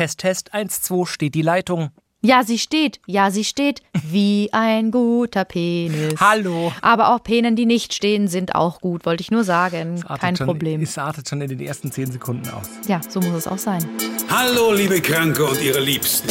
Test, 0.00 0.20
Test, 0.20 0.54
1, 0.54 0.80
2, 0.80 1.04
steht 1.04 1.34
die 1.34 1.42
Leitung. 1.42 1.90
Ja, 2.22 2.42
sie 2.42 2.58
steht. 2.58 3.00
Ja, 3.06 3.30
sie 3.30 3.44
steht. 3.44 3.82
Wie 4.02 4.48
ein 4.50 4.90
guter 4.92 5.44
Penis. 5.44 6.18
Hallo. 6.18 6.72
Aber 6.80 7.14
auch 7.14 7.22
Penen, 7.22 7.54
die 7.54 7.66
nicht 7.66 7.92
stehen, 7.92 8.26
sind 8.26 8.54
auch 8.54 8.80
gut, 8.80 9.04
wollte 9.04 9.20
ich 9.20 9.30
nur 9.30 9.44
sagen. 9.44 10.02
Kein 10.18 10.36
schon, 10.36 10.46
Problem. 10.46 10.80
Es 10.80 10.96
artet 10.96 11.28
schon 11.28 11.42
in 11.42 11.50
den 11.50 11.60
ersten 11.60 11.92
10 11.92 12.12
Sekunden 12.12 12.48
aus. 12.48 12.66
Ja, 12.88 13.02
so 13.06 13.20
muss 13.20 13.34
es 13.34 13.46
auch 13.46 13.58
sein. 13.58 13.86
Hallo, 14.30 14.72
liebe 14.72 15.02
Kranke 15.02 15.44
und 15.44 15.60
ihre 15.60 15.80
Liebsten. 15.80 16.30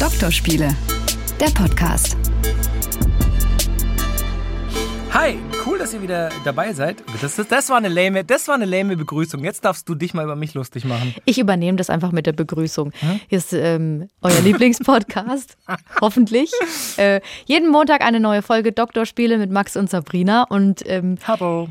Doktorspiele, 0.00 0.74
der 1.38 1.50
Podcast. 1.50 2.16
Hi, 5.12 5.38
cool, 5.66 5.78
dass 5.78 5.92
ihr 5.92 6.02
wieder 6.02 6.30
dabei 6.44 6.72
seid. 6.72 7.02
Das, 7.20 7.36
das, 7.36 7.48
das, 7.48 7.68
war 7.70 7.76
eine 7.76 7.88
lame, 7.88 8.24
das 8.24 8.46
war 8.48 8.54
eine 8.54 8.64
lame 8.64 8.96
Begrüßung. 8.96 9.42
Jetzt 9.42 9.64
darfst 9.64 9.88
du 9.88 9.94
dich 9.94 10.14
mal 10.14 10.24
über 10.24 10.36
mich 10.36 10.54
lustig 10.54 10.84
machen. 10.84 11.14
Ich 11.24 11.38
übernehme 11.38 11.76
das 11.76 11.90
einfach 11.90 12.12
mit 12.12 12.26
der 12.26 12.32
Begrüßung. 12.32 12.92
Hier 13.28 13.38
ist 13.38 13.52
ähm, 13.52 14.08
euer 14.22 14.40
Lieblingspodcast, 14.40 15.56
hoffentlich. 16.00 16.52
Äh, 16.96 17.20
jeden 17.46 17.70
Montag 17.70 18.02
eine 18.02 18.20
neue 18.20 18.42
Folge 18.42 18.72
Doktorspiele 18.72 19.38
mit 19.38 19.50
Max 19.50 19.76
und 19.76 19.90
Sabrina. 19.90 20.44
Und 20.44 20.82
ähm, 20.88 21.18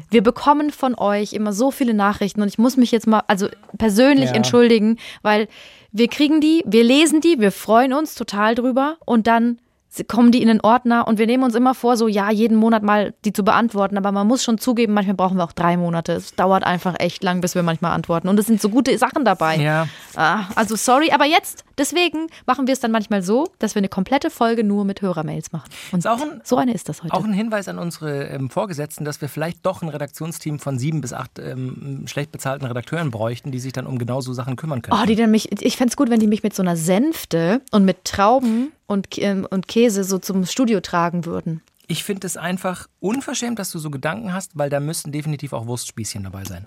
wir 0.10 0.24
bekommen 0.24 0.72
von 0.72 0.96
euch 0.96 1.34
immer 1.34 1.54
so 1.54 1.72
viele 1.72 1.94
Nachrichten. 1.94 2.42
Und 2.42 2.50
ich 2.50 2.58
muss 2.58 2.78
mich 2.78 2.92
jetzt 2.92 3.08
mal, 3.08 3.24
also 3.28 3.48
persönlich 3.78 4.32
Ja. 4.32 4.36
entschuldigen, 4.36 4.98
weil 5.22 5.48
wir 5.92 6.10
kriegen 6.10 6.42
die, 6.42 6.64
wir 6.66 6.84
lesen 6.84 7.22
die, 7.22 7.40
wir 7.40 7.52
freuen 7.52 7.94
uns 7.94 8.16
total 8.16 8.56
drüber. 8.56 8.98
Und 9.06 9.28
dann 9.28 9.60
kommen 10.04 10.32
die 10.32 10.42
in 10.42 10.48
den 10.48 10.62
Ordner 10.62 11.08
und 11.08 11.18
wir 11.18 11.26
nehmen 11.26 11.44
uns 11.44 11.56
immer 11.56 11.74
vor, 11.74 11.98
so 11.98 12.08
ja, 12.08 12.30
jeden 12.30 12.58
Monat 12.58 12.84
mal 12.84 13.14
die 13.24 13.34
zu 13.34 13.44
beantworten. 13.44 13.98
Aber 13.98 14.12
man 14.12 14.28
muss 14.28 14.44
schon 14.44 14.58
zugeben, 14.58 14.94
manchmal 14.94 15.16
brauchen 15.16 15.38
wir 15.38 15.44
auch 15.44 15.54
drei 15.54 15.78
Monate. 15.78 16.14
Es 16.14 16.36
dauert 16.36 16.64
einfach 16.64 16.96
echt 17.00 17.24
lang, 17.24 17.42
bis 17.42 17.56
wir 17.56 17.64
manchmal 17.64 17.92
antworten. 17.92 18.28
Und 18.28 18.40
es 18.40 18.46
sind 18.46 18.62
so 18.62 18.70
gute 18.70 18.98
Sachen 18.98 19.26
dabei. 19.26 19.58
Ja, 19.58 19.88
Ah, 20.16 20.48
also 20.56 20.76
sorry, 20.76 21.12
aber 21.12 21.26
jetzt, 21.26 21.64
deswegen 21.78 22.28
machen 22.46 22.68
wir 22.68 22.74
es 22.74 22.80
dann 22.80 22.92
manchmal 22.92 23.22
so, 23.22 23.48
dass 23.60 23.76
wir 23.76 23.80
eine 23.80 23.90
komplette 23.90 24.30
Folge 24.30 24.64
nur 24.64 24.86
mit 24.86 25.02
Hörermails 25.02 25.52
machen. 25.52 25.70
Und 25.92 26.06
ein- 26.06 26.42
so 26.44 26.58
eine 26.58 26.74
ist 26.74 26.88
das 26.90 27.04
heute. 27.04 27.14
auch 27.14 27.24
ein 27.24 27.34
Hinweis 27.34 27.68
an 27.68 27.80
unsere 27.80 28.26
ähm, 28.30 28.50
Vorgesetzten, 28.50 29.06
dass 29.06 29.22
wir 29.22 29.30
vielleicht 29.30 29.66
doch 29.66 29.82
ein 29.82 29.90
Redaktionsteam 29.90 30.60
von 30.60 30.80
sieben 30.80 31.02
bis 31.02 31.14
acht 31.14 31.40
ähm, 31.40 32.06
schlecht 32.08 32.32
bezahlten 32.32 32.66
Redakteuren 32.66 33.12
bräuchten, 33.12 33.52
die 33.52 33.60
sich 33.60 33.74
dann 33.74 33.86
um 33.88 33.98
genau 33.98 34.22
so 34.22 34.34
Sachen 34.34 34.56
kümmern 34.56 34.82
können. 34.82 35.00
Oh, 35.02 35.06
die 35.06 35.16
dann 35.16 35.32
mich, 35.32 35.52
ich 35.62 35.78
fände 35.78 35.92
es 35.92 35.98
gut, 35.98 36.10
wenn 36.10 36.20
die 36.20 36.28
mich 36.28 36.44
mit 36.44 36.54
so 36.56 36.62
einer 36.62 36.78
Sänfte 36.78 37.62
und 37.72 37.86
mit 37.86 38.06
Trauben 38.06 38.72
und, 38.88 39.08
ähm, 39.18 39.46
und 39.50 39.68
Käse 39.68 40.04
so 40.04 40.18
zum 40.20 40.46
Studio 40.46 40.80
tragen 40.82 41.26
würden. 41.26 41.62
Ich 41.88 42.04
finde 42.04 42.26
es 42.26 42.36
einfach 42.36 42.88
unverschämt, 43.00 43.60
dass 43.60 43.70
du 43.70 43.78
so 43.78 43.92
Gedanken 43.92 44.34
hast, 44.34 44.58
weil 44.58 44.72
da 44.72 44.80
müssten 44.80 45.12
definitiv 45.12 45.54
auch 45.54 45.68
Wurstspießchen 45.68 46.24
dabei 46.24 46.44
sein. 46.44 46.66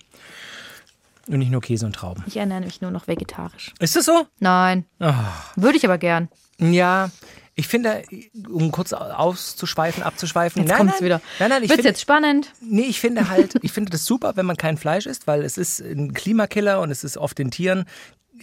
Und 1.28 1.38
nicht 1.38 1.50
nur 1.50 1.60
Käse 1.60 1.86
und 1.86 1.94
Trauben. 1.94 2.24
Ich 2.26 2.36
ernähre 2.36 2.62
mich 2.62 2.80
nur 2.80 2.90
noch 2.90 3.06
vegetarisch. 3.06 3.74
Ist 3.80 3.96
das 3.96 4.06
so? 4.06 4.26
Nein. 4.40 4.84
Ah. 4.98 5.32
Würde 5.56 5.76
ich 5.76 5.84
aber 5.84 5.98
gern. 5.98 6.28
Ja, 6.58 7.10
ich 7.58 7.66
finde, 7.66 8.04
um 8.48 8.70
kurz 8.70 8.92
auszuschweifen, 8.92 10.04
abzuschweifen. 10.04 10.62
Jetzt 10.62 10.68
nein, 10.70 10.78
kommt's 10.78 10.94
nein, 11.00 11.04
wieder. 11.04 11.20
Nein, 11.40 11.50
nein, 11.50 11.62
ich 11.64 11.68
Wird's 11.68 11.78
finde, 11.78 11.88
jetzt 11.88 12.00
spannend? 12.00 12.52
nee, 12.60 12.82
ich 12.82 13.00
finde 13.00 13.28
halt, 13.30 13.56
ich 13.62 13.72
finde 13.72 13.90
das 13.90 14.04
super, 14.04 14.36
wenn 14.36 14.46
man 14.46 14.56
kein 14.56 14.76
Fleisch 14.76 15.06
isst, 15.06 15.26
weil 15.26 15.42
es 15.42 15.58
ist 15.58 15.80
ein 15.80 16.14
Klimakiller 16.14 16.80
und 16.80 16.90
es 16.90 17.02
ist 17.02 17.18
oft 17.18 17.36
den 17.36 17.50
Tieren, 17.50 17.84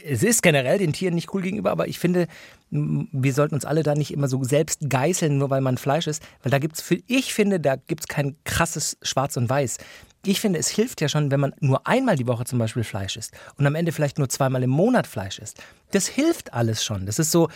es 0.03 0.21
ist 0.21 0.41
generell 0.43 0.77
den 0.77 0.91
Tieren 0.91 1.15
nicht 1.15 1.33
cool 1.33 1.41
gegenüber, 1.41 1.71
aber 1.71 1.87
ich 1.87 1.97
finde, 1.97 2.27
wir 2.69 3.33
sollten 3.33 3.55
uns 3.55 3.63
alle 3.63 3.83
da 3.83 3.95
nicht 3.95 4.11
immer 4.11 4.27
so 4.27 4.43
selbst 4.43 4.81
geißeln, 4.89 5.37
nur 5.37 5.49
weil 5.49 5.61
man 5.61 5.77
Fleisch 5.77 6.07
isst, 6.07 6.21
weil 6.43 6.51
da 6.51 6.59
gibt's, 6.59 6.83
ich 7.07 7.33
finde, 7.33 7.61
da 7.61 7.77
gibt's 7.77 8.09
kein 8.09 8.35
krasses 8.43 8.97
Schwarz 9.01 9.37
und 9.37 9.49
Weiß. 9.49 9.77
Ich 10.25 10.41
finde, 10.41 10.59
es 10.59 10.69
hilft 10.69 11.01
ja 11.01 11.07
schon, 11.07 11.31
wenn 11.31 11.39
man 11.39 11.53
nur 11.59 11.85
einmal 11.85 12.15
die 12.15 12.27
Woche 12.27 12.45
zum 12.45 12.59
Beispiel 12.59 12.83
Fleisch 12.83 13.15
isst 13.15 13.33
und 13.57 13.67
am 13.67 13.75
Ende 13.75 13.91
vielleicht 13.91 14.17
nur 14.17 14.27
zweimal 14.27 14.63
im 14.63 14.71
Monat 14.71 15.07
Fleisch 15.07 15.39
isst. 15.39 15.61
Das 15.91 16.07
hilft 16.07 16.53
alles 16.53 16.83
schon. 16.83 17.05
Das 17.05 17.19
ist 17.19 17.31
so, 17.31 17.49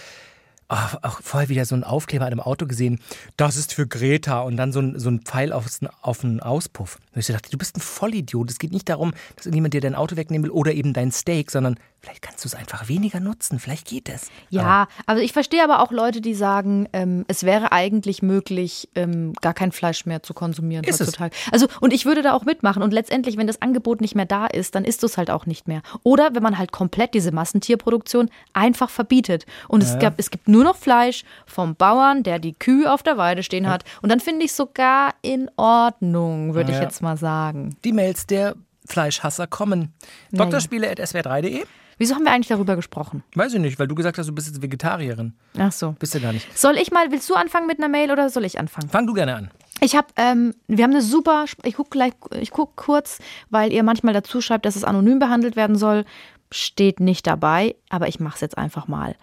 Ah, 0.71 0.99
auch 1.01 1.19
vorher 1.23 1.49
wieder 1.49 1.65
so 1.65 1.73
ein 1.73 1.83
Aufkleber 1.83 2.25
an 2.25 2.31
einem 2.31 2.41
Auto 2.41 2.67
gesehen, 2.67 2.99
das 3.37 3.57
ist 3.57 3.73
für 3.73 3.87
Greta 3.87 4.41
und 4.41 4.55
dann 4.55 4.71
so 4.71 4.79
ein, 4.79 4.99
so 4.99 5.09
ein 5.09 5.21
Pfeil 5.21 5.51
auf, 5.51 5.65
auf 6.03 6.23
einen 6.23 6.41
Auspuff. 6.41 6.99
Ich 7.19 7.27
so 7.27 7.33
dachte, 7.33 7.49
du 7.51 7.57
bist 7.57 7.77
ein 7.77 7.81
Vollidiot. 7.81 8.49
Es 8.49 8.59
geht 8.59 8.71
nicht 8.71 8.89
darum, 8.89 9.11
dass 9.35 9.45
irgendjemand 9.45 9.73
dir 9.73 9.81
dein 9.81 9.95
Auto 9.95 10.15
wegnehmen 10.15 10.45
will 10.45 10.51
oder 10.51 10.71
eben 10.73 10.93
dein 10.93 11.11
Steak, 11.11 11.51
sondern 11.51 11.77
vielleicht 12.01 12.21
kannst 12.21 12.45
du 12.45 12.47
es 12.47 12.55
einfach 12.55 12.87
weniger 12.87 13.19
nutzen. 13.19 13.59
Vielleicht 13.59 13.85
geht 13.87 14.07
es. 14.09 14.29
Ja, 14.49 14.87
also 15.05 15.21
ich 15.21 15.33
verstehe 15.33 15.63
aber 15.63 15.81
auch 15.81 15.91
Leute, 15.91 16.21
die 16.21 16.33
sagen, 16.33 16.87
ähm, 16.93 17.25
es 17.27 17.43
wäre 17.43 17.71
eigentlich 17.73 18.21
möglich, 18.21 18.87
ähm, 18.95 19.33
gar 19.41 19.53
kein 19.53 19.71
Fleisch 19.71 20.05
mehr 20.05 20.23
zu 20.23 20.33
konsumieren 20.33 20.85
Ist 20.85 21.01
es. 21.01 21.07
heutzutage. 21.07 21.35
Also 21.51 21.67
und 21.81 21.91
ich 21.93 22.05
würde 22.05 22.21
da 22.21 22.33
auch 22.33 22.45
mitmachen 22.45 22.81
und 22.83 22.93
letztendlich, 22.93 23.35
wenn 23.37 23.47
das 23.47 23.61
Angebot 23.61 23.99
nicht 24.01 24.15
mehr 24.15 24.25
da 24.25 24.45
ist, 24.47 24.75
dann 24.75 24.85
isst 24.85 25.03
du 25.03 25.07
es 25.07 25.17
halt 25.17 25.29
auch 25.29 25.45
nicht 25.45 25.67
mehr. 25.67 25.81
Oder 26.03 26.33
wenn 26.33 26.43
man 26.43 26.57
halt 26.57 26.71
komplett 26.71 27.13
diese 27.13 27.31
Massentierproduktion 27.33 28.29
einfach 28.53 28.89
verbietet 28.89 29.45
und 29.67 29.83
es, 29.83 29.99
gab, 29.99 30.17
es 30.19 30.31
gibt 30.31 30.47
nur 30.47 30.63
noch 30.63 30.77
Fleisch 30.77 31.23
vom 31.45 31.75
Bauern, 31.75 32.23
der 32.23 32.39
die 32.39 32.53
Kühe 32.53 32.91
auf 32.91 33.03
der 33.03 33.17
Weide 33.17 33.43
stehen 33.43 33.67
hat 33.69 33.83
und 34.01 34.09
dann 34.09 34.21
finde 34.21 34.45
ich 34.45 34.53
sogar 34.53 35.13
in 35.21 35.49
Ordnung, 35.57 36.53
würde 36.53 36.71
ich 36.71 36.77
Ja. 36.77 36.83
jetzt 36.83 37.01
mal 37.01 37.08
sagen. 37.17 37.75
Die 37.83 37.91
Mails 37.91 38.27
der 38.27 38.55
Fleischhasser 38.85 39.47
kommen. 39.47 39.93
Doktorspiele.swr3.de? 40.31 41.65
Wieso 41.97 42.15
haben 42.15 42.23
wir 42.23 42.31
eigentlich 42.31 42.47
darüber 42.47 42.77
gesprochen? 42.77 43.23
Weiß 43.35 43.53
ich 43.53 43.59
nicht, 43.59 43.77
weil 43.77 43.87
du 43.87 43.93
gesagt 43.93 44.17
hast, 44.17 44.27
du 44.27 44.33
bist 44.33 44.47
jetzt 44.47 44.61
Vegetarierin. 44.61 45.33
Ach 45.57 45.71
so. 45.71 45.95
Bist 45.99 46.15
du 46.15 46.21
gar 46.21 46.31
nicht. 46.31 46.57
Soll 46.57 46.77
ich 46.77 46.91
mal, 46.91 47.11
willst 47.11 47.29
du 47.29 47.35
anfangen 47.35 47.67
mit 47.67 47.77
einer 47.77 47.89
Mail 47.89 48.09
oder 48.11 48.29
soll 48.29 48.45
ich 48.45 48.57
anfangen? 48.57 48.89
Fang 48.89 49.05
du 49.05 49.13
gerne 49.13 49.35
an. 49.35 49.51
Ich 49.81 49.95
habe, 49.95 50.07
ähm, 50.15 50.55
wir 50.67 50.85
haben 50.85 50.91
eine 50.91 51.01
super, 51.01 51.45
ich 51.63 51.75
gucke 51.75 51.89
gleich, 51.89 52.13
ich 52.39 52.51
guck 52.51 52.77
kurz, 52.77 53.19
weil 53.49 53.73
ihr 53.73 53.83
manchmal 53.83 54.13
dazu 54.13 54.39
schreibt, 54.39 54.65
dass 54.65 54.77
es 54.77 54.85
anonym 54.85 55.19
behandelt 55.19 55.57
werden 55.57 55.75
soll. 55.75 56.05
Steht 56.51 57.01
nicht 57.01 57.27
dabei, 57.27 57.75
aber 57.89 58.07
ich 58.07 58.19
mache 58.19 58.35
es 58.35 58.41
jetzt 58.41 58.57
einfach 58.57 58.87
mal. 58.87 59.15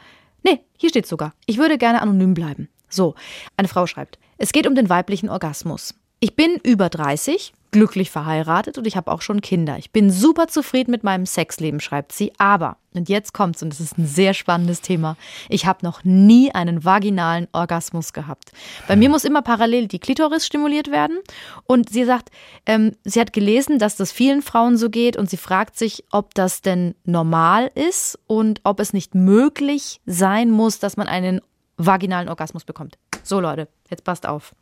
Nee, 0.42 0.60
hier 0.76 0.90
steht 0.90 1.06
sogar. 1.06 1.32
Ich 1.46 1.58
würde 1.58 1.78
gerne 1.78 2.02
anonym 2.02 2.34
bleiben. 2.34 2.68
So, 2.88 3.14
eine 3.56 3.68
Frau 3.68 3.86
schreibt, 3.86 4.18
es 4.38 4.52
geht 4.52 4.66
um 4.66 4.74
den 4.74 4.88
weiblichen 4.88 5.28
Orgasmus. 5.28 5.94
Ich 6.18 6.34
bin 6.34 6.56
über 6.62 6.88
30, 6.88 7.52
glücklich 7.72 8.10
verheiratet 8.10 8.78
und 8.78 8.86
ich 8.86 8.96
habe 8.96 9.12
auch 9.12 9.20
schon 9.20 9.42
Kinder. 9.42 9.76
Ich 9.76 9.90
bin 9.90 10.10
super 10.10 10.48
zufrieden 10.48 10.90
mit 10.90 11.04
meinem 11.04 11.26
Sexleben, 11.26 11.78
schreibt 11.78 12.12
sie. 12.12 12.32
Aber, 12.38 12.78
und 12.94 13.10
jetzt 13.10 13.34
kommt's, 13.34 13.62
und 13.62 13.68
das 13.68 13.80
ist 13.80 13.98
ein 13.98 14.06
sehr 14.06 14.32
spannendes 14.32 14.80
Thema, 14.80 15.18
ich 15.50 15.66
habe 15.66 15.84
noch 15.84 16.04
nie 16.04 16.50
einen 16.54 16.86
vaginalen 16.86 17.48
Orgasmus 17.52 18.14
gehabt. 18.14 18.52
Bei 18.88 18.96
mir 18.96 19.10
muss 19.10 19.26
immer 19.26 19.42
parallel 19.42 19.88
die 19.88 19.98
Klitoris 19.98 20.46
stimuliert 20.46 20.90
werden. 20.90 21.18
Und 21.64 21.90
sie 21.90 22.06
sagt, 22.06 22.30
ähm, 22.64 22.92
sie 23.04 23.20
hat 23.20 23.34
gelesen, 23.34 23.78
dass 23.78 23.96
das 23.96 24.10
vielen 24.10 24.40
Frauen 24.40 24.78
so 24.78 24.88
geht 24.88 25.18
und 25.18 25.28
sie 25.28 25.36
fragt 25.36 25.76
sich, 25.76 26.02
ob 26.12 26.34
das 26.34 26.62
denn 26.62 26.94
normal 27.04 27.70
ist 27.74 28.18
und 28.26 28.62
ob 28.64 28.80
es 28.80 28.94
nicht 28.94 29.14
möglich 29.14 30.00
sein 30.06 30.50
muss, 30.50 30.78
dass 30.78 30.96
man 30.96 31.08
einen 31.08 31.42
vaginalen 31.76 32.30
Orgasmus 32.30 32.64
bekommt. 32.64 32.96
So 33.26 33.40
Leute, 33.40 33.66
jetzt 33.90 34.04
passt 34.04 34.24
auf. 34.26 34.54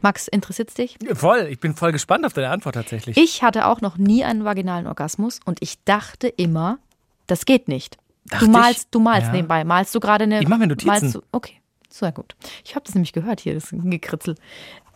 Max, 0.00 0.28
interessiert's 0.28 0.72
dich? 0.72 0.96
Voll, 1.12 1.46
ich 1.50 1.60
bin 1.60 1.74
voll 1.74 1.92
gespannt 1.92 2.24
auf 2.24 2.32
deine 2.32 2.48
Antwort 2.48 2.74
tatsächlich. 2.74 3.18
Ich 3.18 3.42
hatte 3.42 3.66
auch 3.66 3.82
noch 3.82 3.98
nie 3.98 4.24
einen 4.24 4.44
vaginalen 4.44 4.86
Orgasmus 4.86 5.40
und 5.44 5.58
ich 5.60 5.84
dachte 5.84 6.26
immer, 6.28 6.78
das 7.26 7.44
geht 7.44 7.68
nicht. 7.68 7.98
Dachte 8.24 8.46
du 8.46 8.50
ich? 8.50 8.56
malst, 8.56 8.88
du 8.92 9.00
malst 9.00 9.26
Ja. 9.28 9.32
nebenbei. 9.34 9.64
Malst 9.64 9.94
du 9.94 10.00
gerade 10.00 10.24
eine. 10.24 10.40
Ich 10.40 10.48
mach 10.48 10.56
mir 10.56 10.66
Notizen. 10.66 10.88
Malst 10.88 11.14
du, 11.16 11.22
okay, 11.32 11.60
sehr 11.90 12.12
gut. 12.12 12.34
Ich 12.64 12.74
habe 12.74 12.84
das 12.86 12.94
nämlich 12.94 13.12
gehört 13.12 13.40
hier, 13.40 13.52
das 13.54 13.68
Gekritzel. 13.72 14.36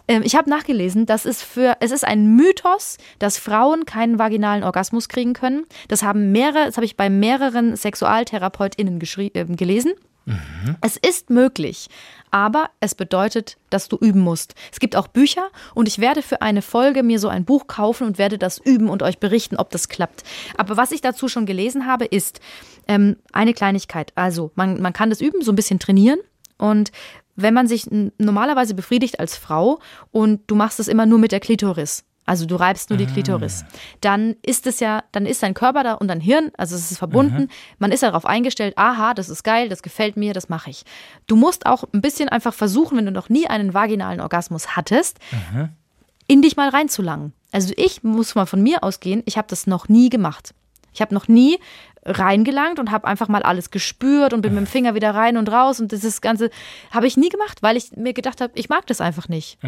Ähm, 0.09 0.23
ich 0.25 0.35
habe 0.35 0.49
nachgelesen, 0.51 1.07
das 1.07 1.27
ist 1.27 1.43
für, 1.43 1.77
es 1.81 1.91
ist 1.91 2.05
ein 2.05 2.35
Mythos, 2.35 2.97
dass 3.19 3.39
Frauen 3.39 3.85
keinen 3.85 4.19
vaginalen 4.19 4.65
Orgasmus 4.65 5.09
kriegen 5.09 5.33
können. 5.33 5.65
Das 5.89 6.03
haben 6.03 6.33
mehrere, 6.33 6.67
das 6.67 6.77
habe 6.77 6.87
ich 6.87 6.97
bei 6.97 7.09
mehreren 7.11 7.77
SexualtherapeutInnen 7.77 9.01
äh, 9.01 9.45
gelesen. 9.57 9.93
Es 10.81 10.97
ist 10.97 11.31
möglich, 11.31 11.89
aber 12.31 12.71
es 12.81 12.95
bedeutet, 12.95 13.57
dass 13.71 13.89
du 13.89 13.97
üben 13.97 14.21
musst. 14.21 14.55
Es 14.71 14.81
gibt 14.81 14.97
auch 14.97 15.09
Bücher 15.09 15.49
und 15.75 15.89
ich 15.89 15.99
werde 15.99 16.23
für 16.23 16.43
eine 16.43 16.63
Folge 16.63 17.03
mir 17.03 17.19
so 17.19 17.29
ein 17.29 17.45
Buch 17.45 17.67
kaufen 17.67 18.07
und 18.07 18.19
werde 18.19 18.39
das 18.39 18.59
üben 18.59 18.89
und 18.89 19.03
euch 19.03 19.19
berichten, 19.19 19.57
ob 19.57 19.71
das 19.71 19.89
klappt. 19.89 20.23
Aber 20.57 20.77
was 20.77 20.93
ich 20.93 21.01
dazu 21.01 21.29
schon 21.29 21.47
gelesen 21.47 21.87
habe, 21.87 22.05
ist 22.05 22.41
ähm, 22.89 23.17
eine 23.33 23.55
Kleinigkeit. 23.55 24.13
Also 24.15 24.53
man, 24.55 24.81
man 24.81 24.93
kann 24.93 25.11
das 25.11 25.21
üben, 25.21 25.43
so 25.43 25.53
ein 25.53 25.57
bisschen 25.57 25.79
trainieren 25.79 26.19
und 26.59 26.93
wenn 27.35 27.55
man 27.55 27.67
sich 27.67 27.87
normalerweise 28.19 28.75
befriedigt 28.75 29.19
als 29.19 29.37
Frau 29.37 29.81
und 30.11 30.43
du 30.49 30.55
machst 30.55 30.81
es 30.81 30.89
immer 30.89 31.07
nur 31.07 31.19
mit 31.19 31.33
der 31.33 31.41
Klitoris, 31.41 32.05
also 32.25 32.47
du 32.47 32.57
reibst 32.57 32.91
nur 32.91 32.97
die 32.97 33.07
Klitoris, 33.07 33.65
dann 34.01 34.37
ist 34.43 34.67
es 34.67 34.81
ja, 34.81 35.03
dann 35.13 35.27
ist 35.27 35.43
dein 35.43 35.55
Körper 35.55 35.83
da 35.83 35.95
und 35.95 36.09
dein 36.09 36.21
Hirn, 36.21 36.51
also 36.57 36.77
es 36.77 36.91
ist 36.91 36.99
verbunden, 36.99 37.49
man 37.79 37.91
ist 37.93 38.03
darauf 38.03 38.27
eingestellt, 38.27 38.75
aha, 38.77 39.15
das 39.15 39.29
ist 39.29 39.43
geil, 39.43 39.69
das 39.69 39.83
gefällt 39.83 40.17
mir, 40.17 40.33
das 40.33 40.49
mache 40.49 40.71
ich. 40.71 40.85
Du 41.27 41.37
musst 41.37 41.67
auch 41.67 41.85
ein 41.93 42.01
bisschen 42.01 42.29
einfach 42.29 42.55
versuchen, 42.55 42.97
wenn 42.97 43.07
du 43.07 43.13
noch 43.13 43.29
nie 43.29 43.49
einen 43.49 43.75
vaginalen 43.75 44.21
Orgasmus 44.21 44.77
hattest, 44.77 45.19
in 46.29 46.43
dich 46.43 46.57
mal 46.57 46.69
reinzulangen. 46.69 47.33
Also 47.51 47.75
ich 47.77 48.03
muss 48.03 48.35
mal 48.35 48.47
von 48.47 48.63
mir 48.63 48.83
ausgehen, 48.83 49.23
ich 49.27 49.37
habe 49.37 49.49
das 49.49 49.67
noch 49.67 49.89
nie 49.89 50.09
gemacht. 50.09 50.55
Ich 50.95 51.01
habe 51.01 51.15
noch 51.15 51.27
nie 51.27 51.59
reingelangt 52.05 52.79
und 52.79 52.91
habe 52.91 53.07
einfach 53.07 53.29
mal 53.29 53.43
alles 53.43 53.71
gespürt 53.71 54.33
und 54.33 54.43
bin 54.43 54.55
mit 54.55 54.65
dem 54.65 54.67
Finger 54.67 54.95
wieder 54.95 55.15
rein 55.15 55.37
und 55.37 55.51
raus 55.51 55.81
und 55.81 55.93
dieses 55.93 56.21
Ganze 56.21 56.51
habe 56.91 57.07
ich 57.07 57.17
nie 57.17 57.29
gemacht, 57.29 57.63
weil 57.63 57.77
ich 57.77 57.97
mir 57.97 58.13
gedacht 58.13 58.41
habe, 58.41 58.53
ich 58.57 58.69
mag 58.69 58.87
das 58.87 59.01
einfach 59.01 59.29
nicht. 59.29 59.59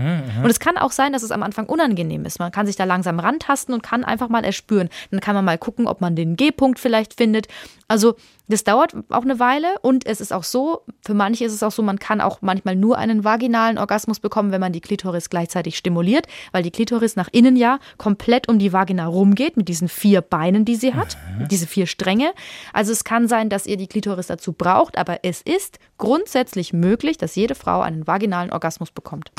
Und 0.42 0.50
es 0.50 0.58
kann 0.58 0.76
auch 0.76 0.92
sein, 0.92 1.12
dass 1.12 1.22
es 1.22 1.30
am 1.30 1.42
Anfang 1.42 1.66
unangenehm 1.66 2.24
ist. 2.24 2.40
Man 2.40 2.50
kann 2.50 2.66
sich 2.66 2.76
da 2.76 2.84
langsam 2.84 3.20
rantasten 3.20 3.74
und 3.74 3.82
kann 3.82 4.04
einfach 4.04 4.28
mal 4.28 4.44
erspüren. 4.44 4.88
Dann 5.10 5.20
kann 5.20 5.34
man 5.34 5.44
mal 5.44 5.58
gucken, 5.58 5.86
ob 5.86 6.00
man 6.00 6.16
den 6.16 6.36
G-Punkt 6.36 6.78
vielleicht 6.78 7.14
findet. 7.14 7.46
Also 7.86 8.16
das 8.48 8.64
dauert 8.64 8.94
auch 9.08 9.22
eine 9.22 9.38
Weile 9.38 9.68
und 9.80 10.06
es 10.06 10.20
ist 10.20 10.32
auch 10.32 10.44
so, 10.44 10.82
für 11.02 11.14
manche 11.14 11.44
ist 11.44 11.52
es 11.52 11.62
auch 11.62 11.70
so, 11.70 11.82
man 11.82 11.98
kann 11.98 12.20
auch 12.20 12.42
manchmal 12.42 12.76
nur 12.76 12.98
einen 12.98 13.24
vaginalen 13.24 13.78
Orgasmus 13.78 14.20
bekommen, 14.20 14.52
wenn 14.52 14.60
man 14.60 14.72
die 14.72 14.80
Klitoris 14.80 15.30
gleichzeitig 15.30 15.78
stimuliert, 15.78 16.26
weil 16.52 16.62
die 16.62 16.70
Klitoris 16.70 17.16
nach 17.16 17.28
innen 17.32 17.56
ja 17.56 17.78
komplett 17.96 18.48
um 18.48 18.58
die 18.58 18.72
Vagina 18.72 19.06
rumgeht 19.06 19.56
mit 19.56 19.68
diesen 19.68 19.88
vier 19.88 20.20
Beinen, 20.20 20.64
die 20.64 20.76
sie 20.76 20.94
hat, 20.94 21.16
diese 21.50 21.66
vier 21.66 21.86
Stränge. 21.86 22.23
Also 22.72 22.92
es 22.92 23.04
kann 23.04 23.28
sein, 23.28 23.48
dass 23.48 23.66
ihr 23.66 23.76
die 23.76 23.86
Klitoris 23.86 24.26
dazu 24.28 24.52
braucht, 24.52 24.96
aber 24.96 25.20
es 25.22 25.42
ist 25.42 25.78
grundsätzlich 25.98 26.72
möglich, 26.72 27.18
dass 27.18 27.34
jede 27.34 27.54
Frau 27.54 27.80
einen 27.80 28.06
vaginalen 28.06 28.52
Orgasmus 28.52 28.90
bekommt. 28.90 29.32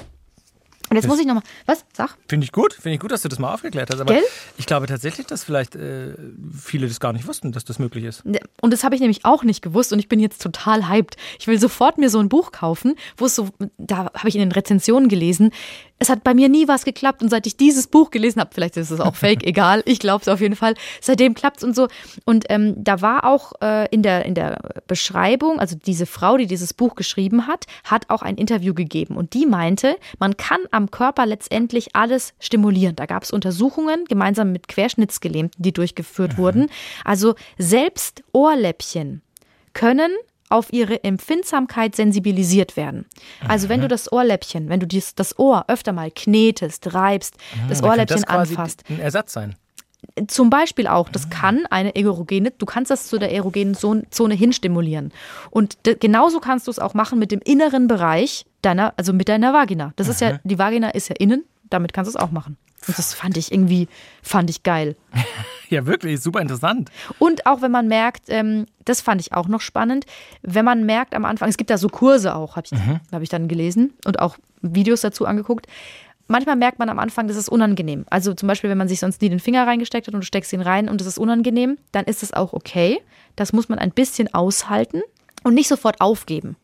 Und 0.90 0.98
jetzt 0.98 1.08
muss 1.08 1.20
ich 1.20 1.26
nochmal, 1.26 1.44
was? 1.66 1.86
Sag. 1.94 2.16
Finde 2.28 2.46
ich 2.46 2.52
gut, 2.52 2.74
finde 2.74 2.96
ich 2.96 3.00
gut, 3.00 3.12
dass 3.12 3.22
du 3.24 3.30
das 3.30 3.40
mal 3.40 3.54
aufgeklärt 3.54 3.90
hast. 3.92 4.00
Aber 4.00 4.14
Gell? 4.14 4.24
ich 4.58 4.66
glaube 4.66 4.86
tatsächlich, 4.86 5.26
dass 5.26 5.44
vielleicht 5.44 5.76
äh, 5.76 6.14
viele 6.56 6.88
das 6.88 7.00
gar 7.00 7.14
nicht 7.14 7.28
wussten, 7.28 7.52
dass 7.52 7.66
das 7.66 7.80
möglich 7.80 8.04
ist. 8.04 8.24
Und 8.62 8.72
das 8.72 8.84
habe 8.84 8.94
ich 8.96 9.02
nämlich 9.02 9.26
auch 9.26 9.44
nicht 9.44 9.62
gewusst 9.62 9.94
und 9.94 10.00
ich 10.00 10.08
bin 10.08 10.20
jetzt 10.20 10.42
total 10.42 10.88
hyped. 10.88 11.18
Ich 11.40 11.48
will 11.48 11.60
sofort 11.60 11.98
mir 11.98 12.10
so 12.10 12.20
ein 12.20 12.30
Buch 12.30 12.52
kaufen, 12.52 12.96
wo 13.18 13.26
es 13.26 13.36
so, 13.36 13.50
da 13.78 14.12
habe 14.14 14.30
ich 14.30 14.36
in 14.36 14.42
den 14.42 14.52
Rezensionen 14.52 15.10
gelesen, 15.10 15.52
es 15.98 16.10
hat 16.10 16.24
bei 16.24 16.34
mir 16.34 16.50
nie 16.50 16.68
was 16.68 16.84
geklappt 16.84 17.22
und 17.22 17.30
seit 17.30 17.48
ich 17.48 17.56
dieses 17.56 17.88
Buch 17.88 18.12
gelesen 18.12 18.42
habe, 18.42 18.50
vielleicht 18.54 18.76
ist 18.76 18.92
es 18.92 19.00
auch 19.00 19.16
fake, 19.16 19.44
egal, 19.48 19.82
ich 19.86 20.00
glaube 20.00 20.22
es 20.22 20.28
auf 20.28 20.42
jeden 20.42 20.56
Fall, 20.56 20.76
seitdem 21.00 21.34
klappt 21.34 21.58
es 21.58 21.64
und 21.64 21.76
so. 21.76 21.88
Und 22.26 22.46
ähm, 22.50 22.76
da 22.84 23.02
war 23.02 23.24
auch 23.24 23.54
äh, 23.62 23.88
in, 23.92 24.04
der, 24.04 24.26
in 24.26 24.36
der 24.36 24.82
Beschreibung, 24.88 25.60
also 25.60 25.76
diese 25.78 26.06
Frau, 26.06 26.36
die 26.36 26.48
dieses 26.48 26.74
Buch 26.74 26.96
geschrieben 26.96 27.48
hat, 27.48 27.66
hat 27.86 28.10
auch 28.10 28.24
ein 28.24 28.36
Interview 28.36 28.74
gegeben 28.74 29.16
und 29.16 29.34
die 29.34 29.46
meinte, 29.46 29.98
man 30.20 30.36
kann 30.36 30.60
am 30.72 30.85
Körper 30.92 31.26
letztendlich 31.26 31.96
alles 31.96 32.34
stimulieren. 32.40 32.96
Da 32.96 33.06
gab 33.06 33.24
es 33.24 33.32
Untersuchungen 33.32 34.06
gemeinsam 34.06 34.52
mit 34.52 34.68
Querschnittsgelähmten, 34.68 35.62
die 35.62 35.74
durchgeführt 35.74 36.38
wurden. 36.38 36.68
Also 37.04 37.36
selbst 37.58 38.24
Ohrläppchen 38.32 39.22
können 39.74 40.12
auf 40.50 40.72
ihre 40.72 41.04
Empfindsamkeit 41.04 41.96
sensibilisiert 41.96 42.78
werden. 42.78 43.06
Also 43.48 43.68
wenn 43.68 43.82
du 43.82 43.88
das 43.88 44.12
Ohrläppchen, 44.12 44.70
wenn 44.70 44.80
du 44.80 44.88
dies, 44.88 45.16
das 45.16 45.38
Ohr 45.40 45.66
öfter 45.68 45.92
mal 45.92 46.12
knetest, 46.12 46.94
reibst, 46.94 47.36
das 47.68 47.82
Dann 47.82 47.90
Ohrläppchen 47.90 48.22
das 48.22 48.30
anfasst, 48.30 48.84
ein 48.90 49.00
Ersatz 49.00 49.34
sein. 49.34 49.56
Zum 50.28 50.50
Beispiel 50.50 50.88
auch, 50.88 51.10
das 51.10 51.30
kann 51.30 51.66
eine 51.70 51.96
erogene, 51.96 52.52
du 52.52 52.66
kannst 52.66 52.92
das 52.92 53.08
zu 53.08 53.18
der 53.18 53.34
erogenen 53.34 53.76
Zone, 53.76 54.34
hinstimulieren. 54.34 55.12
Und 55.52 55.78
genauso 56.00 56.40
kannst 56.40 56.68
du 56.68 56.72
es 56.72 56.80
auch 56.80 56.94
machen 56.94 57.20
mit 57.20 57.32
dem 57.32 57.42
inneren 57.44 57.88
Bereich 57.88 58.46
deiner, 58.62 58.94
also 58.98 59.14
mit 59.14 59.30
deiner 59.30 59.54
Vagina. 59.54 59.94
Das 59.96 60.08
ist 60.08 60.22
ja, 60.22 60.40
die 60.44 60.58
Vagina 60.58 60.90
ist 60.90 61.10
ja 61.10 61.16
innen, 61.18 61.44
damit 61.70 61.94
kannst 61.94 62.14
du 62.14 62.18
es 62.18 62.24
auch 62.24 62.32
machen. 62.32 62.58
Und 62.88 62.98
das 62.98 63.14
fand 63.14 63.38
ich 63.38 63.52
irgendwie, 63.52 63.88
fand 64.22 64.50
ich 64.50 64.64
geil. 64.64 64.96
Ja, 65.70 65.88
wirklich, 65.88 66.22
super 66.22 66.42
interessant. 66.42 66.92
Und 67.18 67.48
auch 67.48 67.64
wenn 67.64 67.72
man 67.72 67.88
merkt, 67.88 68.26
ähm, 68.28 68.68
das 68.86 69.02
fand 69.02 69.20
ich 69.20 69.34
auch 69.34 69.48
noch 69.48 69.62
spannend, 69.62 70.06
wenn 70.44 70.64
man 70.64 70.86
merkt 70.86 71.16
am 71.16 71.26
Anfang, 71.26 71.50
es 71.50 71.58
gibt 71.58 71.72
da 71.72 71.80
so 71.80 71.90
Kurse 71.90 72.36
auch, 72.36 72.56
habe 72.56 72.68
ich, 72.72 72.80
hab 73.12 73.22
ich 73.24 73.30
dann 73.30 73.48
gelesen 73.48 73.94
und 74.06 74.20
auch 74.20 74.38
Videos 74.62 75.02
dazu 75.02 75.26
angeguckt. 75.26 75.68
Manchmal 76.28 76.56
merkt 76.56 76.80
man 76.80 76.90
am 76.90 77.00
Anfang, 77.00 77.28
das 77.28 77.38
ist 77.38 77.50
unangenehm. 77.50 78.06
Also 78.10 78.34
zum 78.34 78.48
Beispiel, 78.48 78.70
wenn 78.70 78.78
man 78.78 78.88
sich 78.88 79.00
sonst 79.00 79.22
nie 79.22 79.30
den 79.30 79.40
Finger 79.40 79.68
reingesteckt 79.68 80.08
hat 80.08 80.14
und 80.14 80.22
du 80.22 80.26
steckst 80.26 80.52
ihn 80.54 80.62
rein 80.62 80.90
und 80.90 81.00
es 81.02 81.08
ist 81.08 81.20
unangenehm, 81.20 81.78
dann 81.92 82.06
ist 82.06 82.24
es 82.24 82.34
auch 82.34 82.54
okay. 82.54 83.00
Das 83.36 83.54
muss 83.54 83.70
man 83.70 83.78
ein 83.78 83.92
bisschen 83.92 84.34
aushalten 84.34 85.02
und 85.44 85.54
nicht 85.54 85.68
sofort 85.68 86.02
aufgeben. 86.02 86.56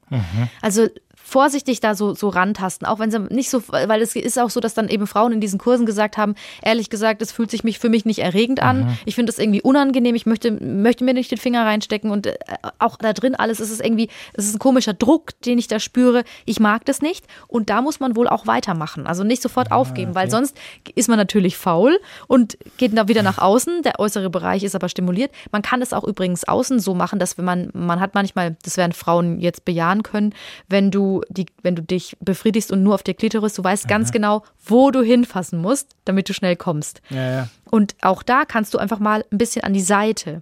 Also 0.62 0.88
vorsichtig 1.31 1.80
da 1.80 1.95
so, 1.95 2.13
so 2.13 2.28
rantasten, 2.28 2.86
auch 2.86 3.00
wenn 3.00 3.10
sie 3.10 3.19
nicht 3.19 3.50
so, 3.50 3.63
weil 3.69 4.01
es 4.01 4.16
ist 4.18 4.38
auch 4.38 4.50
so, 4.50 4.60
dass 4.60 4.74
dann 4.74 4.89
eben 4.89 5.07
Frauen 5.07 5.31
in 5.31 5.39
diesen 5.39 5.60
Kursen 5.60 5.86
gesagt 5.86 6.18
haben, 6.18 6.36
ehrlich 6.62 6.89
gesagt, 6.89 7.22
es 7.22 7.31
fühlt 7.31 7.50
sich 7.50 7.63
mich 7.63 7.80
für 7.80 7.88
mich 7.88 8.04
nicht 8.04 8.19
erregend 8.19 8.62
an. 8.62 8.98
Ich 9.06 9.16
finde 9.16 9.31
es 9.31 9.39
irgendwie 9.39 9.62
unangenehm, 9.62 10.13
ich 10.13 10.25
möchte, 10.25 10.51
möchte 10.51 11.06
mir 11.06 11.13
nicht 11.13 11.31
den 11.31 11.38
Finger 11.38 11.66
reinstecken 11.66 12.12
und 12.12 12.28
äh, 12.28 12.36
auch 12.80 12.98
da 12.98 13.13
drin 13.13 13.36
alles, 13.36 13.62
es 13.62 13.72
ist 13.72 13.81
irgendwie, 13.81 14.10
es 14.33 14.45
ist 14.45 14.56
ein 14.56 14.60
komischer 14.60 14.94
Druck, 14.94 15.39
den 15.45 15.57
ich 15.57 15.68
da 15.68 15.80
spüre. 15.80 16.24
Ich 16.45 16.60
mag 16.60 16.83
das 16.83 17.01
nicht 17.01 17.25
und 17.48 17.69
da 17.69 17.81
muss 17.81 18.01
man 18.01 18.18
wohl 18.18 18.27
auch 18.27 18.45
weitermachen. 18.45 19.07
Also 19.07 19.24
nicht 19.24 19.42
sofort 19.42 19.72
aufgeben, 19.72 20.16
weil 20.16 20.30
sonst 20.30 20.57
ist 20.95 21.07
man 21.07 21.18
natürlich 21.18 21.56
faul 21.56 21.98
und 22.27 22.57
geht 22.77 22.98
dann 22.98 23.07
wieder 23.07 23.24
nach 23.24 23.38
außen. 23.38 23.84
Der 23.84 24.00
äußere 24.00 24.30
Bereich 24.30 24.63
ist 24.63 24.75
aber 24.75 24.89
stimuliert. 24.89 25.31
Man 25.51 25.62
kann 25.62 25.81
es 25.81 25.94
auch 25.94 26.04
übrigens 26.04 26.44
außen 26.44 26.80
so 26.80 26.94
machen, 26.94 27.19
dass 27.19 27.38
wenn 27.38 27.45
man, 27.45 27.69
man 27.74 28.01
hat 28.01 28.16
manchmal, 28.16 28.57
das 28.63 28.75
werden 28.75 28.92
Frauen 28.92 29.39
jetzt 29.39 29.63
bejahen 29.63 30.04
können, 30.04 30.34
wenn 30.68 30.92
du 30.92 31.20
die, 31.29 31.45
wenn 31.62 31.75
du 31.75 31.81
dich 31.81 32.18
befriedigst 32.19 32.71
und 32.71 32.83
nur 32.83 32.95
auf 32.95 33.03
der 33.03 33.13
Klitoris, 33.13 33.53
du 33.53 33.63
weißt 33.63 33.88
ganz 33.88 34.12
genau, 34.12 34.44
wo 34.65 34.91
du 34.91 35.01
hinfassen 35.01 35.59
musst, 35.59 35.95
damit 36.06 36.29
du 36.29 36.33
schnell 36.33 36.56
kommst. 36.56 37.01
Ja, 37.09 37.31
ja. 37.31 37.47
Und 37.69 37.95
auch 38.01 38.23
da 38.23 38.45
kannst 38.45 38.73
du 38.73 38.77
einfach 38.77 39.00
mal 39.00 39.25
ein 39.31 39.38
bisschen 39.38 39.63
an 39.63 39.73
die 39.73 39.81
Seite. 39.81 40.41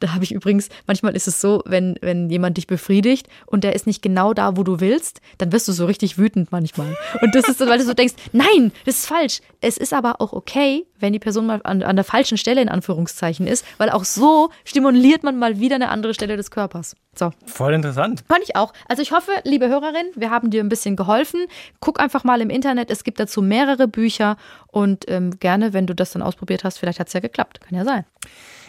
Da 0.00 0.14
habe 0.14 0.24
ich 0.24 0.32
übrigens, 0.32 0.68
manchmal 0.86 1.16
ist 1.16 1.28
es 1.28 1.40
so, 1.40 1.62
wenn, 1.66 1.96
wenn 2.00 2.30
jemand 2.30 2.56
dich 2.56 2.66
befriedigt 2.66 3.28
und 3.46 3.64
der 3.64 3.74
ist 3.74 3.86
nicht 3.86 4.02
genau 4.02 4.34
da, 4.34 4.56
wo 4.56 4.62
du 4.62 4.80
willst, 4.80 5.20
dann 5.38 5.52
wirst 5.52 5.68
du 5.68 5.72
so 5.72 5.86
richtig 5.86 6.18
wütend 6.18 6.52
manchmal. 6.52 6.96
Und 7.22 7.34
das 7.34 7.48
ist 7.48 7.58
so, 7.58 7.66
weil 7.66 7.78
du 7.78 7.84
so 7.84 7.94
denkst, 7.94 8.14
nein, 8.32 8.72
das 8.84 8.96
ist 8.96 9.06
falsch. 9.06 9.40
Es 9.60 9.76
ist 9.76 9.92
aber 9.92 10.20
auch 10.20 10.32
okay, 10.32 10.86
wenn 10.98 11.12
die 11.12 11.18
Person 11.18 11.46
mal 11.46 11.60
an, 11.64 11.82
an 11.82 11.96
der 11.96 12.04
falschen 12.04 12.38
Stelle 12.38 12.62
in 12.62 12.68
Anführungszeichen 12.68 13.46
ist, 13.46 13.64
weil 13.78 13.90
auch 13.90 14.04
so 14.04 14.50
stimuliert 14.64 15.22
man 15.22 15.38
mal 15.38 15.60
wieder 15.60 15.76
eine 15.76 15.88
andere 15.88 16.14
Stelle 16.14 16.36
des 16.36 16.50
Körpers. 16.50 16.96
So. 17.14 17.30
Voll 17.46 17.74
interessant. 17.74 18.24
Fand 18.28 18.42
ich 18.42 18.56
auch. 18.56 18.72
Also 18.88 19.02
ich 19.02 19.12
hoffe, 19.12 19.30
liebe 19.44 19.68
Hörerin, 19.68 20.06
wir 20.14 20.30
haben 20.30 20.50
dir 20.50 20.62
ein 20.62 20.68
bisschen 20.68 20.96
geholfen. 20.96 21.44
Guck 21.80 22.00
einfach 22.00 22.24
mal 22.24 22.40
im 22.40 22.50
Internet, 22.50 22.90
es 22.90 23.04
gibt 23.04 23.20
dazu 23.20 23.42
mehrere 23.42 23.86
Bücher 23.86 24.36
und 24.68 25.04
ähm, 25.08 25.38
gerne, 25.38 25.72
wenn 25.72 25.86
du 25.86 25.94
das 25.94 26.12
dann 26.12 26.22
ausprobiert 26.22 26.64
hast, 26.64 26.78
vielleicht 26.78 27.00
hat 27.00 27.08
es 27.08 27.12
ja 27.12 27.20
geklappt. 27.20 27.60
Kann 27.60 27.76
ja 27.76 27.84
sein. 27.84 28.04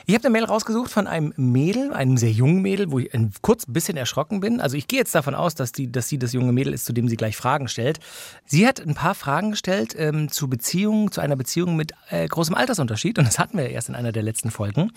Ich 0.08 0.14
habe 0.14 0.26
eine 0.26 0.34
Mail 0.34 0.46
rausgesucht 0.46 0.92
von 0.92 1.08
einem 1.08 1.34
Mädel, 1.36 1.92
einem 1.92 2.18
sehr 2.18 2.32
jungen 2.32 2.62
Mädel, 2.62 2.92
wo 2.92 3.00
ich 3.00 3.12
ein 3.14 3.32
kurz 3.42 3.68
ein 3.68 3.74
bisschen 3.74 3.98
erschrocken 3.98 4.40
bin. 4.40 4.62
Also 4.62 4.78
ich 4.78 4.88
gehe 4.88 5.00
jetzt 5.00 5.16
davon 5.16 5.34
aus, 5.34 5.56
dass, 5.56 5.72
die, 5.72 5.92
dass 5.92 6.08
sie 6.08 6.20
das 6.20 6.32
junge 6.32 6.52
Mädel 6.52 6.74
ist, 6.74 6.86
zu 6.86 6.94
dem 6.94 7.08
sie 7.08 7.18
gleich 7.18 7.36
Fragen 7.36 7.68
stellt. 7.68 8.00
Sie 8.46 8.68
hat 8.68 8.80
ein 8.80 8.94
paar 8.94 9.16
Fragen 9.16 9.52
gestellt 9.52 9.96
ähm, 9.98 10.30
zu 10.32 10.48
Beziehungen, 10.48 11.12
zu 11.12 11.22
einer 11.22 11.36
Beziehung 11.36 11.76
mit 11.76 11.94
äh, 12.10 12.28
großem 12.28 12.54
Altersunterschied. 12.54 13.18
Und 13.18 13.26
das 13.26 13.40
hatten 13.40 13.58
wir 13.58 13.70
erst 13.70 13.90
in 13.90 13.96
einer 13.96 14.12
der 14.12 14.22
letzten 14.22 14.52
Folgen. 14.52 14.92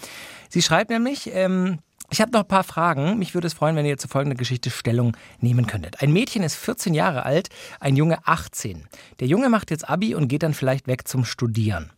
Sie 0.50 0.60
schreibt 0.60 0.90
nämlich, 0.90 1.30
ähm, 1.32 1.78
ich 2.10 2.20
habe 2.20 2.32
noch 2.32 2.40
ein 2.40 2.48
paar 2.48 2.64
Fragen. 2.64 3.18
Mich 3.18 3.34
würde 3.34 3.46
es 3.46 3.54
freuen, 3.54 3.76
wenn 3.76 3.84
ihr 3.84 3.98
zu 3.98 4.08
folgender 4.08 4.36
Geschichte 4.36 4.70
Stellung 4.70 5.16
nehmen 5.40 5.66
könntet. 5.66 6.02
Ein 6.02 6.12
Mädchen 6.12 6.42
ist 6.42 6.54
14 6.56 6.94
Jahre 6.94 7.24
alt, 7.24 7.48
ein 7.80 7.96
Junge 7.96 8.18
18. 8.26 8.86
Der 9.20 9.26
Junge 9.26 9.48
macht 9.48 9.70
jetzt 9.70 9.88
Abi 9.88 10.14
und 10.14 10.28
geht 10.28 10.42
dann 10.42 10.54
vielleicht 10.54 10.86
weg 10.86 11.06
zum 11.06 11.24
Studieren. 11.24 11.90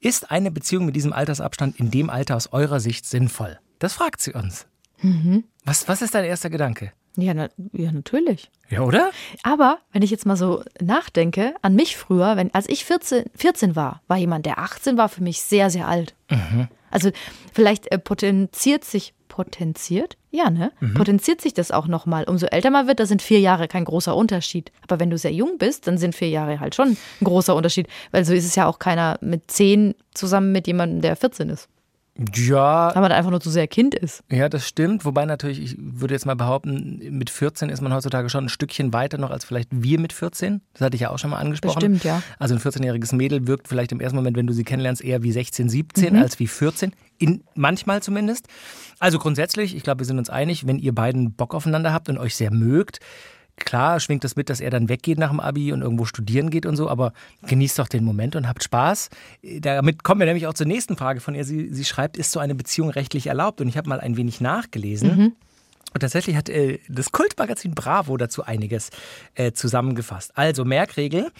Ist 0.00 0.30
eine 0.30 0.50
Beziehung 0.50 0.84
mit 0.84 0.96
diesem 0.96 1.12
Altersabstand 1.12 1.78
in 1.80 1.90
dem 1.90 2.10
Alter 2.10 2.36
aus 2.36 2.52
eurer 2.52 2.80
Sicht 2.80 3.06
sinnvoll? 3.06 3.58
Das 3.78 3.94
fragt 3.94 4.20
sie 4.20 4.32
uns. 4.32 4.66
Was, 5.64 5.88
was 5.88 6.02
ist 6.02 6.14
dein 6.14 6.24
erster 6.24 6.50
Gedanke? 6.50 6.92
Ja, 7.16 7.32
na, 7.32 7.48
ja, 7.72 7.92
natürlich. 7.92 8.50
Ja, 8.68 8.80
oder? 8.80 9.10
Aber 9.42 9.78
wenn 9.92 10.02
ich 10.02 10.10
jetzt 10.10 10.26
mal 10.26 10.36
so 10.36 10.64
nachdenke, 10.80 11.54
an 11.62 11.74
mich 11.74 11.96
früher, 11.96 12.36
wenn, 12.36 12.52
als 12.54 12.68
ich 12.68 12.84
14, 12.84 13.26
14 13.36 13.76
war, 13.76 14.02
war 14.08 14.16
jemand, 14.16 14.46
der 14.46 14.58
18 14.58 14.96
war, 14.96 15.08
für 15.08 15.22
mich 15.22 15.40
sehr, 15.42 15.70
sehr 15.70 15.86
alt. 15.86 16.14
Also 16.90 17.10
vielleicht 17.52 17.90
äh, 17.92 17.98
potenziert 17.98 18.84
sich, 18.84 19.14
potenziert? 19.34 20.16
Ja, 20.30 20.48
ne? 20.48 20.70
Potenziert 20.94 21.40
sich 21.40 21.54
das 21.54 21.72
auch 21.72 21.88
nochmal. 21.88 22.22
Umso 22.28 22.46
älter 22.46 22.70
man 22.70 22.86
wird, 22.86 23.00
da 23.00 23.06
sind 23.06 23.20
vier 23.20 23.40
Jahre 23.40 23.66
kein 23.66 23.84
großer 23.84 24.14
Unterschied. 24.14 24.70
Aber 24.82 25.00
wenn 25.00 25.10
du 25.10 25.18
sehr 25.18 25.32
jung 25.32 25.58
bist, 25.58 25.88
dann 25.88 25.98
sind 25.98 26.14
vier 26.14 26.28
Jahre 26.28 26.60
halt 26.60 26.76
schon 26.76 26.90
ein 26.90 27.24
großer 27.24 27.56
Unterschied. 27.56 27.88
Weil 28.12 28.24
so 28.24 28.32
ist 28.32 28.44
es 28.44 28.54
ja 28.54 28.68
auch 28.68 28.78
keiner 28.78 29.18
mit 29.20 29.50
10 29.50 29.96
zusammen 30.14 30.52
mit 30.52 30.68
jemandem, 30.68 31.00
der 31.00 31.16
14 31.16 31.48
ist. 31.48 31.68
Ja, 32.36 32.94
Weil 32.94 33.02
man 33.02 33.10
einfach 33.10 33.30
nur 33.32 33.40
zu 33.40 33.50
sehr 33.50 33.66
Kind 33.66 33.94
ist. 33.94 34.22
ja, 34.30 34.48
das 34.48 34.68
stimmt. 34.68 35.04
Wobei 35.04 35.24
natürlich, 35.24 35.60
ich 35.60 35.76
würde 35.78 36.14
jetzt 36.14 36.26
mal 36.26 36.36
behaupten, 36.36 37.00
mit 37.10 37.28
14 37.28 37.70
ist 37.70 37.80
man 37.80 37.92
heutzutage 37.92 38.28
schon 38.30 38.44
ein 38.44 38.48
Stückchen 38.48 38.92
weiter 38.92 39.18
noch 39.18 39.30
als 39.30 39.44
vielleicht 39.44 39.68
wir 39.72 39.98
mit 39.98 40.12
14. 40.12 40.60
Das 40.74 40.82
hatte 40.82 40.94
ich 40.94 41.00
ja 41.00 41.10
auch 41.10 41.18
schon 41.18 41.30
mal 41.30 41.38
angesprochen. 41.38 41.74
Bestimmt, 41.74 42.04
ja. 42.04 42.22
Also 42.38 42.54
ein 42.54 42.60
14-jähriges 42.60 43.14
Mädel 43.16 43.48
wirkt 43.48 43.66
vielleicht 43.66 43.90
im 43.90 43.98
ersten 44.00 44.14
Moment, 44.16 44.36
wenn 44.36 44.46
du 44.46 44.52
sie 44.52 44.62
kennenlernst, 44.62 45.02
eher 45.02 45.22
wie 45.24 45.32
16, 45.32 45.66
Mhm. 45.66 45.70
17 45.70 46.16
als 46.16 46.38
wie 46.38 46.46
14. 46.46 46.92
In, 47.18 47.42
manchmal 47.54 48.02
zumindest. 48.02 48.46
Also 49.00 49.18
grundsätzlich, 49.18 49.74
ich 49.76 49.82
glaube, 49.82 50.00
wir 50.00 50.06
sind 50.06 50.18
uns 50.18 50.30
einig, 50.30 50.66
wenn 50.68 50.78
ihr 50.78 50.94
beiden 50.94 51.32
Bock 51.32 51.54
aufeinander 51.54 51.92
habt 51.92 52.08
und 52.08 52.18
euch 52.18 52.36
sehr 52.36 52.52
mögt, 52.52 53.00
klar 53.56 54.00
schwingt 54.00 54.24
das 54.24 54.36
mit, 54.36 54.50
dass 54.50 54.60
er 54.60 54.70
dann 54.70 54.88
weggeht 54.88 55.18
nach 55.18 55.30
dem 55.30 55.40
Abi 55.40 55.72
und 55.72 55.82
irgendwo 55.82 56.04
studieren 56.04 56.50
geht 56.50 56.66
und 56.66 56.76
so, 56.76 56.88
aber 56.88 57.12
genießt 57.46 57.78
doch 57.78 57.88
den 57.88 58.04
Moment 58.04 58.36
und 58.36 58.48
habt 58.48 58.62
Spaß. 58.62 59.10
Damit 59.60 60.02
kommen 60.02 60.20
wir 60.20 60.26
nämlich 60.26 60.46
auch 60.46 60.54
zur 60.54 60.66
nächsten 60.66 60.96
Frage 60.96 61.20
von 61.20 61.34
ihr. 61.34 61.44
Sie, 61.44 61.72
sie 61.72 61.84
schreibt, 61.84 62.16
ist 62.16 62.32
so 62.32 62.40
eine 62.40 62.54
Beziehung 62.54 62.90
rechtlich 62.90 63.26
erlaubt? 63.26 63.60
Und 63.60 63.68
ich 63.68 63.76
habe 63.76 63.88
mal 63.88 64.00
ein 64.00 64.16
wenig 64.16 64.40
nachgelesen. 64.40 65.10
Und 65.94 66.00
tatsächlich 66.00 66.36
hat 66.36 66.48
äh, 66.48 66.80
das 66.88 67.12
Kultmagazin 67.12 67.74
Bravo 67.74 68.16
dazu 68.16 68.42
einiges 68.42 68.90
äh, 69.34 69.52
zusammengefasst. 69.52 70.32
Also 70.36 70.64
Merkregel. 70.64 71.30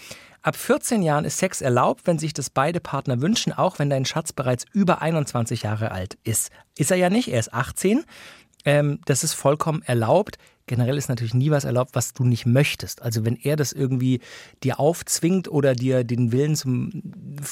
Ab 0.41 0.55
14 0.55 1.01
Jahren 1.01 1.25
ist 1.25 1.39
Sex 1.39 1.59
erlaubt, 1.59 2.05
wenn 2.05 2.19
sich 2.19 2.31
das 2.31 2.49
beide 2.51 2.79
Partner 2.79 3.19
wünschen, 3.19 3.51
auch 3.51 3.79
wenn 3.79 3.89
dein 3.89 4.05
Schatz 4.05 4.31
bereits 4.31 4.65
über 4.71 5.01
21 5.01 5.63
Jahre 5.63 5.91
alt 5.91 6.17
ist. 6.23 6.51
Ist 6.77 6.91
er 6.91 6.97
ja 6.97 7.09
nicht, 7.09 7.29
er 7.29 7.39
ist 7.39 7.53
18. 7.53 8.05
Ähm, 8.63 8.99
das 9.05 9.23
ist 9.23 9.33
vollkommen 9.33 9.81
erlaubt. 9.81 10.37
Generell 10.67 10.97
ist 10.97 11.09
natürlich 11.09 11.33
nie 11.33 11.51
was 11.51 11.63
erlaubt, 11.63 11.91
was 11.93 12.13
du 12.13 12.23
nicht 12.23 12.45
möchtest. 12.45 13.01
Also 13.01 13.23
wenn 13.23 13.35
er 13.35 13.55
das 13.55 13.71
irgendwie 13.71 14.19
dir 14.63 14.79
aufzwingt 14.79 15.47
oder 15.47 15.75
dir 15.75 16.03
den 16.03 16.31
Willen 16.31 16.55
zum, 16.55 17.03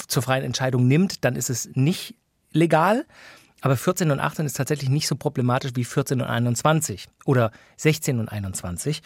zur 0.08 0.22
freien 0.22 0.44
Entscheidung 0.44 0.88
nimmt, 0.88 1.24
dann 1.24 1.36
ist 1.36 1.50
es 1.50 1.70
nicht 1.74 2.16
legal. 2.50 3.06
Aber 3.60 3.76
14 3.76 4.10
und 4.10 4.20
18 4.20 4.46
ist 4.46 4.56
tatsächlich 4.56 4.90
nicht 4.90 5.06
so 5.06 5.16
problematisch 5.16 5.72
wie 5.74 5.84
14 5.84 6.20
und 6.20 6.26
21 6.26 7.06
oder 7.24 7.50
16 7.76 8.18
und 8.18 8.28
21. 8.28 9.00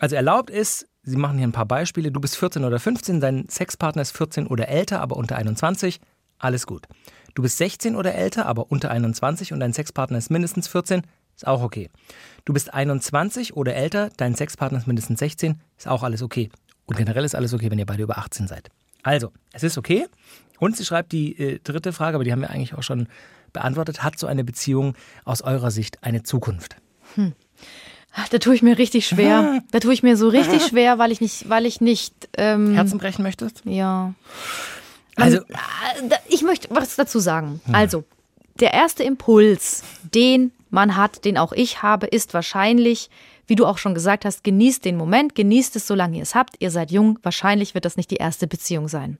Also 0.00 0.16
erlaubt 0.16 0.50
ist, 0.50 0.88
Sie 1.02 1.16
machen 1.16 1.38
hier 1.38 1.46
ein 1.46 1.52
paar 1.52 1.66
Beispiele, 1.66 2.12
du 2.12 2.20
bist 2.20 2.36
14 2.36 2.64
oder 2.64 2.78
15, 2.78 3.20
dein 3.20 3.48
Sexpartner 3.48 4.02
ist 4.02 4.16
14 4.16 4.46
oder 4.46 4.68
älter, 4.68 5.00
aber 5.00 5.16
unter 5.16 5.36
21, 5.36 5.98
alles 6.38 6.66
gut. 6.66 6.86
Du 7.34 7.42
bist 7.42 7.56
16 7.56 7.96
oder 7.96 8.14
älter, 8.14 8.46
aber 8.46 8.70
unter 8.70 8.90
21 8.90 9.52
und 9.52 9.60
dein 9.60 9.72
Sexpartner 9.72 10.18
ist 10.18 10.30
mindestens 10.30 10.68
14, 10.68 11.02
ist 11.40 11.46
auch 11.46 11.62
okay. 11.62 11.88
Du 12.44 12.52
bist 12.52 12.74
21 12.74 13.56
oder 13.56 13.74
älter, 13.74 14.10
dein 14.18 14.34
Sexpartner 14.34 14.78
ist 14.78 14.86
mindestens 14.86 15.20
16, 15.20 15.58
ist 15.78 15.88
auch 15.88 16.02
alles 16.02 16.22
okay. 16.22 16.50
Und 16.84 16.98
generell 16.98 17.24
ist 17.24 17.34
alles 17.34 17.54
okay, 17.54 17.70
wenn 17.70 17.78
ihr 17.78 17.86
beide 17.86 18.02
über 18.02 18.18
18 18.18 18.46
seid. 18.46 18.68
Also, 19.02 19.32
es 19.52 19.62
ist 19.62 19.78
okay. 19.78 20.06
Und 20.58 20.76
sie 20.76 20.84
schreibt 20.84 21.12
die 21.12 21.38
äh, 21.38 21.58
dritte 21.64 21.94
Frage, 21.94 22.16
aber 22.16 22.24
die 22.24 22.32
haben 22.32 22.42
wir 22.42 22.50
eigentlich 22.50 22.74
auch 22.74 22.82
schon 22.82 23.08
beantwortet. 23.54 24.02
Hat 24.02 24.18
so 24.18 24.26
eine 24.26 24.44
Beziehung 24.44 24.94
aus 25.24 25.40
eurer 25.40 25.70
Sicht 25.70 26.04
eine 26.04 26.22
Zukunft? 26.24 26.76
Hm. 27.14 27.32
Ach, 28.12 28.28
da 28.28 28.36
tue 28.38 28.54
ich 28.54 28.60
mir 28.60 28.76
richtig 28.76 29.06
schwer. 29.06 29.62
Da 29.70 29.80
tue 29.80 29.94
ich 29.94 30.02
mir 30.02 30.18
so 30.18 30.28
richtig 30.28 30.62
schwer, 30.66 30.98
weil 30.98 31.12
ich 31.12 31.22
nicht, 31.22 31.48
weil 31.48 31.64
ich 31.64 31.80
nicht. 31.80 32.28
Ähm, 32.36 32.74
Herzen 32.74 32.98
brechen 32.98 33.22
möchtest? 33.22 33.62
Ja. 33.64 34.12
Also, 35.16 35.38
Man, 35.48 36.10
äh, 36.10 36.16
ich 36.28 36.42
möchte 36.42 36.68
was 36.70 36.96
dazu 36.96 37.18
sagen. 37.18 37.62
Also, 37.72 38.04
der 38.58 38.74
erste 38.74 39.04
Impuls, 39.04 39.82
den 40.02 40.52
man 40.70 40.96
hat, 40.96 41.24
den 41.24 41.38
auch 41.38 41.52
ich 41.52 41.82
habe, 41.82 42.06
ist 42.06 42.34
wahrscheinlich, 42.34 43.10
wie 43.46 43.56
du 43.56 43.66
auch 43.66 43.78
schon 43.78 43.94
gesagt 43.94 44.24
hast, 44.24 44.44
genießt 44.44 44.84
den 44.84 44.96
Moment, 44.96 45.34
genießt 45.34 45.76
es, 45.76 45.86
solange 45.86 46.16
ihr 46.16 46.22
es 46.22 46.34
habt. 46.34 46.56
Ihr 46.60 46.70
seid 46.70 46.90
jung, 46.90 47.18
wahrscheinlich 47.22 47.74
wird 47.74 47.84
das 47.84 47.96
nicht 47.96 48.10
die 48.10 48.16
erste 48.16 48.46
Beziehung 48.46 48.88
sein. 48.88 49.18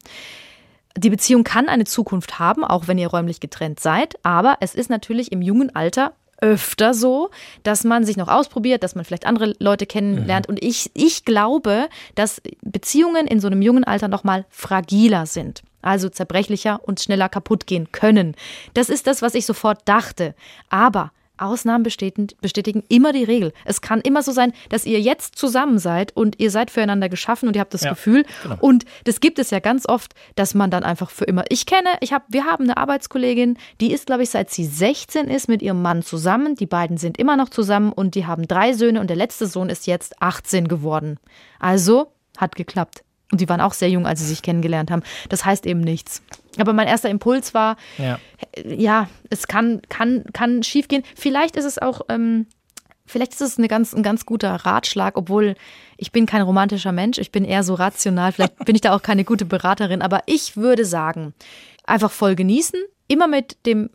Die 0.96 1.10
Beziehung 1.10 1.44
kann 1.44 1.68
eine 1.68 1.84
Zukunft 1.84 2.38
haben, 2.38 2.64
auch 2.64 2.88
wenn 2.88 2.98
ihr 2.98 3.08
räumlich 3.08 3.40
getrennt 3.40 3.80
seid, 3.80 4.18
aber 4.24 4.56
es 4.60 4.74
ist 4.74 4.90
natürlich 4.90 5.30
im 5.30 5.42
jungen 5.42 5.74
Alter 5.74 6.14
öfter 6.40 6.94
so, 6.94 7.30
dass 7.62 7.84
man 7.84 8.04
sich 8.04 8.16
noch 8.16 8.28
ausprobiert, 8.28 8.82
dass 8.82 8.94
man 8.94 9.04
vielleicht 9.04 9.26
andere 9.26 9.54
Leute 9.58 9.86
kennenlernt. 9.86 10.48
Und 10.48 10.62
ich, 10.62 10.90
ich 10.94 11.24
glaube, 11.24 11.88
dass 12.14 12.40
Beziehungen 12.62 13.26
in 13.26 13.40
so 13.40 13.46
einem 13.46 13.62
jungen 13.62 13.84
Alter 13.84 14.08
noch 14.08 14.24
mal 14.24 14.46
fragiler 14.48 15.26
sind. 15.26 15.62
Also 15.82 16.08
zerbrechlicher 16.08 16.80
und 16.82 17.00
schneller 17.00 17.28
kaputt 17.28 17.66
gehen 17.66 17.90
können. 17.92 18.34
Das 18.74 18.88
ist 18.88 19.06
das, 19.06 19.22
was 19.22 19.34
ich 19.34 19.46
sofort 19.46 19.80
dachte. 19.86 20.34
Aber 20.68 21.12
Ausnahmen 21.40 21.82
bestätigen, 21.82 22.28
bestätigen 22.40 22.82
immer 22.88 23.12
die 23.12 23.24
Regel. 23.24 23.52
Es 23.64 23.80
kann 23.80 24.00
immer 24.00 24.22
so 24.22 24.32
sein, 24.32 24.52
dass 24.68 24.84
ihr 24.86 25.00
jetzt 25.00 25.36
zusammen 25.36 25.78
seid 25.78 26.16
und 26.16 26.38
ihr 26.38 26.50
seid 26.50 26.70
füreinander 26.70 27.08
geschaffen 27.08 27.48
und 27.48 27.56
ihr 27.56 27.60
habt 27.60 27.74
das 27.74 27.82
Ja, 27.82 27.90
Gefühl. 27.90 28.24
genau. 28.42 28.56
Und 28.60 28.84
das 29.04 29.20
gibt 29.20 29.38
es 29.38 29.50
ja 29.50 29.58
ganz 29.60 29.88
oft, 29.88 30.14
dass 30.36 30.54
man 30.54 30.70
dann 30.70 30.82
einfach 30.82 31.10
für 31.10 31.24
immer. 31.24 31.44
Ich 31.48 31.66
kenne, 31.66 31.88
ich 32.00 32.12
habe, 32.12 32.24
wir 32.28 32.44
haben 32.44 32.64
eine 32.64 32.76
Arbeitskollegin, 32.76 33.56
die 33.80 33.92
ist, 33.92 34.06
glaube 34.06 34.22
ich, 34.22 34.30
seit 34.30 34.50
sie 34.50 34.64
16 34.64 35.28
ist 35.28 35.48
mit 35.48 35.62
ihrem 35.62 35.82
Mann 35.82 36.02
zusammen. 36.02 36.54
Die 36.54 36.66
beiden 36.66 36.96
sind 36.96 37.18
immer 37.18 37.36
noch 37.36 37.48
zusammen 37.48 37.92
und 37.92 38.14
die 38.14 38.26
haben 38.26 38.46
drei 38.48 38.72
Söhne 38.72 39.00
und 39.00 39.08
der 39.08 39.16
letzte 39.16 39.46
Sohn 39.46 39.68
ist 39.70 39.86
jetzt 39.86 40.20
18 40.22 40.68
geworden. 40.68 41.18
Also 41.58 42.12
hat 42.36 42.54
geklappt. 42.56 43.02
Und 43.32 43.40
die 43.40 43.48
waren 43.48 43.60
auch 43.60 43.74
sehr 43.74 43.88
jung, 43.90 44.06
als 44.06 44.20
sie 44.20 44.26
sich 44.26 44.42
kennengelernt 44.42 44.90
haben. 44.90 45.02
Das 45.28 45.44
heißt 45.44 45.64
eben 45.66 45.80
nichts. 45.80 46.22
Aber 46.58 46.72
mein 46.72 46.88
erster 46.88 47.08
Impuls 47.08 47.54
war, 47.54 47.76
ja. 47.98 48.18
ja, 48.64 49.08
es 49.30 49.46
kann, 49.46 49.82
kann, 49.88 50.24
kann 50.32 50.62
schief 50.62 50.88
gehen. 50.88 51.04
Vielleicht 51.14 51.56
ist 51.56 51.64
es 51.64 51.78
auch, 51.78 52.02
ähm, 52.08 52.46
vielleicht 53.06 53.32
ist 53.32 53.40
es 53.40 53.58
eine 53.58 53.68
ganz, 53.68 53.94
ein 53.94 54.02
ganz 54.02 54.26
guter 54.26 54.54
Ratschlag, 54.54 55.16
obwohl 55.16 55.54
ich 55.96 56.12
bin 56.12 56.26
kein 56.26 56.42
romantischer 56.42 56.92
Mensch, 56.92 57.18
ich 57.18 57.32
bin 57.32 57.44
eher 57.44 57.62
so 57.62 57.74
rational, 57.74 58.32
vielleicht 58.32 58.64
bin 58.64 58.74
ich 58.74 58.80
da 58.80 58.94
auch 58.94 59.02
keine 59.02 59.24
gute 59.24 59.44
Beraterin, 59.44 60.02
aber 60.02 60.22
ich 60.26 60.56
würde 60.56 60.84
sagen, 60.84 61.34
einfach 61.84 62.10
voll 62.10 62.34
genießen, 62.34 62.80
immer 63.10 63.26
mit 63.26 63.66
dem 63.66 63.90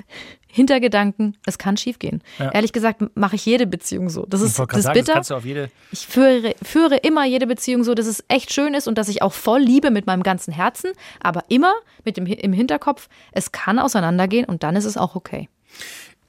Hintergedanken, 0.47 1.35
es 1.45 1.57
kann 1.57 1.75
schief 1.75 1.99
gehen. 1.99 2.21
Ja. 2.39 2.51
Ehrlich 2.51 2.71
gesagt 2.71 3.03
mache 3.15 3.35
ich 3.35 3.45
jede 3.45 3.67
Beziehung 3.67 4.09
so. 4.09 4.25
Das 4.25 4.39
ist, 4.39 4.57
das 4.57 4.83
sagen, 4.83 4.83
das 4.83 5.27
bitter. 5.27 5.39
jede. 5.43 5.69
Ich 5.91 6.07
führe, 6.07 6.55
führe 6.61 6.95
immer 6.95 7.25
jede 7.25 7.45
Beziehung 7.45 7.83
so, 7.83 7.93
dass 7.93 8.07
es 8.07 8.23
echt 8.29 8.53
schön 8.53 8.73
ist 8.73 8.87
und 8.87 8.97
dass 8.97 9.09
ich 9.09 9.21
auch 9.21 9.33
voll 9.33 9.59
liebe 9.59 9.91
mit 9.91 10.07
meinem 10.07 10.23
ganzen 10.23 10.53
Herzen, 10.53 10.91
aber 11.19 11.43
immer 11.49 11.73
mit 12.05 12.15
dem 12.15 12.25
im 12.25 12.53
Hinterkopf, 12.53 13.09
es 13.33 13.51
kann 13.51 13.79
auseinandergehen 13.79 14.45
und 14.45 14.63
dann 14.63 14.77
ist 14.77 14.85
es 14.85 14.95
auch 14.95 15.15
okay. 15.15 15.49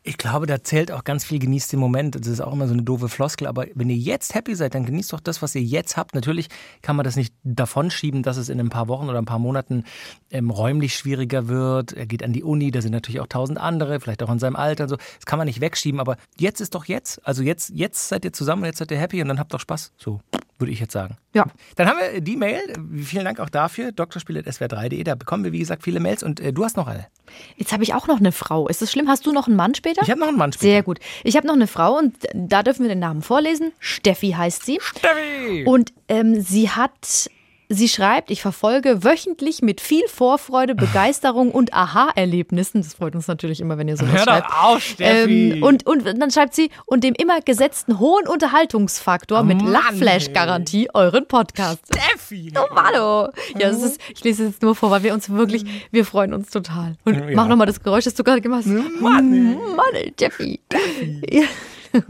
Ich 0.08 0.18
glaube, 0.18 0.46
da 0.46 0.62
zählt 0.62 0.92
auch 0.92 1.02
ganz 1.02 1.25
viel 1.25 1.40
genießt 1.40 1.72
den 1.72 1.80
Moment. 1.80 2.14
Das 2.14 2.28
ist 2.28 2.40
auch 2.40 2.52
immer 2.52 2.68
so 2.68 2.75
eine 2.75 2.84
doofe 2.84 3.08
Floskel. 3.08 3.48
Aber 3.48 3.66
wenn 3.75 3.90
ihr 3.90 3.96
jetzt 3.96 4.36
happy 4.36 4.54
seid, 4.54 4.76
dann 4.76 4.86
genießt 4.86 5.12
doch 5.12 5.18
das, 5.18 5.42
was 5.42 5.52
ihr 5.56 5.62
jetzt 5.62 5.96
habt. 5.96 6.14
Natürlich 6.14 6.46
kann 6.80 6.94
man 6.94 7.02
das 7.02 7.16
nicht 7.16 7.34
davon 7.42 7.90
schieben, 7.90 8.22
dass 8.22 8.36
es 8.36 8.48
in 8.48 8.60
ein 8.60 8.68
paar 8.68 8.86
Wochen 8.86 9.08
oder 9.08 9.18
ein 9.18 9.25
paar 9.25 9.40
Monaten 9.40 9.82
ähm, 10.30 10.50
räumlich 10.50 10.94
schwieriger 10.94 11.48
wird. 11.48 11.92
Er 11.92 12.06
geht 12.06 12.22
an 12.22 12.32
die 12.32 12.44
Uni, 12.44 12.70
da 12.70 12.82
sind 12.82 12.92
natürlich 12.92 13.20
auch 13.20 13.26
tausend 13.26 13.58
andere, 13.58 13.98
vielleicht 13.98 14.22
auch 14.22 14.30
in 14.30 14.38
seinem 14.38 14.54
Alter. 14.54 14.84
und 14.84 14.90
So. 14.90 14.96
Das 14.96 15.26
kann 15.26 15.38
man 15.38 15.46
nicht 15.46 15.60
wegschieben. 15.60 15.98
Aber 15.98 16.18
jetzt 16.38 16.60
ist 16.60 16.76
doch 16.76 16.84
jetzt. 16.84 17.26
Also 17.26 17.42
jetzt, 17.42 17.70
jetzt 17.75 18.08
seid 18.08 18.25
ihr 18.25 18.32
zusammen 18.32 18.64
jetzt 18.64 18.78
seid 18.78 18.92
ihr 18.92 18.98
happy 18.98 19.20
und 19.22 19.26
dann 19.26 19.40
habt 19.40 19.52
doch 19.54 19.60
Spaß. 19.60 19.92
So 19.98 20.20
würde 20.58 20.72
ich 20.72 20.80
jetzt 20.80 20.92
sagen. 20.92 21.16
Ja. 21.34 21.46
Dann 21.76 21.88
haben 21.88 21.98
wir 21.98 22.20
die 22.20 22.36
Mail. 22.36 22.60
Vielen 23.02 23.25
Dank 23.25 23.40
auch 23.40 23.50
dafür. 23.50 23.92
drspiel.swr3.de. 23.92 25.04
Da 25.04 25.14
bekommen 25.14 25.44
wir, 25.44 25.52
wie 25.52 25.58
gesagt, 25.58 25.82
viele 25.82 26.00
Mails. 26.00 26.22
Und 26.22 26.40
äh, 26.40 26.52
du 26.52 26.64
hast 26.64 26.76
noch 26.76 26.86
eine. 26.86 27.06
Jetzt 27.56 27.72
habe 27.72 27.82
ich 27.82 27.94
auch 27.94 28.06
noch 28.06 28.18
eine 28.18 28.32
Frau. 28.32 28.68
Ist 28.68 28.82
das 28.82 28.90
schlimm? 28.90 29.08
Hast 29.08 29.26
du 29.26 29.32
noch 29.32 29.46
einen 29.46 29.56
Mann 29.56 29.75
später? 29.75 30.02
Ich 30.02 30.10
habe 30.10 30.20
noch 30.20 30.28
einen 30.28 30.38
Mann 30.38 30.52
später. 30.52 30.70
Sehr 30.72 30.82
gut. 30.82 30.98
Ich 31.25 31.36
habe 31.36 31.46
noch 31.46 31.54
eine 31.54 31.66
Frau 31.66 31.98
und 31.98 32.16
da 32.34 32.62
dürfen 32.62 32.82
wir 32.82 32.88
den 32.88 33.00
Namen 33.00 33.22
vorlesen. 33.22 33.72
Steffi 33.78 34.30
heißt 34.30 34.64
sie. 34.64 34.78
Steffi! 34.80 35.64
Und 35.66 35.92
ähm, 36.08 36.40
sie 36.40 36.70
hat, 36.70 37.30
sie 37.68 37.88
schreibt, 37.88 38.30
ich 38.30 38.42
verfolge 38.42 39.02
wöchentlich 39.04 39.62
mit 39.62 39.80
viel 39.80 40.06
Vorfreude, 40.08 40.75
Begeisterung 40.87 41.50
und 41.50 41.73
Aha-Erlebnissen. 41.75 42.82
Das 42.82 42.94
freut 42.94 43.14
uns 43.14 43.26
natürlich 43.28 43.61
immer, 43.61 43.78
wenn 43.78 43.88
ihr 43.88 43.96
Hör 43.99 44.06
doch 44.06 44.23
schreibt. 44.25 44.52
auf, 44.52 44.82
Steffi. 44.82 45.52
Ähm, 45.52 45.62
und, 45.62 45.87
und 45.87 46.04
dann 46.04 46.30
schreibt 46.30 46.54
sie, 46.54 46.70
und 46.87 47.02
dem 47.04 47.14
immer 47.14 47.40
gesetzten 47.40 47.99
hohen 47.99 48.26
Unterhaltungsfaktor 48.26 49.42
mit 49.42 49.62
Mann, 49.62 49.73
Lachflash-Garantie 49.73 50.88
euren 50.94 51.26
Podcast. 51.26 51.80
Steffi! 51.87 52.52
Oh, 52.56 52.75
Hallo. 52.76 53.28
Ja, 53.58 53.68
ist, 53.70 54.00
ich 54.14 54.23
lese 54.25 54.44
es 54.44 54.50
jetzt 54.52 54.62
nur 54.62 54.75
vor, 54.75 54.90
weil 54.90 55.02
wir 55.02 55.14
uns 55.14 55.28
wirklich, 55.30 55.64
wir 55.90 56.04
freuen 56.04 56.35
uns 56.35 56.50
total. 56.50 56.96
Und 57.04 57.14
Ja. 57.14 57.25
mach 57.35 57.49
nochmal 57.49 57.66
das 57.66 57.82
Geräusch, 57.82 58.04
das 58.04 58.14
du 58.14 58.25
gerade 58.25 58.40
gemacht 58.40 58.64
hast. 58.66 59.00
Mann, 59.00 59.32
ey. 59.32 59.56
Mann, 59.76 59.94
ey, 59.94 60.12
Jeffy. 60.18 60.61
Ja. 61.30 61.42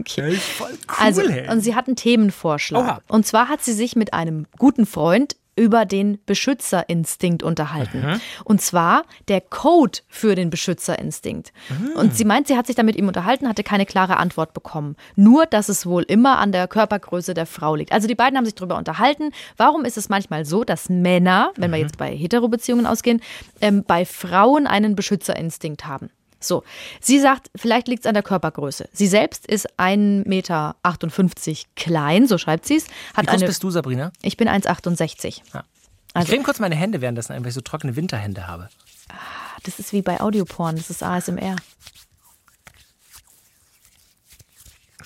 Okay. 0.01 0.37
Cool, 0.59 0.77
Also, 0.99 1.21
und 1.49 1.61
sie 1.61 1.73
hat 1.73 1.87
einen 1.87 1.95
Themenvorschlag. 1.95 2.83
Oha. 2.83 3.01
Und 3.07 3.25
zwar 3.25 3.47
hat 3.47 3.63
sie 3.63 3.71
sich 3.71 3.95
mit 3.95 4.13
einem 4.13 4.45
guten 4.57 4.85
Freund 4.85 5.37
über 5.57 5.85
den 5.85 6.19
Beschützerinstinkt 6.25 7.43
unterhalten. 7.43 8.01
Mhm. 8.01 8.21
Und 8.45 8.61
zwar 8.61 9.03
der 9.27 9.41
Code 9.41 9.99
für 10.07 10.35
den 10.35 10.49
Beschützerinstinkt. 10.49 11.51
Ah. 11.69 11.99
Und 11.99 12.15
sie 12.15 12.23
meint, 12.25 12.47
sie 12.47 12.55
hat 12.55 12.67
sich 12.67 12.75
da 12.75 12.83
mit 12.83 12.95
ihm 12.95 13.07
unterhalten, 13.07 13.47
hatte 13.49 13.63
keine 13.63 13.85
klare 13.85 14.17
Antwort 14.17 14.53
bekommen. 14.53 14.95
Nur, 15.15 15.45
dass 15.45 15.67
es 15.67 15.85
wohl 15.85 16.03
immer 16.03 16.37
an 16.37 16.51
der 16.51 16.67
Körpergröße 16.67 17.33
der 17.33 17.45
Frau 17.45 17.75
liegt. 17.75 17.91
Also 17.91 18.07
die 18.07 18.15
beiden 18.15 18.37
haben 18.37 18.45
sich 18.45 18.55
darüber 18.55 18.77
unterhalten. 18.77 19.31
Warum 19.57 19.83
ist 19.83 19.97
es 19.97 20.07
manchmal 20.09 20.45
so, 20.45 20.63
dass 20.63 20.89
Männer, 20.89 21.51
wenn 21.57 21.71
Mhm. 21.71 21.73
wir 21.75 21.79
jetzt 21.81 21.97
bei 21.97 22.15
Hetero-Beziehungen 22.15 22.85
ausgehen, 22.85 23.21
ähm, 23.59 23.83
bei 23.85 24.05
Frauen 24.05 24.67
einen 24.67 24.95
Beschützerinstinkt 24.95 25.85
haben? 25.87 26.09
So, 26.47 26.63
sie 27.01 27.19
sagt, 27.19 27.49
vielleicht 27.55 27.87
liegt 27.87 28.01
es 28.03 28.07
an 28.07 28.13
der 28.13 28.23
Körpergröße. 28.23 28.89
Sie 28.93 29.07
selbst 29.07 29.45
ist 29.47 29.67
1,58 29.79 30.25
Meter 30.27 30.75
klein, 31.75 32.27
so 32.27 32.37
schreibt 32.37 32.65
sie 32.65 32.77
es. 32.77 32.85
Wie 33.15 33.21
groß 33.25 33.35
eine, 33.35 33.45
bist 33.45 33.63
du, 33.63 33.69
Sabrina? 33.69 34.11
ich 34.21 34.37
bin 34.37 34.47
1,68. 34.47 35.41
Ja. 35.53 35.63
Also- 36.13 36.25
ich 36.25 36.33
creme 36.33 36.43
kurz 36.43 36.59
meine 36.59 36.75
Hände 36.75 37.01
währenddessen 37.01 37.33
ein, 37.33 37.43
weil 37.43 37.49
ich 37.49 37.55
so 37.55 37.61
trockene 37.61 37.95
Winterhände 37.95 38.47
habe. 38.47 38.69
Das 39.63 39.79
ist 39.79 39.93
wie 39.93 40.01
bei 40.01 40.19
Audioporn, 40.21 40.75
das 40.75 40.89
ist 40.89 41.03
ASMR. 41.03 41.55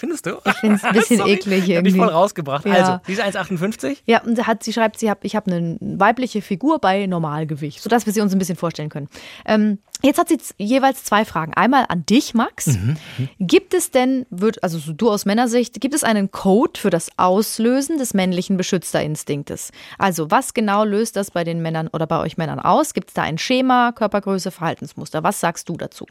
Findest 0.01 0.25
du? 0.25 0.39
Ich 0.43 0.53
finde 0.53 0.77
es 0.77 0.84
ein 0.84 0.93
bisschen 0.93 1.17
Sorry, 1.20 1.34
eklig 1.34 1.62
Hab 1.62 1.67
ich 1.67 1.75
irgendwie. 1.75 1.98
voll 1.98 2.08
rausgebracht. 2.08 2.65
Ja. 2.65 2.74
Also, 2.74 3.00
diese 3.08 3.24
1,58? 3.24 3.98
Ja, 4.08 4.24
und 4.24 4.48
hat, 4.48 4.63
sie 4.63 4.74
schreibt, 4.74 4.98
sie 4.98 5.12
hab, 5.12 5.24
ich 5.24 5.36
habe 5.36 5.51
eine 5.51 5.77
weibliche 5.79 6.41
Figur 6.41 6.79
bei 6.79 7.05
Normalgewicht, 7.05 7.84
sodass 7.84 8.08
wir 8.08 8.13
sie 8.13 8.20
uns 8.22 8.34
ein 8.34 8.39
bisschen 8.39 8.55
vorstellen 8.55 8.89
können. 8.89 9.10
Ähm, 9.46 9.77
jetzt 10.01 10.17
hat 10.17 10.27
sie 10.29 10.39
jeweils 10.58 11.03
zwei 11.03 11.24
Fragen. 11.24 11.53
Einmal 11.53 11.86
an 11.88 12.03
dich, 12.03 12.34
Max. 12.34 12.65
Mhm, 12.65 12.98
Gibt 13.38 13.75
es 13.75 13.91
denn, 13.91 14.25
wird, 14.31 14.63
also 14.63 14.79
so 14.79 14.91
du 14.91 15.12
aus 15.12 15.25
Männersicht, 15.25 15.79
gibt 15.79 15.93
es 15.93 16.03
einen 16.03 16.31
Code 16.31 16.79
für 16.79 16.89
das 16.89 17.12
Auslösen 17.17 18.00
des 18.00 18.15
männlichen 18.15 18.58
Beschützerinstinktes? 18.58 19.70
Also 20.00 20.31
was 20.31 20.55
genau 20.55 20.84
löst 20.84 21.15
das 21.15 21.29
bei 21.29 21.43
den 21.43 21.62
Männern 21.62 21.89
oder 21.89 22.08
bei 22.08 22.20
euch 22.20 22.38
Männern 22.38 22.60
aus? 22.60 22.96
Gibt 22.96 23.10
es 23.10 23.13
da 23.13 23.22
ein 23.22 23.38
Schema, 23.38 23.91
Körpergröße, 23.91 24.50
Verhaltensmuster? 24.50 25.22
Was 25.22 25.39
sagst 25.39 25.70
du 25.70 25.77
dazu? 25.77 26.08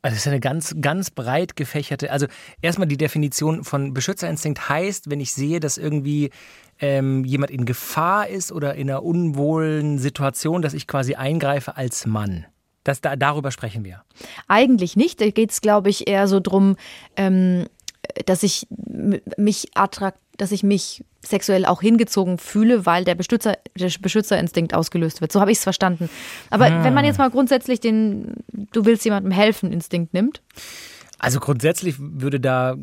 Also 0.00 0.14
das 0.14 0.26
ist 0.26 0.28
eine 0.28 0.40
ganz, 0.40 0.74
ganz 0.80 1.10
breit 1.10 1.56
gefächerte. 1.56 2.10
Also 2.12 2.26
erstmal 2.62 2.86
die 2.86 2.96
Definition 2.96 3.64
von 3.64 3.94
Beschützerinstinkt 3.94 4.68
heißt, 4.68 5.10
wenn 5.10 5.20
ich 5.20 5.32
sehe, 5.32 5.58
dass 5.58 5.76
irgendwie 5.76 6.30
ähm, 6.80 7.24
jemand 7.24 7.50
in 7.50 7.64
Gefahr 7.64 8.28
ist 8.28 8.52
oder 8.52 8.74
in 8.74 8.88
einer 8.88 9.02
unwohlen 9.02 9.98
Situation, 9.98 10.62
dass 10.62 10.74
ich 10.74 10.86
quasi 10.86 11.14
eingreife 11.14 11.76
als 11.76 12.06
Mann. 12.06 12.46
Das, 12.84 13.00
da, 13.00 13.16
darüber 13.16 13.50
sprechen 13.50 13.84
wir. 13.84 14.02
Eigentlich 14.46 14.96
nicht. 14.96 15.20
Da 15.20 15.30
geht 15.30 15.50
es, 15.50 15.60
glaube 15.60 15.90
ich, 15.90 16.08
eher 16.08 16.28
so 16.28 16.38
drum, 16.40 16.76
ähm, 17.16 17.66
dass 18.24 18.42
ich 18.42 18.66
mich 18.70 19.66
attrakt, 19.74 20.20
dass 20.38 20.50
ich 20.52 20.62
mich 20.62 21.04
sexuell 21.24 21.66
auch 21.66 21.82
hingezogen 21.82 22.38
fühle, 22.38 22.86
weil 22.86 23.04
der, 23.04 23.14
Beschützer, 23.14 23.58
der 23.78 23.90
Beschützerinstinkt 24.00 24.72
ausgelöst 24.72 25.20
wird. 25.20 25.30
So 25.32 25.40
habe 25.40 25.50
ich 25.52 25.58
es 25.58 25.64
verstanden. 25.64 26.08
Aber 26.48 26.66
Ah. 26.66 26.84
wenn 26.84 26.94
man 26.94 27.04
jetzt 27.04 27.18
mal 27.18 27.28
grundsätzlich 27.30 27.80
den 27.80 28.32
Du 28.72 28.84
willst 28.86 29.04
jemandem 29.04 29.32
helfen 29.32 29.72
Instinkt 29.72 30.14
nimmt, 30.14 30.40
Also 31.18 31.40
grundsätzlich 31.40 31.96
würde 31.98 32.38
da, 32.40 32.76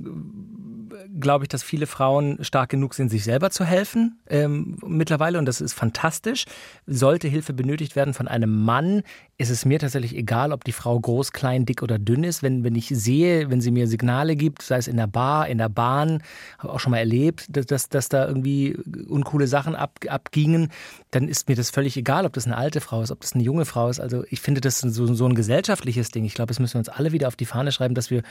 glaube 1.20 1.46
ich, 1.46 1.50
dass 1.50 1.64
viele 1.64 1.88
Frauen 1.88 2.44
stark 2.44 2.70
genug 2.70 2.94
sind, 2.94 3.10
sich 3.10 3.24
selber 3.24 3.50
zu 3.50 3.66
helfen 3.66 4.20
ähm, 4.28 4.78
mittlerweile 4.86 5.40
und 5.40 5.46
das 5.46 5.62
ist 5.62 5.74
fantastisch. 5.74 6.46
Sollte 6.86 7.28
Hilfe 7.28 7.54
benötigt 7.54 7.96
werden 7.96 8.14
von 8.14 8.28
einem 8.28 8.64
Mann, 8.64 9.04
ist 9.38 9.50
es 9.50 9.66
mir 9.66 9.80
tatsächlich 9.80 10.16
egal, 10.16 10.54
ob 10.54 10.64
die 10.64 10.72
Frau 10.72 10.98
groß, 10.98 11.32
klein, 11.32 11.66
dick 11.66 11.84
oder 11.84 12.00
dünn 12.00 12.24
ist. 12.24 12.42
Wenn, 12.42 12.64
wenn 12.64 12.76
ich 12.76 12.88
sehe, 12.88 13.50
wenn 13.50 13.60
sie 13.60 13.72
mir 13.72 13.88
Signale 13.88 14.36
gibt, 14.36 14.62
sei 14.62 14.78
es 14.78 14.88
in 14.88 14.96
der 14.96 15.08
Bar, 15.08 15.48
in 15.48 15.58
der 15.58 15.68
Bahn, 15.68 16.24
habe 16.58 16.74
auch 16.74 16.80
schon 16.80 16.92
mal 16.92 17.00
erlebt, 17.00 17.46
dass, 17.50 17.66
dass, 17.66 17.90
dass 17.90 18.10
da 18.10 18.28
irgendwie 18.28 18.78
uncoole 19.08 19.48
Sachen 19.48 19.76
ab, 19.76 20.00
abgingen, 20.08 20.72
dann 21.12 21.28
ist 21.28 21.50
mir 21.50 21.56
das 21.56 21.70
völlig 21.70 21.98
egal, 21.98 22.26
ob 22.26 22.34
das 22.34 22.46
eine 22.46 22.56
alte 22.56 22.80
Frau 22.80 23.02
ist, 23.02 23.12
ob 23.12 23.22
das 23.22 23.34
eine 23.34 23.44
junge 23.44 23.66
Frau 23.66 23.90
ist. 23.90 24.00
Also 24.00 24.24
ich 24.30 24.40
finde 24.40 24.62
das 24.62 24.80
so, 24.80 25.14
so 25.14 25.26
ein 25.26 25.36
gesellschaftliches 25.36 26.12
Ding. 26.12 26.24
Ich 26.24 26.34
glaube, 26.34 26.48
das 26.48 26.60
müssen 26.60 26.76
wir 26.76 26.80
uns 26.80 26.90
alle 26.90 27.12
wieder 27.12 27.28
auf 27.28 27.36
die 27.36 27.46
Fahne 27.46 27.74
schreiben, 27.74 27.96
dass 27.96 28.10
wir 28.10 28.24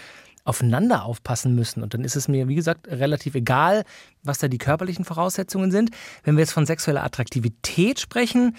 aufeinander 0.45 1.05
aufpassen 1.05 1.55
müssen. 1.55 1.83
Und 1.83 1.95
dann 1.95 2.05
ist 2.05 2.17
es 2.17 2.29
mir, 2.29 2.49
wie 2.49 2.55
gesagt, 2.55 2.87
relativ 2.89 3.35
egal, 3.35 3.85
was 4.23 4.39
da 4.39 4.49
die 4.49 4.59
körperlichen 4.59 5.05
Voraussetzungen 5.05 5.71
sind. 5.71 5.91
Wenn 6.23 6.37
wir 6.37 6.43
jetzt 6.43 6.53
von 6.53 6.67
sexueller 6.67 7.03
Attraktivität 7.03 7.99
sprechen, 7.99 8.57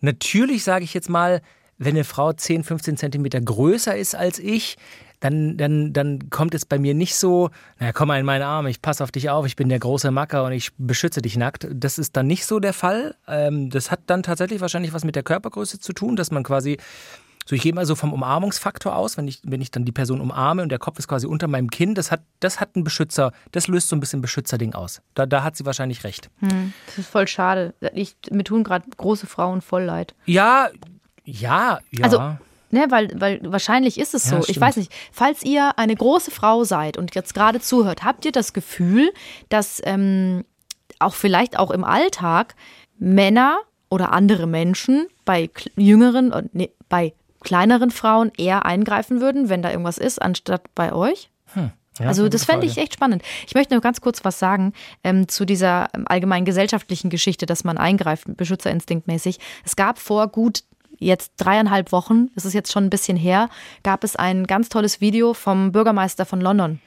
natürlich 0.00 0.64
sage 0.64 0.84
ich 0.84 0.94
jetzt 0.94 1.10
mal, 1.10 1.42
wenn 1.78 1.94
eine 1.94 2.04
Frau 2.04 2.32
10, 2.32 2.64
15 2.64 2.96
Zentimeter 2.96 3.40
größer 3.40 3.96
ist 3.96 4.14
als 4.14 4.38
ich, 4.38 4.76
dann, 5.20 5.56
dann, 5.56 5.92
dann 5.92 6.30
kommt 6.30 6.54
es 6.54 6.66
bei 6.66 6.78
mir 6.78 6.94
nicht 6.94 7.16
so, 7.16 7.50
na 7.78 7.92
komm 7.92 8.08
mal 8.08 8.20
in 8.20 8.26
meine 8.26 8.46
Arme, 8.46 8.70
ich 8.70 8.82
passe 8.82 9.02
auf 9.02 9.10
dich 9.10 9.30
auf, 9.30 9.46
ich 9.46 9.56
bin 9.56 9.68
der 9.68 9.78
große 9.78 10.10
Macker 10.10 10.44
und 10.44 10.52
ich 10.52 10.70
beschütze 10.76 11.22
dich 11.22 11.36
nackt. 11.36 11.66
Das 11.72 11.98
ist 11.98 12.16
dann 12.16 12.26
nicht 12.26 12.44
so 12.44 12.60
der 12.60 12.72
Fall. 12.72 13.16
Ähm, 13.26 13.70
das 13.70 13.90
hat 13.90 14.00
dann 14.06 14.22
tatsächlich 14.22 14.60
wahrscheinlich 14.60 14.92
was 14.92 15.04
mit 15.04 15.16
der 15.16 15.22
Körpergröße 15.22 15.80
zu 15.80 15.92
tun, 15.92 16.16
dass 16.16 16.30
man 16.30 16.42
quasi 16.42 16.76
so, 17.48 17.54
ich 17.54 17.62
gehe 17.62 17.72
mal 17.72 17.86
so 17.86 17.94
vom 17.94 18.12
Umarmungsfaktor 18.12 18.94
aus, 18.94 19.16
wenn 19.16 19.28
ich, 19.28 19.40
wenn 19.44 19.60
ich 19.60 19.70
dann 19.70 19.84
die 19.84 19.92
Person 19.92 20.20
umarme 20.20 20.62
und 20.62 20.68
der 20.68 20.78
Kopf 20.80 20.98
ist 20.98 21.06
quasi 21.08 21.26
unter 21.26 21.46
meinem 21.46 21.70
Kinn, 21.70 21.94
das 21.94 22.10
hat, 22.10 22.20
das 22.40 22.60
hat 22.60 22.70
einen 22.74 22.82
Beschützer, 22.84 23.32
das 23.52 23.68
löst 23.68 23.88
so 23.88 23.94
ein 23.96 24.00
bisschen 24.00 24.20
Beschützerding 24.20 24.74
aus. 24.74 25.00
Da, 25.14 25.26
da 25.26 25.42
hat 25.44 25.56
sie 25.56 25.64
wahrscheinlich 25.64 26.02
recht. 26.04 26.28
das 26.40 26.98
ist 26.98 27.08
voll 27.08 27.28
schade. 27.28 27.72
Ich, 27.94 28.16
mir 28.30 28.44
tun 28.44 28.64
gerade 28.64 28.84
große 28.96 29.26
Frauen 29.26 29.62
voll 29.62 29.84
leid. 29.84 30.14
Ja, 30.26 30.68
ja, 31.24 31.78
ja. 31.90 32.04
Also, 32.04 32.36
Ne, 32.72 32.86
weil, 32.90 33.08
weil 33.14 33.40
wahrscheinlich 33.44 33.96
ist 33.96 34.12
es 34.12 34.24
Ja, 34.24 34.30
so. 34.32 34.36
ich 34.38 34.44
stimmt. 34.46 34.60
weiß 34.60 34.76
nicht, 34.78 34.92
falls 35.12 35.44
ihr 35.44 35.78
eine 35.78 35.94
große 35.94 36.32
Frau 36.32 36.64
seid 36.64 36.96
und 36.98 37.14
jetzt 37.14 37.32
gerade 37.32 37.60
zuhört, 37.60 38.02
habt 38.02 38.24
ihr 38.24 38.32
das 38.32 38.52
Gefühl, 38.52 39.12
dass 39.48 39.80
ähm, 39.84 40.44
auch 40.98 41.14
vielleicht 41.14 41.56
auch 41.60 41.70
im 41.70 41.84
Alltag 41.84 42.56
Männer 42.98 43.58
oder 43.88 44.12
andere 44.12 44.48
Menschen 44.48 45.06
bei 45.24 45.48
jüngeren, 45.76 46.32
äh, 46.32 46.42
nee, 46.52 46.72
bei 46.88 47.14
kleineren 47.46 47.92
Frauen 47.92 48.32
eher 48.36 48.66
eingreifen 48.66 49.20
würden, 49.20 49.48
wenn 49.48 49.62
da 49.62 49.70
irgendwas 49.70 49.98
ist, 49.98 50.20
anstatt 50.20 50.62
bei 50.74 50.92
euch? 50.92 51.30
ja, 51.54 52.08
Also 52.08 52.28
das 52.28 52.44
fände 52.44 52.66
ich 52.66 52.76
echt 52.76 52.94
spannend. 52.94 53.22
Ich 53.46 53.54
möchte 53.54 53.72
nur 53.72 53.80
ganz 53.80 54.00
kurz 54.00 54.24
was 54.24 54.40
sagen 54.40 54.72
ähm, 55.04 55.28
zu 55.28 55.46
dieser 55.46 55.88
ähm, 55.94 56.04
allgemeinen 56.08 56.44
gesellschaftlichen 56.44 57.08
Geschichte, 57.08 57.46
dass 57.46 57.62
man 57.62 57.78
eingreift, 57.78 58.24
beschützerinstinktmäßig. 58.36 59.38
Es 59.64 59.76
gab 59.76 60.00
vor 60.00 60.26
gut 60.26 60.64
jetzt 60.98 61.32
dreieinhalb 61.36 61.92
Wochen, 61.92 62.30
das 62.34 62.44
ist 62.44 62.54
jetzt 62.54 62.72
schon 62.72 62.84
ein 62.84 62.90
bisschen 62.90 63.16
her, 63.16 63.48
gab 63.82 64.04
es 64.04 64.16
ein 64.16 64.46
ganz 64.46 64.68
tolles 64.68 65.00
Video 65.00 65.34
vom 65.34 65.72
Bürgermeister 65.72 66.24
von 66.24 66.40
London. 66.40 66.80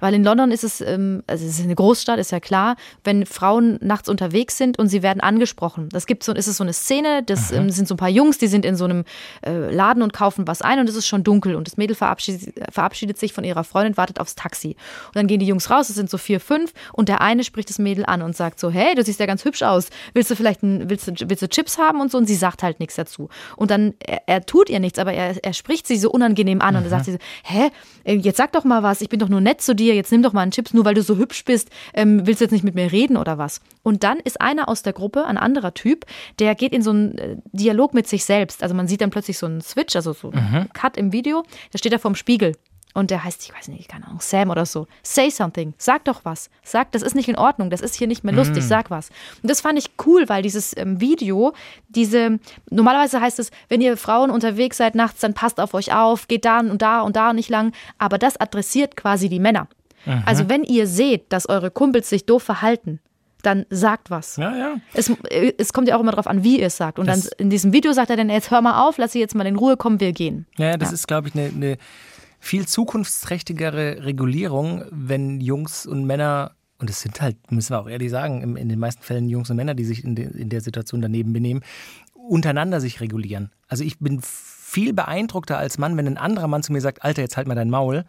Weil 0.00 0.14
in 0.14 0.24
London 0.24 0.50
ist 0.50 0.64
es, 0.64 0.80
ähm, 0.80 1.22
also 1.26 1.46
es 1.46 1.58
ist 1.58 1.64
eine 1.64 1.74
Großstadt, 1.74 2.18
ist 2.18 2.32
ja 2.32 2.40
klar, 2.40 2.76
wenn 3.04 3.24
Frauen 3.26 3.78
nachts 3.80 4.08
unterwegs 4.08 4.58
sind 4.58 4.78
und 4.78 4.88
sie 4.88 5.02
werden 5.02 5.20
angesprochen. 5.20 5.88
Das 5.90 6.06
gibt 6.06 6.24
so, 6.24 6.32
ist 6.32 6.48
es 6.48 6.56
so 6.56 6.64
eine 6.64 6.72
Szene, 6.72 7.22
das 7.22 7.52
ähm, 7.52 7.70
sind 7.70 7.86
so 7.86 7.94
ein 7.94 7.98
paar 7.98 8.08
Jungs, 8.08 8.38
die 8.38 8.48
sind 8.48 8.64
in 8.64 8.76
so 8.76 8.84
einem 8.84 9.04
äh, 9.46 9.72
Laden 9.72 10.02
und 10.02 10.12
kaufen 10.12 10.46
was 10.46 10.60
ein 10.60 10.80
und 10.80 10.88
es 10.88 10.96
ist 10.96 11.06
schon 11.06 11.22
dunkel 11.22 11.54
und 11.54 11.68
das 11.68 11.76
Mädel 11.76 11.94
verabschiedet, 11.94 12.54
verabschiedet 12.72 13.18
sich 13.18 13.32
von 13.32 13.44
ihrer 13.44 13.64
Freundin, 13.64 13.96
wartet 13.96 14.18
aufs 14.18 14.34
Taxi. 14.34 14.76
Und 15.06 15.16
dann 15.16 15.26
gehen 15.26 15.38
die 15.38 15.46
Jungs 15.46 15.70
raus, 15.70 15.88
es 15.88 15.94
sind 15.94 16.10
so 16.10 16.18
vier, 16.18 16.40
fünf 16.40 16.72
und 16.92 17.08
der 17.08 17.20
eine 17.20 17.44
spricht 17.44 17.70
das 17.70 17.78
Mädel 17.78 18.04
an 18.04 18.22
und 18.22 18.36
sagt 18.36 18.58
so, 18.58 18.70
hey, 18.70 18.94
du 18.94 19.04
siehst 19.04 19.20
ja 19.20 19.26
ganz 19.26 19.44
hübsch 19.44 19.62
aus, 19.62 19.88
willst 20.14 20.30
du 20.30 20.36
vielleicht 20.36 20.62
ein, 20.62 20.90
willst, 20.90 21.06
du, 21.06 21.12
willst 21.28 21.42
du 21.42 21.48
Chips 21.48 21.78
haben 21.78 22.00
und 22.00 22.10
so 22.10 22.18
und 22.18 22.26
sie 22.26 22.34
sagt 22.34 22.62
halt 22.62 22.80
nichts 22.80 22.96
dazu. 22.96 23.28
Und 23.56 23.70
dann, 23.70 23.94
er, 23.98 24.22
er 24.26 24.46
tut 24.46 24.70
ihr 24.70 24.80
nichts, 24.80 24.98
aber 24.98 25.12
er, 25.12 25.42
er 25.42 25.52
spricht 25.52 25.86
sie 25.86 25.96
so 25.96 26.10
unangenehm 26.10 26.60
an 26.60 26.76
und 26.76 26.82
dann 26.82 26.90
sagt 26.90 27.04
sie 27.06 27.12
so, 27.12 27.18
hä, 27.44 27.70
äh, 28.04 28.14
jetzt 28.14 28.36
sag 28.36 28.52
doch 28.52 28.64
mal 28.64 28.82
was, 28.82 29.00
ich 29.00 29.08
bin 29.08 29.18
doch 29.18 29.28
nur 29.28 29.40
nett 29.40 29.60
zu 29.60 29.74
dir, 29.74 29.94
jetzt 29.94 30.12
nimm 30.12 30.22
doch 30.22 30.32
mal 30.32 30.42
einen 30.42 30.50
Chips, 30.50 30.74
nur 30.74 30.84
weil 30.84 30.94
du 30.94 31.02
so 31.02 31.16
hübsch 31.16 31.44
bist, 31.44 31.70
ähm, 31.94 32.26
willst 32.26 32.40
du 32.40 32.44
jetzt 32.44 32.52
nicht 32.52 32.64
mit 32.64 32.74
mir 32.74 32.90
reden 32.92 33.16
oder 33.16 33.38
was? 33.38 33.60
Und 33.82 34.04
dann 34.04 34.18
ist 34.18 34.40
einer 34.40 34.68
aus 34.68 34.82
der 34.82 34.92
Gruppe, 34.92 35.24
ein 35.26 35.38
anderer 35.38 35.74
Typ, 35.74 36.04
der 36.38 36.54
geht 36.54 36.72
in 36.72 36.82
so 36.82 36.90
einen 36.90 37.18
äh, 37.18 37.36
Dialog 37.52 37.94
mit 37.94 38.06
sich 38.06 38.24
selbst. 38.24 38.62
Also 38.62 38.74
man 38.74 38.88
sieht 38.88 39.00
dann 39.00 39.10
plötzlich 39.10 39.38
so 39.38 39.46
einen 39.46 39.60
Switch, 39.60 39.96
also 39.96 40.12
so 40.12 40.30
einen 40.30 40.68
Cut 40.72 40.96
im 40.96 41.12
Video, 41.12 41.44
der 41.72 41.78
steht 41.78 41.92
da 41.92 41.98
vorm 41.98 42.14
Spiegel. 42.14 42.54
Und 42.94 43.10
der 43.10 43.24
heißt, 43.24 43.42
ich 43.42 43.54
weiß 43.54 43.68
nicht, 43.68 43.88
keine 43.88 44.06
Ahnung, 44.06 44.20
Sam 44.20 44.50
oder 44.50 44.66
so. 44.66 44.86
Say 45.02 45.30
something. 45.30 45.72
Sag 45.78 46.04
doch 46.04 46.24
was. 46.24 46.50
Sag, 46.62 46.92
das 46.92 47.00
ist 47.02 47.14
nicht 47.14 47.28
in 47.28 47.36
Ordnung. 47.36 47.70
Das 47.70 47.80
ist 47.80 47.94
hier 47.94 48.06
nicht 48.06 48.22
mehr 48.22 48.34
lustig. 48.34 48.62
Sag 48.64 48.90
was. 48.90 49.08
Und 49.42 49.50
das 49.50 49.60
fand 49.62 49.78
ich 49.78 49.90
cool, 50.06 50.28
weil 50.28 50.42
dieses 50.42 50.76
ähm, 50.76 51.00
Video, 51.00 51.54
diese, 51.88 52.38
normalerweise 52.70 53.20
heißt 53.20 53.38
es, 53.38 53.50
wenn 53.68 53.80
ihr 53.80 53.96
Frauen 53.96 54.30
unterwegs 54.30 54.76
seid 54.76 54.94
nachts, 54.94 55.20
dann 55.20 55.32
passt 55.34 55.58
auf 55.58 55.72
euch 55.74 55.94
auf, 55.94 56.28
geht 56.28 56.44
da 56.44 56.60
und 56.60 56.82
da 56.82 57.00
und 57.00 57.16
da 57.16 57.32
nicht 57.32 57.48
lang. 57.48 57.72
Aber 57.98 58.18
das 58.18 58.38
adressiert 58.38 58.96
quasi 58.96 59.28
die 59.28 59.40
Männer. 59.40 59.68
Also 60.26 60.48
wenn 60.48 60.64
ihr 60.64 60.88
seht, 60.88 61.32
dass 61.32 61.48
eure 61.48 61.70
Kumpels 61.70 62.08
sich 62.10 62.26
doof 62.26 62.42
verhalten, 62.42 62.98
dann 63.42 63.66
sagt 63.70 64.10
was. 64.10 64.36
Ja, 64.36 64.54
ja. 64.56 64.74
Es, 64.94 65.08
äh, 65.30 65.52
es 65.58 65.72
kommt 65.72 65.88
ja 65.88 65.96
auch 65.96 66.00
immer 66.00 66.10
darauf 66.12 66.26
an, 66.26 66.42
wie 66.44 66.60
ihr 66.60 66.66
es 66.66 66.76
sagt. 66.76 66.98
Und 66.98 67.06
Das- 67.06 67.22
dann 67.30 67.30
in 67.38 67.50
diesem 67.50 67.72
Video 67.72 67.92
sagt 67.92 68.10
er 68.10 68.16
dann, 68.16 68.28
jetzt 68.28 68.50
hör 68.50 68.60
mal 68.62 68.86
auf, 68.86 68.98
lass 68.98 69.12
sie 69.12 69.20
jetzt 69.20 69.34
mal 69.34 69.46
in 69.46 69.56
Ruhe 69.56 69.76
kommen, 69.76 69.98
wir 70.00 70.12
gehen. 70.12 70.46
Ja, 70.58 70.66
ja, 70.70 70.76
das 70.76 70.92
ist, 70.92 71.06
glaube 71.08 71.28
ich, 71.28 71.34
eine, 71.34 71.46
eine 71.48 71.78
viel 72.42 72.66
zukunftsträchtigere 72.66 74.04
Regulierung, 74.04 74.84
wenn 74.90 75.40
Jungs 75.40 75.86
und 75.86 76.04
Männer, 76.04 76.56
und 76.78 76.90
es 76.90 77.00
sind 77.00 77.20
halt, 77.20 77.36
müssen 77.52 77.70
wir 77.70 77.80
auch 77.80 77.88
ehrlich 77.88 78.10
sagen, 78.10 78.56
in 78.56 78.68
den 78.68 78.80
meisten 78.80 79.00
Fällen 79.00 79.28
Jungs 79.28 79.48
und 79.48 79.56
Männer, 79.56 79.74
die 79.74 79.84
sich 79.84 80.02
in, 80.02 80.16
de, 80.16 80.26
in 80.26 80.48
der 80.48 80.60
Situation 80.60 81.00
daneben 81.00 81.32
benehmen, 81.32 81.62
untereinander 82.14 82.80
sich 82.80 83.00
regulieren. 83.00 83.52
Also 83.68 83.84
ich 83.84 84.00
bin 84.00 84.20
viel 84.22 84.92
beeindruckter 84.92 85.56
als 85.56 85.78
Mann, 85.78 85.96
wenn 85.96 86.08
ein 86.08 86.18
anderer 86.18 86.48
Mann 86.48 86.64
zu 86.64 86.72
mir 86.72 86.80
sagt, 86.80 87.04
Alter, 87.04 87.22
jetzt 87.22 87.36
halt 87.36 87.46
mal 87.46 87.54
dein 87.54 87.70
Maul, 87.70 88.04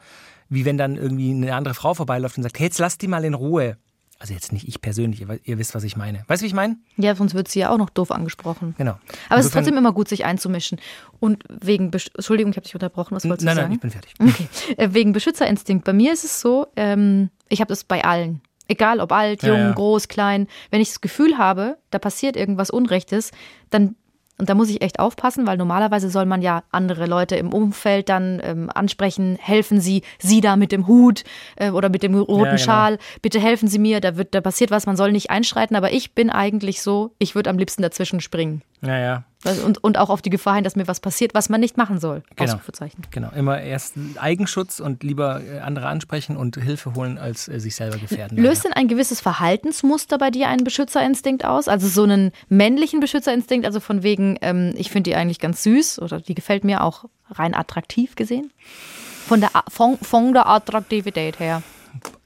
wie 0.49 0.65
wenn 0.65 0.79
dann 0.79 0.95
irgendwie 0.95 1.29
eine 1.29 1.53
andere 1.53 1.75
Frau 1.75 1.93
vorbeiläuft 1.93 2.35
und 2.37 2.43
sagt, 2.43 2.57
hey, 2.57 2.65
jetzt 2.65 2.79
lass 2.79 2.97
die 2.97 3.07
mal 3.07 3.23
in 3.25 3.35
Ruhe. 3.35 3.77
Also 4.19 4.33
jetzt 4.33 4.53
nicht 4.53 4.67
ich 4.67 4.81
persönlich, 4.81 5.21
ihr, 5.21 5.39
ihr 5.43 5.57
wisst, 5.57 5.75
was 5.75 5.83
ich 5.83 5.97
meine. 5.97 6.23
Weißt 6.27 6.41
du, 6.41 6.43
wie 6.43 6.47
ich 6.47 6.53
meine? 6.53 6.77
Ja, 6.97 7.13
sonst 7.15 7.33
wird 7.33 7.47
sie 7.49 7.59
ja 7.59 7.69
auch 7.69 7.77
noch 7.77 7.89
doof 7.89 8.11
angesprochen. 8.11 8.73
Genau. 8.77 8.97
Aber 9.27 9.39
es 9.39 9.47
ist 9.47 9.51
trotzdem 9.53 9.75
immer 9.77 9.91
gut, 9.91 10.07
sich 10.07 10.23
einzumischen. 10.23 10.79
Und 11.19 11.43
wegen, 11.49 11.91
Besch 11.91 12.09
Entschuldigung, 12.15 12.51
ich 12.51 12.57
habe 12.57 12.63
dich 12.63 12.73
unterbrochen, 12.75 13.15
was 13.15 13.25
wolltest 13.27 13.45
Nein, 13.45 13.55
du 13.55 13.61
nein, 13.61 13.65
sagen? 13.65 13.73
ich 13.75 13.81
bin 13.81 13.91
fertig. 13.91 14.13
Okay. 14.19 14.47
Äh, 14.77 14.93
Wegen 14.93 15.11
Beschützerinstinkt. 15.11 15.83
Bei 15.83 15.93
mir 15.93 16.13
ist 16.13 16.23
es 16.23 16.39
so, 16.39 16.67
ähm, 16.75 17.29
ich 17.49 17.59
habe 17.59 17.69
das 17.69 17.83
bei 17.83 18.03
allen. 18.03 18.41
Egal 18.69 19.01
ob 19.01 19.11
alt, 19.11 19.43
Ja, 19.43 19.49
jung, 19.49 19.57
ja. 19.59 19.71
groß, 19.73 20.07
klein. 20.07 20.47
Wenn 20.71 20.79
ich 20.79 20.87
das 20.89 21.01
Gefühl 21.01 21.37
habe, 21.37 21.77
da 21.89 21.99
passiert 21.99 22.37
irgendwas 22.37 22.69
Unrechtes, 22.69 23.31
dann, 23.71 23.95
und 24.39 24.49
da 24.49 24.55
muss 24.55 24.69
ich 24.69 24.81
echt 24.81 24.99
aufpassen, 24.99 25.45
weil 25.45 25.57
normalerweise 25.57 26.09
soll 26.09 26.25
man 26.25 26.41
ja 26.41 26.63
andere 26.71 27.05
Leute 27.05 27.35
im 27.35 27.53
Umfeld 27.53 28.09
dann 28.09 28.41
ähm, 28.43 28.69
ansprechen, 28.73 29.37
helfen 29.39 29.79
Sie, 29.79 30.01
Sie 30.19 30.41
da 30.41 30.55
mit 30.55 30.71
dem 30.71 30.87
Hut 30.87 31.23
äh, 31.55 31.69
oder 31.69 31.89
mit 31.89 32.03
dem 32.03 32.15
roten 32.15 32.39
Ja, 32.39 32.51
genau. 32.51 32.57
Schal, 32.57 32.97
bitte 33.21 33.39
helfen 33.39 33.67
Sie 33.67 33.79
mir, 33.79 34.01
da, 34.01 34.17
wird, 34.17 34.33
da 34.33 34.41
passiert 34.41 34.71
was, 34.71 34.85
man 34.85 34.97
soll 34.97 35.11
nicht 35.11 35.29
einschreiten, 35.29 35.75
aber 35.75 35.93
ich 35.93 36.13
bin 36.13 36.29
eigentlich 36.29 36.81
so, 36.81 37.11
ich 37.19 37.35
würde 37.35 37.49
am 37.49 37.57
liebsten 37.57 37.83
dazwischen 37.83 38.21
springen. 38.21 38.63
Ja, 38.85 38.97
ja. 38.99 39.23
Und, 39.65 39.83
und 39.83 39.97
auch 39.97 40.09
auf 40.09 40.21
die 40.21 40.29
Gefahr 40.29 40.55
hin, 40.55 40.63
dass 40.63 40.75
mir 40.75 40.87
was 40.87 41.01
passiert, 41.01 41.33
was 41.33 41.49
man 41.49 41.59
nicht 41.59 41.75
machen 41.75 41.99
soll. 41.99 42.23
Genau. 42.35 42.53
Ausrufezeichen. 42.53 43.01
Genau, 43.11 43.29
immer 43.31 43.61
erst 43.61 43.95
Eigenschutz 44.15 44.79
und 44.79 45.03
lieber 45.03 45.41
äh, 45.41 45.59
andere 45.59 45.87
ansprechen 45.87 46.37
und 46.37 46.55
Hilfe 46.55 46.95
holen, 46.95 47.17
als 47.17 47.49
äh, 47.49 47.59
sich 47.59 47.75
selber 47.75 47.97
gefährden. 47.97 48.37
Löst 48.37 48.63
denn 48.63 48.71
ein 48.73 48.87
gewisses 48.87 49.19
Verhaltensmuster 49.19 50.17
bei 50.17 50.31
dir 50.31 50.47
einen 50.47 50.63
Beschützerinstinkt 50.63 51.43
aus? 51.43 51.67
Also 51.67 51.87
so 51.87 52.03
einen 52.03 52.31
männlichen 52.47 53.01
Beschützerinstinkt, 53.01 53.65
also 53.65 53.81
von 53.81 54.01
wegen, 54.01 54.37
ähm, 54.41 54.73
ich 54.77 54.91
finde 54.91 55.09
die 55.09 55.15
eigentlich 55.15 55.39
ganz 55.39 55.63
süß 55.63 55.99
oder 55.99 56.21
die 56.21 56.35
gefällt 56.35 56.63
mir 56.63 56.83
auch 56.83 57.05
rein 57.29 57.53
attraktiv 57.53 58.15
gesehen? 58.15 58.51
Von 59.27 59.41
der, 59.41 59.51
von, 59.69 59.97
von 59.97 60.33
der 60.33 60.47
Attraktivität 60.47 61.39
her. 61.39 61.63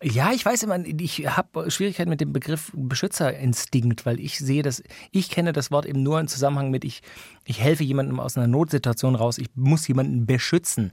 Ja, 0.03 0.31
ich 0.31 0.45
weiß 0.45 0.63
immer, 0.63 0.79
ich 0.85 1.27
habe 1.27 1.71
Schwierigkeiten 1.71 2.09
mit 2.09 2.21
dem 2.21 2.31
Begriff 2.31 2.71
Beschützerinstinkt, 2.75 4.05
weil 4.05 4.19
ich 4.19 4.37
sehe 4.37 4.61
das, 4.61 4.83
ich 5.11 5.29
kenne 5.29 5.53
das 5.53 5.71
Wort 5.71 5.85
eben 5.85 6.03
nur 6.03 6.19
im 6.19 6.27
Zusammenhang 6.27 6.69
mit, 6.69 6.85
ich 6.85 7.01
Ich 7.45 7.61
helfe 7.61 7.83
jemandem 7.83 8.19
aus 8.19 8.37
einer 8.37 8.47
Notsituation 8.47 9.15
raus. 9.15 9.37
Ich 9.37 9.47
muss 9.55 9.87
jemanden 9.87 10.25
beschützen. 10.25 10.91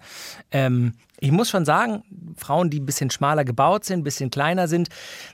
Ähm, 0.53 0.93
ich 1.25 1.33
muss 1.33 1.49
schon 1.49 1.65
sagen, 1.65 2.03
Frauen, 2.37 2.69
die 2.69 2.81
ein 2.81 2.87
bisschen 2.87 3.11
schmaler 3.11 3.45
gebaut 3.45 3.87
sind, 3.87 4.01
ein 4.01 4.05
bisschen 4.05 4.29
kleiner 4.29 4.69
sind, 4.69 4.89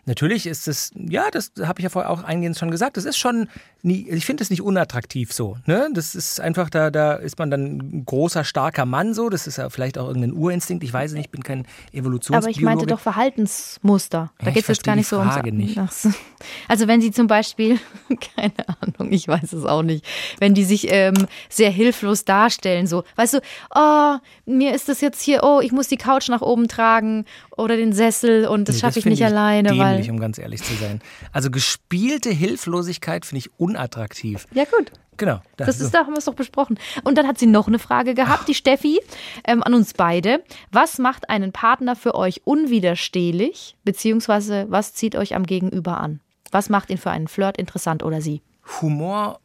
natürlich 0.07 0.47
ist 0.47 0.69
es, 0.69 0.93
ja, 0.95 1.31
das 1.33 1.51
habe 1.61 1.81
ich 1.81 1.85
ja 1.85 1.89
vorher 1.91 2.11
auch 2.11 2.23
eingehend 2.23 2.57
schon 2.57 2.71
gesagt, 2.71 2.97
das 2.97 3.05
ist 3.05 3.17
schon, 3.19 3.49
nie, 3.83 4.09
ich 4.09 4.25
finde 4.25 4.45
es 4.45 4.51
nicht 4.51 4.63
unattraktiv 4.63 5.33
so. 5.33 5.57
Ne? 5.67 5.89
Das 5.93 6.15
ist 6.15 6.41
einfach, 6.41 6.71
da, 6.71 6.91
da 6.91 7.15
ist 7.15 7.39
man 7.41 7.51
dann 7.51 7.79
ein 7.79 8.05
großer, 8.05 8.45
starker 8.45 8.87
Mann 8.87 9.15
so. 9.15 9.31
Das 9.31 9.47
ist 9.47 9.57
ja 9.57 9.69
vielleicht 9.69 9.99
auch 9.99 10.07
irgendein 10.07 10.33
Urinstinkt. 10.33 10.85
Ich 10.85 10.93
weiß 10.93 11.13
nicht, 11.13 11.27
ich 11.27 11.31
bin 11.31 11.43
kein 11.43 11.67
Evolutionsbiologe. 11.93 12.47
Aber 12.47 12.51
ich 12.51 12.61
meinte 12.61 12.87
doch 12.87 13.01
Verhaltensmuster. 13.01 14.33
Da 14.39 14.47
Ja, 14.47 14.53
geht 14.53 14.63
es 14.63 14.69
jetzt 14.69 14.85
gar 14.85 14.97
nicht 14.97 15.09
so 15.09 15.17
verstehe 15.17 15.53
ums. 15.53 15.73
Frage 15.73 16.17
nicht. 16.17 16.21
Also 16.69 16.89
wenn 16.89 17.01
sie 17.01 17.11
zum 17.11 17.27
Beispiel, 17.27 17.79
keine 18.37 18.53
Ahnung, 18.81 19.13
ich 19.13 19.27
weiß 19.27 19.53
es 19.53 19.65
auch 19.65 19.83
nicht, 19.83 20.05
wenn 20.39 20.55
die 20.55 20.65
sich 20.65 20.87
ähm, 20.91 21.27
sehr 21.49 21.71
hilflos 21.71 22.25
darstellen, 22.25 22.87
so, 22.87 23.05
weißt 23.17 23.35
du, 23.35 23.41
oh, 23.75 24.17
mir 24.47 24.75
ist 24.75 24.89
das 24.89 25.01
jetzt 25.01 25.23
hier, 25.23 25.43
oh, 25.43 25.61
ich 25.63 25.73
muss 25.73 25.80
die 25.89 25.97
Couch 25.97 26.29
nach 26.29 26.41
oben 26.43 26.69
tragen 26.69 27.25
oder 27.57 27.77
den 27.77 27.93
Sessel 27.93 28.47
und 28.47 28.69
das 28.69 28.77
Nee, 28.77 28.81
schaffe 28.83 28.99
ich 28.99 29.05
nicht 29.07 29.25
alleine, 29.25 29.71
dämlich, 29.71 30.07
weil. 30.07 30.11
um 30.11 30.21
ganz 30.21 30.39
ehrlich 30.39 30.63
zu 30.63 30.75
sein. 30.75 31.01
Also 31.33 31.51
gespielte 31.51 32.31
Hilflosigkeit 32.31 33.25
finde 33.27 33.39
ich 33.41 33.51
unattraktiv. 33.59 34.47
Ja, 34.53 34.65
gut. 34.65 34.93
Genau. 35.17 35.41
Das 35.59 35.81
ist, 35.81 35.93
da 35.93 35.99
haben 36.01 36.13
wir 36.15 36.19
es 36.19 36.25
doch 36.25 36.35
besprochen. 36.35 36.79
Und 37.05 37.19
dann 37.19 37.27
hat 37.29 37.39
sie 37.39 37.47
noch 37.47 37.69
eine 37.69 37.79
Frage 37.79 38.15
gehabt, 38.15 38.49
die 38.49 38.55
Steffi, 38.55 39.01
ähm, 39.45 39.63
an 39.63 39.75
uns 39.75 39.93
beide. 39.93 40.43
Was 40.73 40.97
macht 40.99 41.29
einen 41.29 41.53
Partner 41.53 41.95
für 41.95 42.15
euch 42.15 42.41
unwiderstehlich, 42.47 43.77
beziehungsweise 43.85 44.67
was 44.71 44.95
zieht 44.95 45.17
euch 45.17 45.35
am 45.35 45.45
Gegenüber 45.45 45.99
an? 45.99 46.21
Was 46.51 46.69
macht 46.71 46.91
ihn 46.91 46.97
für 46.99 47.11
einen 47.11 47.29
Flirt 47.29 47.59
interessant 47.59 48.03
oder 48.03 48.21
sie? 48.23 48.41
Humor, 48.81 49.41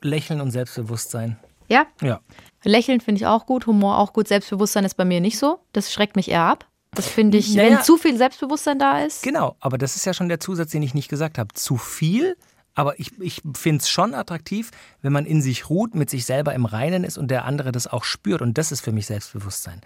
Lächeln 0.00 0.40
und 0.40 0.50
Selbstbewusstsein. 0.50 1.36
Ja, 1.68 1.84
Ja. 2.02 2.20
Lächeln 2.64 3.00
finde 3.00 3.20
ich 3.20 3.26
auch 3.26 3.46
gut, 3.46 3.66
Humor 3.66 3.98
auch 3.98 4.12
gut, 4.12 4.28
Selbstbewusstsein 4.28 4.84
ist 4.84 4.94
bei 4.96 5.04
mir 5.04 5.20
nicht 5.20 5.38
so. 5.38 5.60
Das 5.72 5.92
schreckt 5.92 6.16
mich 6.16 6.30
eher 6.30 6.42
ab. 6.42 6.66
Das 6.94 7.08
finde 7.08 7.38
ich, 7.38 7.54
Naja. 7.54 7.70
wenn 7.78 7.82
zu 7.82 7.96
viel 7.96 8.16
Selbstbewusstsein 8.16 8.78
da 8.78 9.00
ist. 9.00 9.22
Genau, 9.22 9.56
aber 9.60 9.78
das 9.78 9.96
ist 9.96 10.04
ja 10.06 10.14
schon 10.14 10.28
der 10.28 10.38
Zusatz, 10.40 10.70
den 10.70 10.82
ich 10.82 10.94
nicht 10.94 11.08
gesagt 11.08 11.38
habe. 11.38 11.52
Zu 11.54 11.76
viel, 11.76 12.36
aber 12.76 12.98
ich, 13.00 13.20
ich 13.20 13.42
finde 13.56 13.82
es 13.82 13.88
schon 13.88 14.14
attraktiv, 14.14 14.70
wenn 15.02 15.12
man 15.12 15.26
in 15.26 15.42
sich 15.42 15.68
ruht, 15.70 15.94
mit 15.94 16.08
sich 16.10 16.24
selber 16.24 16.54
im 16.54 16.66
Reinen 16.66 17.02
ist 17.04 17.18
und 17.18 17.30
der 17.30 17.44
andere 17.44 17.72
das 17.72 17.86
auch 17.86 18.04
spürt. 18.04 18.42
Und 18.42 18.58
das 18.58 18.70
ist 18.72 18.80
für 18.80 18.92
mich 18.92 19.06
Selbstbewusstsein. 19.06 19.80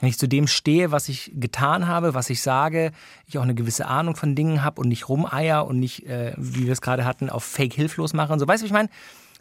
Wenn 0.00 0.08
ich 0.08 0.18
zu 0.18 0.26
dem 0.26 0.46
stehe, 0.46 0.90
was 0.90 1.08
ich 1.10 1.32
getan 1.34 1.86
habe, 1.86 2.14
was 2.14 2.30
ich 2.30 2.40
sage, 2.42 2.92
ich 3.26 3.36
auch 3.38 3.42
eine 3.42 3.54
gewisse 3.54 3.86
Ahnung 3.86 4.16
von 4.16 4.34
Dingen 4.34 4.62
habe 4.62 4.80
und 4.80 4.88
nicht 4.88 5.08
rumeier 5.08 5.66
und 5.66 5.78
nicht, 5.78 6.06
äh, 6.06 6.32
wie 6.36 6.64
wir 6.66 6.72
es 6.72 6.80
gerade 6.80 7.04
hatten, 7.04 7.28
auf 7.30 7.44
Fake 7.44 7.74
hilflos 7.74 8.12
mache 8.14 8.32
und 8.32 8.38
so. 8.38 8.48
Weißt 8.48 8.62
du, 8.62 8.66
ich 8.66 8.72
meine? 8.72 8.88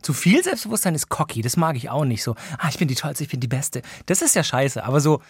Zu 0.03 0.13
viel 0.13 0.43
Selbstbewusstsein 0.43 0.93
ist 0.93 1.09
cocky, 1.09 1.41
das 1.41 1.57
mag 1.57 1.75
ich 1.75 1.89
auch 1.89 2.05
nicht. 2.05 2.21
So, 2.21 2.35
ah, 2.59 2.67
ich 2.69 2.77
bin 2.77 2.87
die 2.87 2.95
Tollste, 2.95 3.23
ich 3.23 3.29
bin 3.29 3.39
die 3.39 3.47
Beste. 3.47 3.81
Das 4.05 4.21
ist 4.21 4.35
ja 4.35 4.43
scheiße, 4.43 4.83
aber 4.83 4.99
so 4.99 5.21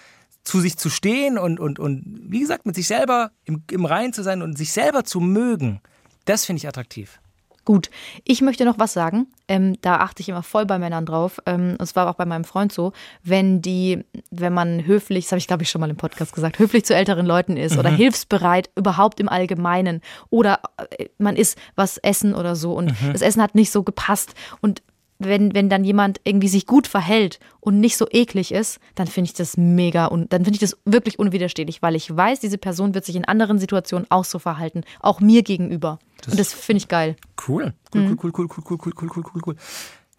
zu 0.43 0.59
sich 0.59 0.77
zu 0.77 0.89
stehen 0.89 1.37
und, 1.37 1.59
und, 1.59 1.79
und 1.79 2.03
wie 2.27 2.41
gesagt, 2.41 2.65
mit 2.65 2.75
sich 2.75 2.87
selber 2.87 3.31
im, 3.45 3.63
im 3.71 3.85
Reinen 3.85 4.11
zu 4.11 4.23
sein 4.23 4.41
und 4.41 4.57
sich 4.57 4.73
selber 4.73 5.05
zu 5.05 5.21
mögen, 5.21 5.79
das 6.25 6.45
finde 6.45 6.57
ich 6.57 6.67
attraktiv. 6.67 7.19
Gut, 7.65 7.89
ich 8.25 8.41
möchte 8.41 8.65
noch 8.65 8.77
was 8.77 8.91
sagen. 8.91 9.27
Ähm, 9.47 9.77
da 9.81 9.97
achte 9.97 10.21
ich 10.21 10.27
immer 10.27 10.43
voll 10.43 10.65
bei 10.65 10.79
Männern 10.79 11.05
drauf. 11.05 11.39
Ähm, 11.45 11.77
es 11.79 11.95
war 11.95 12.09
auch 12.09 12.15
bei 12.15 12.25
meinem 12.25 12.43
Freund 12.43 12.73
so, 12.73 12.91
wenn 13.23 13.61
die, 13.61 14.03
wenn 14.31 14.53
man 14.53 14.85
höflich, 14.85 15.25
das 15.25 15.31
habe 15.31 15.39
ich 15.39 15.47
glaube 15.47 15.63
ich 15.63 15.69
schon 15.69 15.79
mal 15.79 15.89
im 15.89 15.95
Podcast 15.95 16.33
gesagt, 16.33 16.59
höflich 16.59 16.83
zu 16.83 16.93
älteren 16.93 17.25
Leuten 17.25 17.55
ist 17.55 17.77
oder 17.77 17.89
hilfsbereit 17.89 18.69
überhaupt 18.75 19.19
im 19.21 19.29
Allgemeinen 19.29 20.01
oder 20.29 20.59
äh, 20.97 21.07
man 21.17 21.37
ist 21.37 21.57
was 21.75 21.97
essen 21.97 22.33
oder 22.35 22.55
so 22.55 22.73
und 22.73 22.93
das 23.11 23.21
Essen 23.21 23.41
hat 23.41 23.55
nicht 23.55 23.71
so 23.71 23.83
gepasst 23.83 24.33
und 24.61 24.81
wenn, 25.25 25.53
wenn 25.53 25.69
dann 25.69 25.83
jemand 25.83 26.21
irgendwie 26.23 26.47
sich 26.47 26.65
gut 26.65 26.87
verhält 26.87 27.39
und 27.59 27.79
nicht 27.79 27.97
so 27.97 28.07
eklig 28.09 28.51
ist, 28.51 28.79
dann 28.95 29.07
finde 29.07 29.29
ich 29.29 29.33
das 29.33 29.57
mega 29.57 30.05
und 30.05 30.33
dann 30.33 30.43
finde 30.43 30.55
ich 30.55 30.61
das 30.61 30.77
wirklich 30.85 31.19
unwiderstehlich, 31.19 31.81
weil 31.81 31.95
ich 31.95 32.15
weiß, 32.15 32.39
diese 32.39 32.57
Person 32.57 32.93
wird 32.93 33.05
sich 33.05 33.15
in 33.15 33.25
anderen 33.25 33.59
Situationen 33.59 34.07
auch 34.09 34.25
so 34.25 34.39
verhalten, 34.39 34.81
auch 34.99 35.19
mir 35.19 35.43
gegenüber. 35.43 35.99
und 36.27 36.39
das 36.39 36.53
finde 36.53 36.77
ich 36.77 36.87
geil. 36.87 37.15
Cool. 37.47 37.73
Cool, 37.93 38.17
cool, 38.23 38.31
cool, 38.37 38.47
cool, 38.49 38.49
cool, 38.69 38.77
cool, 38.85 38.93
cool, 38.95 39.09
cool, 39.15 39.23
cool, 39.33 39.41
cool. 39.45 39.55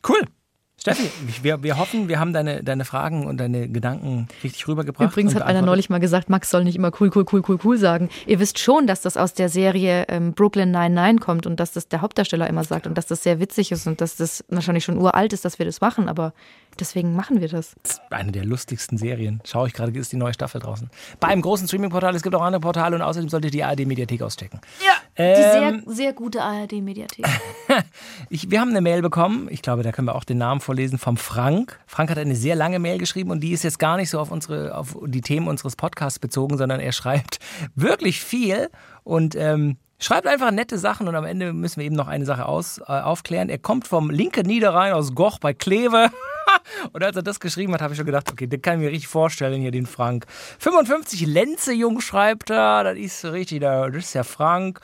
Cool. 0.07 0.21
Steffi, 0.85 1.11
wir, 1.41 1.63
wir 1.63 1.79
hoffen, 1.79 2.09
wir 2.09 2.21
haben 2.21 2.35
deine, 2.35 2.63
deine 2.63 2.85
Fragen 2.85 3.25
und 3.25 3.39
deine 3.39 3.71
Gedanken 3.71 4.29
richtig 4.43 4.69
rübergebracht. 4.69 5.13
Übrigens 5.13 5.35
hat 5.35 5.41
einer 5.41 5.63
neulich 5.63 5.89
mal 5.89 5.99
gesagt, 5.99 6.29
Max 6.29 6.51
soll 6.51 6.63
nicht 6.63 6.77
immer 6.77 6.91
cool, 7.01 7.11
cool, 7.17 7.25
cool, 7.33 7.43
cool, 7.49 7.59
cool 7.65 7.79
sagen. 7.79 8.11
Ihr 8.27 8.39
wisst 8.39 8.59
schon, 8.59 8.87
dass 8.87 9.01
das 9.01 9.17
aus 9.17 9.33
der 9.33 9.49
Serie 9.49 10.05
ähm, 10.09 10.35
Brooklyn 10.35 10.71
99 10.73 11.25
kommt 11.25 11.47
und 11.47 11.59
dass 11.59 11.73
das 11.73 11.89
der 11.89 12.03
Hauptdarsteller 12.03 12.47
immer 12.51 12.65
sagt 12.65 12.87
und 12.87 12.99
dass 12.99 13.07
das 13.07 13.23
sehr 13.23 13.41
witzig 13.41 13.73
ist 13.73 13.87
und 13.87 14.03
dass 14.03 14.17
das 14.17 14.45
wahrscheinlich 14.49 14.85
schon 14.85 14.99
uralt 14.99 15.33
ist, 15.33 15.47
dass 15.47 15.59
wir 15.59 15.65
das 15.65 15.81
machen, 15.81 16.07
aber 16.07 16.35
deswegen 16.81 17.15
machen 17.15 17.41
wir 17.41 17.49
das. 17.49 17.75
Eine 18.11 18.33
der 18.33 18.45
lustigsten 18.45 18.99
Serien. 18.99 19.41
Schaue 19.45 19.69
ich 19.69 19.75
gerade, 19.75 19.97
ist 19.99 20.13
die 20.13 20.17
neue 20.17 20.35
Staffel 20.35 20.61
draußen. 20.61 20.91
Bei 21.21 21.29
einem 21.29 21.43
großen 21.43 21.67
Streaming-Portal. 21.67 22.15
Es 22.15 22.23
gibt 22.23 22.35
auch 22.35 22.43
andere 22.43 22.61
Portale 22.61 22.97
und 22.97 23.03
außerdem 23.03 23.29
solltet 23.29 23.55
ihr 23.55 23.59
die 23.59 23.65
ARD-Mediathek 23.65 24.23
auschecken. 24.23 24.61
Ja, 24.85 24.93
Ähm, 25.17 25.37
die 25.37 25.87
sehr, 25.87 25.95
sehr 25.95 26.13
gute 26.13 26.43
ARD-Mediathek. 26.43 27.25
Wir 28.31 28.61
haben 28.61 28.71
eine 28.71 28.81
Mail 28.81 29.03
bekommen, 29.03 29.49
ich 29.51 29.63
glaube, 29.63 29.83
da 29.83 29.93
können 29.93 30.09
wir 30.09 30.15
auch 30.15 30.25
den 30.25 30.39
Namen 30.39 30.61
vorlesen, 30.61 30.99
vom 30.99 31.17
Frank. 31.17 31.79
Frank 31.87 32.11
hat 32.11 32.19
eine 32.19 32.35
sehr 32.37 32.55
lange 32.57 32.79
Mail 32.79 32.99
geschrieben 32.99 33.31
und 33.31 33.41
die 33.41 33.53
ist 33.53 33.63
jetzt 33.63 33.79
gar 33.79 33.97
nicht 33.97 34.11
so 34.11 34.19
auf, 34.19 34.31
unsere, 34.31 34.77
auf 34.77 34.97
die 35.07 35.21
Themen 35.21 35.49
unseres 35.49 35.77
Podcasts 35.77 36.19
bezogen, 36.19 36.57
sondern 36.59 36.81
er 36.81 36.93
schreibt 37.01 37.39
wirklich 37.75 38.21
viel 38.23 38.71
und 39.03 39.35
ähm, 39.37 39.77
schreibt 39.99 40.27
einfach 40.27 40.51
nette 40.51 40.79
Sachen 40.79 41.09
und 41.09 41.15
am 41.15 41.25
Ende 41.25 41.53
müssen 41.53 41.79
wir 41.81 41.87
eben 41.87 41.97
noch 41.97 42.09
eine 42.09 42.25
Sache 42.27 42.47
aus, 42.47 42.79
äh, 42.79 42.83
aufklären. 42.85 43.49
Er 43.49 43.59
kommt 43.59 43.87
vom 43.87 44.11
linken 44.11 44.47
Niederrhein 44.47 44.93
aus 44.93 45.15
Goch 45.15 45.39
bei 45.39 45.55
Kleve. 45.55 46.11
Und 46.93 47.03
als 47.03 47.17
er 47.17 47.23
das 47.23 47.41
geschrieben 47.41 47.73
hat, 47.75 47.83
habe 47.83 47.95
ich 47.95 47.99
schon 47.99 48.07
gedacht, 48.07 48.31
okay, 48.31 48.47
den 48.47 48.61
kann 48.61 48.75
ich 48.75 48.81
mir 48.81 48.91
richtig 48.91 49.09
vorstellen, 49.09 49.61
hier 49.61 49.71
den 49.71 49.87
Frank. 49.87 50.27
55 50.59 51.27
Lenze 51.27 51.73
Jung 51.73 52.01
schreibt 52.01 52.51
er, 52.51 52.85
das 52.85 52.99
ist 52.99 53.25
richtig, 53.25 53.61
das 53.61 53.95
ist 53.95 54.15
der 54.15 54.25
Frank. 54.25 54.81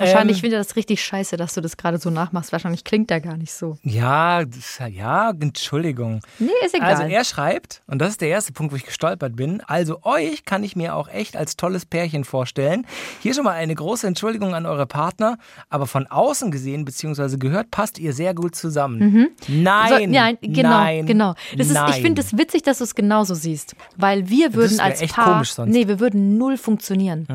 Wahrscheinlich 0.00 0.38
Ähm, 0.38 0.40
findet 0.40 0.56
er 0.58 0.64
das 0.64 0.76
richtig 0.76 1.02
scheiße, 1.04 1.36
dass 1.36 1.54
du 1.54 1.60
das 1.60 1.76
gerade 1.76 1.98
so 1.98 2.10
nachmachst. 2.10 2.52
Wahrscheinlich 2.52 2.84
klingt 2.84 3.10
er 3.10 3.20
gar 3.20 3.36
nicht 3.36 3.52
so. 3.52 3.78
Ja, 3.82 4.44
das, 4.44 4.80
ja, 4.90 5.30
Entschuldigung. 5.38 6.20
Nee, 6.38 6.48
ist 6.64 6.74
egal. 6.74 6.88
Also 6.88 7.02
er 7.04 7.24
schreibt, 7.24 7.82
und 7.86 7.98
das 8.00 8.10
ist 8.10 8.20
der 8.20 8.28
erste 8.28 8.52
Punkt, 8.52 8.72
wo 8.72 8.76
ich 8.76 8.84
gestolpert 8.86 9.36
bin, 9.36 9.62
also 9.66 9.98
euch 10.02 10.44
kann 10.44 10.64
ich 10.64 10.74
mir 10.74 10.94
auch 10.94 11.08
echt 11.08 11.36
als 11.36 11.56
tolles 11.56 11.84
Pärchen 11.86 12.24
vorstellen. 12.24 12.86
Hier 13.20 13.34
schon 13.34 13.44
mal 13.44 13.52
eine 13.52 13.74
große 13.74 14.06
Entschuldigung 14.06 14.54
an 14.54 14.66
eure 14.66 14.86
Partner, 14.86 15.36
aber 15.68 15.86
von 15.86 16.06
außen 16.06 16.50
gesehen 16.50 16.84
bzw. 16.84 17.36
gehört, 17.36 17.70
passt 17.70 17.98
ihr 17.98 18.12
sehr 18.12 18.34
gut 18.34 18.54
zusammen. 18.54 19.28
Nein, 19.48 19.88
So, 19.88 20.06
nein, 20.06 20.38
genau, 20.40 20.68
nein, 20.70 21.06
genau. 21.06 21.34
Das 21.56 21.66
ist, 21.68 21.74
nein. 21.74 21.90
ich 21.90 22.00
finde 22.00 22.22
es 22.22 22.38
witzig, 22.38 22.62
dass 22.62 22.78
du 22.78 22.84
es 22.84 22.94
genauso 22.94 23.34
siehst, 23.34 23.76
weil 23.96 24.28
wir 24.30 24.54
würden 24.54 24.78
wär 24.78 24.84
als 24.84 25.02
echt 25.02 25.14
Paar, 25.14 25.34
komisch 25.34 25.52
sonst. 25.52 25.72
nee, 25.72 25.86
wir 25.88 26.00
würden 26.00 26.38
null 26.38 26.56
funktionieren. 26.56 27.26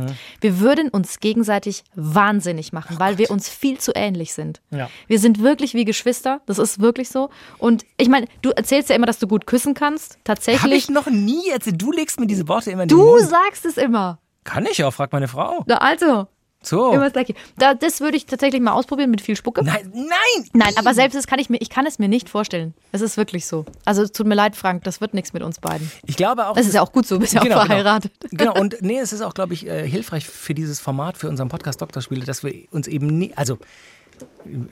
Wir 0.41 0.60
würden 0.60 0.89
uns 0.89 1.19
gegenseitig 1.19 1.84
wahnsinnig 1.95 2.54
machen, 2.73 2.99
weil 2.99 3.17
wir 3.17 3.31
uns 3.31 3.49
viel 3.49 3.77
zu 3.79 3.91
ähnlich 3.95 4.33
sind. 4.33 4.61
Ja. 4.71 4.89
Wir 5.07 5.19
sind 5.19 5.41
wirklich 5.41 5.73
wie 5.73 5.85
Geschwister, 5.85 6.41
das 6.45 6.57
ist 6.59 6.79
wirklich 6.79 7.09
so. 7.09 7.29
Und 7.57 7.85
ich 7.97 8.09
meine, 8.09 8.27
du 8.41 8.51
erzählst 8.51 8.89
ja 8.89 8.95
immer, 8.95 9.05
dass 9.05 9.19
du 9.19 9.27
gut 9.27 9.45
küssen 9.47 9.73
kannst. 9.73 10.13
Hab 10.13 10.23
Tatsächlich, 10.25 10.83
ich 10.83 10.89
noch 10.89 11.07
nie 11.07 11.49
erzählt. 11.49 11.81
Du 11.81 11.91
legst 11.91 12.19
mir 12.19 12.27
diese 12.27 12.47
Worte 12.47 12.71
immer 12.71 12.83
in 12.83 12.89
den 12.89 12.97
du 12.97 13.05
Mund. 13.05 13.21
sagst 13.27 13.65
es 13.65 13.77
immer. 13.77 14.19
Kann 14.43 14.65
ich 14.65 14.83
auch, 14.83 14.91
fragt 14.93 15.11
meine 15.11 15.27
Frau. 15.27 15.63
Na, 15.65 15.77
also, 15.77 16.27
So. 16.65 16.91
immer 16.91 17.06
das 17.06 17.13
Gleiche. 17.13 17.36
Da, 17.58 17.73
das 17.73 18.01
würde 18.01 18.17
ich 18.17 18.25
tatsächlich 18.25 18.62
mal 18.62 18.73
ausprobieren 18.73 19.12
mit 19.12 19.21
viel 19.21 19.36
Spucke. 19.36 19.63
Nein, 19.63 19.91
nein! 19.93 20.49
Nein, 20.54 20.73
aber 20.78 20.93
selbst 20.93 21.15
das 21.15 21.28
kann 21.28 21.39
ich 21.39 21.49
mir, 21.49 21.58
ich 21.58 21.69
kann 21.69 21.86
es 21.86 21.99
mir 21.99 22.08
nicht 22.08 22.30
vorstellen. 22.30 22.73
Es 22.91 23.01
ist 23.01 23.17
wirklich 23.17 23.45
so. 23.45 23.65
Also 23.86 24.01
es 24.04 24.12
tut 24.12 24.28
mir 24.28 24.36
leid, 24.36 24.56
Frank, 24.56 24.84
das 24.84 25.01
wird 25.01 25.13
nichts 25.13 25.34
mit 25.34 25.43
uns 25.43 25.60
beiden. 25.60 25.91
Ich 26.06 26.17
glaube 26.17 26.47
auch. 26.47 26.56
Das 26.56 26.65
ist 26.65 26.73
ja 26.73 26.82
auch 26.82 26.91
gut 26.91 27.06
so, 27.06 27.19
bist 27.19 27.34
ja 27.34 27.41
Genau, 27.41 27.58
auch 27.58 27.65
verheiratet. 27.65 28.12
Genau. 28.32 28.54
genau, 28.54 28.60
und 28.62 28.78
nee, 28.82 28.99
es 28.99 29.13
ist 29.13 29.21
auch, 29.21 29.34
glaube 29.34 29.54
ich, 29.54 29.67
äh, 29.67 29.88
hilfreich 29.88 30.25
für 30.28 30.54
dieses 30.54 30.80
Format, 30.80 31.17
für 31.17 31.30
unseren 31.30 31.49
Podcast 31.49 31.82
Doktorspiele, 31.82 32.25
dass 32.25 32.43
wir 32.43 32.54
uns 32.71 32.88
eben 32.88 33.08
nie, 33.08 33.34
also 33.36 33.60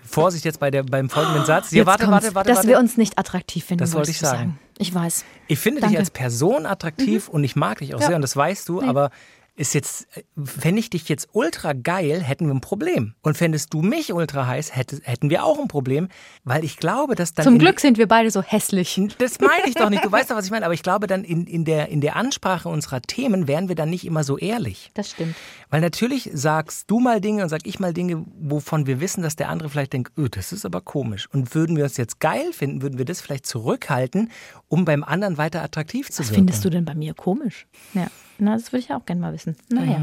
Vorsicht 0.06 0.46
jetzt 0.46 0.60
bei 0.60 0.72
der, 0.72 0.84
beim 0.84 1.10
folgenden 1.10 1.46
Satz. 1.46 1.72
Ja, 1.72 1.86
warte, 1.86 2.08
warte, 2.10 2.34
warte, 2.36 2.48
dass 2.48 2.58
warte. 2.58 2.70
wir 2.70 2.80
uns 2.80 2.96
nicht 2.96 3.18
attraktiv 3.18 3.66
finden. 3.66 3.84
Das 3.84 3.94
wollte 3.94 4.12
ich 4.12 4.20
du 4.20 4.26
sagen. 4.26 4.60
Ich 4.78 4.94
weiß. 4.94 5.26
Ich 5.48 5.60
finde 5.60 5.82
Danke. 5.82 5.92
Mhm. 5.92 5.96
dich 5.96 6.00
als 6.00 6.12
Person 6.12 6.66
attraktiv 6.66 7.28
und 7.28 7.44
ich 7.44 7.56
mag 7.56 7.80
dich 7.80 7.96
auch 7.96 8.00
Ja. 8.00 8.08
sehr 8.08 8.16
und 8.16 8.22
das 8.22 8.36
weißt 8.36 8.70
du, 8.70 8.82
aber 8.82 9.10
ist 9.56 9.76
jetzt, 9.76 10.08
fände 10.44 10.80
ich 10.80 10.90
dich 10.90 11.08
jetzt 11.10 11.30
ultra 11.32 11.74
geil, 11.74 12.24
hätten 12.24 12.48
wir 12.48 12.54
ein 12.56 12.62
Problem. 12.62 13.14
Und 13.22 13.38
fändest 13.38 13.72
du 13.74 13.84
mich 13.84 14.12
ultra 14.12 14.48
heiß, 14.48 14.76
hätte, 14.76 15.00
hätten 15.04 15.30
wir 15.30 15.44
auch 15.44 15.60
ein 15.60 15.68
Problem, 15.68 16.08
weil 16.44 16.64
ich 16.64 16.78
glaube, 16.78 17.14
dass 17.14 17.36
dann. 17.36 17.44
Zum 17.44 17.60
Glück 17.60 17.80
sind 17.80 18.00
wir 18.00 18.08
beide 18.08 18.32
so 18.32 18.42
hässlich. 18.42 19.00
Das 19.20 19.40
meine 19.40 19.68
ich 19.68 19.76
doch 19.76 19.92
nicht. 19.92 20.04
Du 20.04 20.12
weißt 20.12 20.32
doch, 20.32 20.36
was 20.36 20.46
ich 20.46 20.52
meine. 20.52 20.66
Aber 20.66 20.74
ich 20.74 20.82
glaube, 20.82 21.06
dann 21.06 21.24
in, 21.24 21.46
in, 21.46 21.66
der, 21.66 21.90
in 21.90 22.02
der 22.02 22.16
Ansprache 22.16 22.68
unserer 22.68 23.02
Themen 23.02 23.48
wären 23.48 23.68
wir 23.68 23.76
dann 23.76 23.92
nicht 23.92 24.06
immer 24.06 24.24
so 24.24 24.40
ehrlich. 24.40 24.90
Das 24.96 25.12
stimmt. 25.12 25.36
Weil 25.70 25.82
natürlich 25.82 26.32
sagst 26.34 26.90
du 26.90 27.00
mal 27.00 27.22
Dinge 27.22 27.44
und 27.44 27.50
sag 27.50 27.62
ich 27.66 27.80
mal 27.80 27.94
Dinge, 27.94 28.26
wovon 28.40 28.88
wir 28.88 29.02
wissen, 29.02 29.22
dass 29.22 29.36
der 29.36 29.50
andere 29.50 29.70
vielleicht 29.70 29.94
denkt, 29.94 30.18
öh, 30.18 30.30
das 30.30 30.52
ist 30.52 30.66
aber 30.66 30.82
komisch. 30.82 31.30
Und 31.32 31.54
würden 31.54 31.78
wir 31.78 31.84
uns 31.84 31.98
jetzt 31.98 32.20
geil 32.20 32.54
finden, 32.54 32.82
würden 32.82 32.98
wir 32.98 33.06
das 33.06 33.22
vielleicht 33.22 33.46
zurückhalten, 33.46 34.32
um 34.68 34.84
beim 34.84 35.04
anderen 35.04 35.38
weiter 35.38 35.62
attraktiv 35.62 36.10
zu 36.10 36.22
Was 36.22 36.30
wirken. 36.30 36.36
findest 36.36 36.66
du 36.66 36.72
denn 36.72 36.86
bei 36.86 36.96
mir 36.96 37.14
komisch? 37.14 37.68
Ja, 37.94 38.08
na, 38.38 38.54
das 38.54 38.72
würde 38.72 38.84
ich 38.86 38.94
auch 38.94 39.06
gerne 39.06 39.22
mal 39.22 39.34
wissen. 39.34 39.56
Naja. 39.70 40.02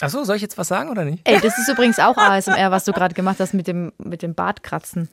Ach 0.00 0.10
so, 0.10 0.22
soll 0.24 0.36
ich 0.36 0.42
jetzt 0.42 0.56
was 0.58 0.68
sagen 0.68 0.90
oder 0.90 1.04
nicht? 1.04 1.26
Ey, 1.26 1.40
das 1.40 1.58
ist 1.58 1.68
übrigens 1.68 1.98
auch 1.98 2.16
ASMR, 2.16 2.70
was 2.70 2.84
du 2.84 2.92
gerade 2.92 3.14
gemacht 3.14 3.36
hast 3.40 3.52
mit 3.52 3.66
dem, 3.66 3.92
mit 3.98 4.22
dem 4.22 4.34
Bartkratzen. 4.34 5.08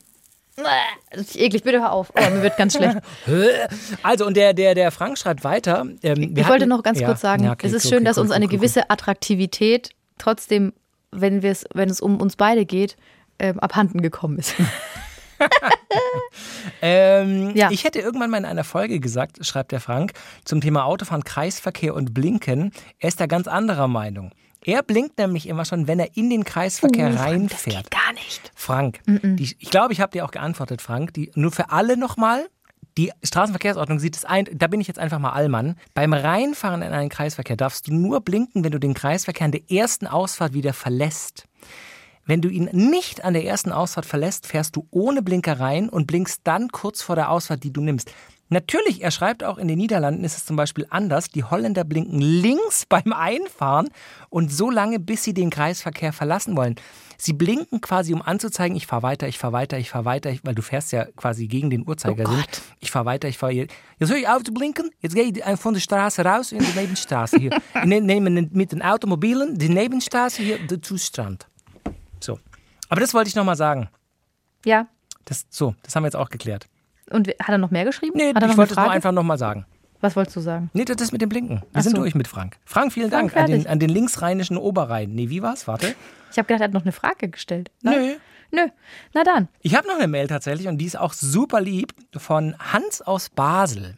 Das 1.12 1.22
ist 1.22 1.36
eklig, 1.36 1.64
bitte 1.64 1.80
hör 1.80 1.92
auf. 1.92 2.14
Oh, 2.16 2.30
mir 2.30 2.42
wird 2.42 2.58
ganz 2.58 2.76
schlecht. 2.76 2.98
Also, 4.04 4.26
und 4.26 4.38
der, 4.38 4.54
der, 4.54 4.74
der 4.74 4.92
Frank 4.92 5.18
schreibt 5.18 5.44
weiter. 5.44 5.86
Ähm, 6.02 6.36
wir 6.36 6.44
Ich 6.44 6.50
wollte 6.50 6.68
noch 6.68 6.82
ganz 6.82 7.00
Ja, 7.00 7.08
kurz 7.08 7.22
sagen, 7.22 7.44
ja, 7.44 7.52
okay, 7.52 7.68
es 7.68 7.74
ist 7.74 7.86
cool, 7.86 7.90
schön, 7.90 7.98
okay, 8.00 8.06
dass 8.06 8.18
cool, 8.18 8.24
uns 8.24 8.32
eine 8.32 8.46
cool, 8.46 8.52
cool. 8.52 8.58
gewisse 8.60 8.90
Attraktivität 8.90 9.90
trotzdem, 10.18 10.74
wenn, 11.12 11.42
wir 11.42 11.52
es, 11.52 11.66
wenn 11.74 11.90
es 11.90 12.00
um 12.00 12.22
uns 12.22 12.36
beide 12.36 12.66
geht, 12.66 12.96
ähm, 13.40 13.60
abhanden 13.60 14.02
gekommen 14.02 14.38
ist. 14.38 14.54
Ähm, 16.82 17.52
Ja. 17.56 17.72
Ich 17.72 17.84
hätte 17.84 18.00
irgendwann 18.00 18.30
mal 18.30 18.38
in 18.38 18.46
einer 18.46 18.64
Folge 18.64 19.00
gesagt, 19.00 19.46
schreibt 19.46 19.72
der 19.72 19.80
Frank, 19.80 20.14
zum 20.44 20.62
Thema 20.62 20.86
Autofahren, 20.86 21.24
Kreisverkehr 21.24 21.94
und 21.94 22.14
Blinken. 22.14 22.72
Er 23.00 23.08
ist 23.10 23.20
da 23.20 23.26
ganz 23.28 23.48
anderer 23.48 23.88
Meinung. 23.88 24.32
Er 24.64 24.82
blinkt 24.84 25.18
nämlich 25.20 25.48
immer 25.48 25.64
schon, 25.64 25.88
wenn 25.88 26.00
er 26.00 26.18
in 26.18 26.30
den 26.30 26.44
Kreisverkehr 26.44 27.10
Uh, 27.10 27.14
Das 27.14 27.22
reinfährt. 27.22 27.76
geht 27.76 27.92
gar 27.92 28.14
nicht. 28.14 28.52
Frank, 28.56 29.00
Die, 29.06 29.44
ich 29.60 29.70
glaube, 29.70 29.94
ich 29.94 30.02
habe 30.02 30.12
dir 30.12 30.26
auch 30.26 30.32
geantwortet, 30.32 30.82
Frank. 30.82 31.14
Die, 31.14 31.32
nur 31.36 31.52
für 31.52 31.70
alle 31.70 31.98
nochmal. 31.98 32.46
Die 32.98 33.12
Straßenverkehrsordnung 33.24 34.00
sieht 34.00 34.16
es 34.16 34.24
ein, 34.26 34.46
da 34.54 34.68
bin 34.68 34.80
ich 34.80 34.88
jetzt 34.88 35.00
einfach 35.00 35.20
mal 35.20 35.32
Allmann. 35.32 35.76
Beim 35.94 36.14
Reinfahren 36.14 36.82
in 36.82 36.94
einen 36.94 37.10
Kreisverkehr 37.10 37.58
darfst 37.58 37.88
du 37.88 37.94
nur 37.94 38.22
blinken, 38.22 38.64
wenn 38.64 38.72
du 38.72 38.80
den 38.80 38.94
Kreisverkehr 38.94 39.46
an 39.46 39.52
der 39.52 39.70
ersten 39.70 40.08
Ausfahrt 40.08 40.54
wieder 40.54 40.72
verlässt. 40.74 41.44
Wenn 42.26 42.42
du 42.42 42.50
ihn 42.50 42.70
nicht 42.72 43.24
an 43.24 43.34
der 43.34 43.46
ersten 43.46 43.72
Ausfahrt 43.72 44.06
verlässt, 44.06 44.48
fährst 44.48 44.76
du 44.76 44.88
ohne 44.92 45.22
Blinker 45.22 45.60
rein 45.60 45.90
und 45.90 46.08
blinkst 46.08 46.42
dann 46.44 46.70
kurz 46.70 47.02
vor 47.02 47.16
der 47.16 47.30
Ausfahrt, 47.30 47.64
die 47.64 47.72
du 47.72 47.82
nimmst. 47.82 48.12
Natürlich, 48.50 49.02
er 49.02 49.10
schreibt 49.10 49.44
auch, 49.44 49.58
in 49.58 49.68
den 49.68 49.80
Niederlanden 49.80 50.24
ist 50.24 50.38
es 50.38 50.46
zum 50.46 50.56
Beispiel 50.56 50.86
anders. 50.92 51.30
Die 51.30 51.44
Holländer 51.44 51.84
blinken 51.84 52.20
links 52.20 52.86
beim 52.90 53.12
Einfahren 53.12 53.90
und 54.30 54.52
so 54.52 54.70
lange, 54.70 55.00
bis 55.00 55.24
sie 55.24 55.34
den 55.34 55.50
Kreisverkehr 55.50 56.14
verlassen 56.14 56.56
wollen. 56.56 56.76
Sie 57.18 57.34
blinken 57.34 57.82
quasi, 57.82 58.14
um 58.14 58.22
anzuzeigen, 58.22 58.76
ich 58.76 58.86
fahre 58.88 59.02
weiter, 59.04 59.28
ich 59.28 59.40
fahre 59.40 59.54
weiter, 59.54 59.78
ich 59.80 59.90
fahre 59.90 60.06
weiter, 60.06 60.32
weil 60.44 60.54
du 60.54 60.62
fährst 60.62 60.92
ja 60.92 61.06
quasi 61.16 61.48
gegen 61.48 61.70
den 61.70 61.88
Uhrzeigersinn. 61.88 62.36
Gott. 62.36 62.62
Ich 62.80 62.92
fahre 62.92 63.06
weiter, 63.06 63.28
ich 63.28 63.38
fahre 63.38 63.54
hier. 63.54 63.68
Jetzt 64.00 64.10
höre 64.10 64.18
ich 64.18 64.28
auf 64.28 64.44
zu 64.44 64.54
blinken, 64.54 64.92
jetzt 65.00 65.16
gehe 65.16 65.24
ich 65.26 65.60
von 65.60 65.74
der 65.74 65.82
Straße 65.82 66.24
raus 66.24 66.52
in 66.52 66.60
die 66.60 66.80
Nebenstraße 66.80 67.38
hier. 67.38 67.58
Ich 67.76 67.86
ne- 67.86 68.02
nehme 68.02 68.30
mit 68.30 68.72
den 68.72 68.82
Automobilen 68.82 69.58
die 69.58 69.70
Nebenstraße 69.70 70.44
hier 70.44 70.60
den 70.60 70.84
Zustrand. 70.84 71.48
So. 72.20 72.40
Aber 72.90 73.02
das 73.02 73.14
wollte 73.14 73.30
ich 73.30 73.36
nochmal 73.36 73.56
sagen. 73.56 73.90
Ja. 74.66 74.88
Das, 75.26 75.46
so, 75.50 75.76
das 75.84 75.96
haben 75.96 76.04
wir 76.04 76.08
jetzt 76.08 76.16
auch 76.16 76.30
geklärt. 76.30 76.68
Und 77.12 77.28
hat 77.28 77.50
er 77.50 77.58
noch 77.58 77.72
mehr 77.72 77.86
geschrieben? 77.86 78.18
Nee, 78.18 78.30
ich 78.30 78.36
wollte 78.36 78.72
es 78.72 78.76
nur 78.76 78.92
einfach 78.92 79.12
nochmal 79.12 79.38
sagen. 79.38 79.66
Was 80.02 80.16
wolltest 80.16 80.36
du 80.36 80.42
sagen? 80.42 80.70
Nee, 80.74 80.86
das 80.86 81.02
ist 81.02 81.12
mit 81.12 81.22
dem 81.22 81.30
Blinken. 81.30 81.62
Wir 81.62 81.68
Ach 81.74 81.82
sind 81.82 81.96
so. 81.96 82.02
durch 82.02 82.16
mit 82.16 82.28
Frank. 82.28 82.58
Frank, 82.66 82.94
vielen 82.94 83.10
Frank, 83.10 83.34
Dank 83.34 83.46
an 83.46 83.52
den, 83.52 83.68
an 83.68 83.80
den 83.80 83.90
linksrheinischen 83.90 84.58
Oberrhein. 84.58 85.16
Nee, 85.16 85.30
wie 85.30 85.42
war's? 85.42 85.68
Warte. 85.68 85.96
Ich 86.32 86.38
habe 86.38 86.48
gedacht, 86.48 86.62
er 86.62 86.66
hat 86.66 86.74
noch 86.74 86.84
eine 86.84 86.92
Frage 86.92 87.30
gestellt. 87.30 87.72
Nö. 87.82 88.16
Nö. 88.52 88.68
Na 89.14 89.24
dann. 89.24 89.48
Ich 89.62 89.76
habe 89.76 89.88
noch 89.88 89.96
eine 89.96 90.08
Mail 90.08 90.28
tatsächlich 90.28 90.68
und 90.68 90.78
die 90.78 90.86
ist 90.86 90.98
auch 90.98 91.14
super 91.14 91.62
lieb 91.62 91.94
von 92.16 92.56
Hans 92.60 93.02
aus 93.02 93.30
Basel. 93.30 93.98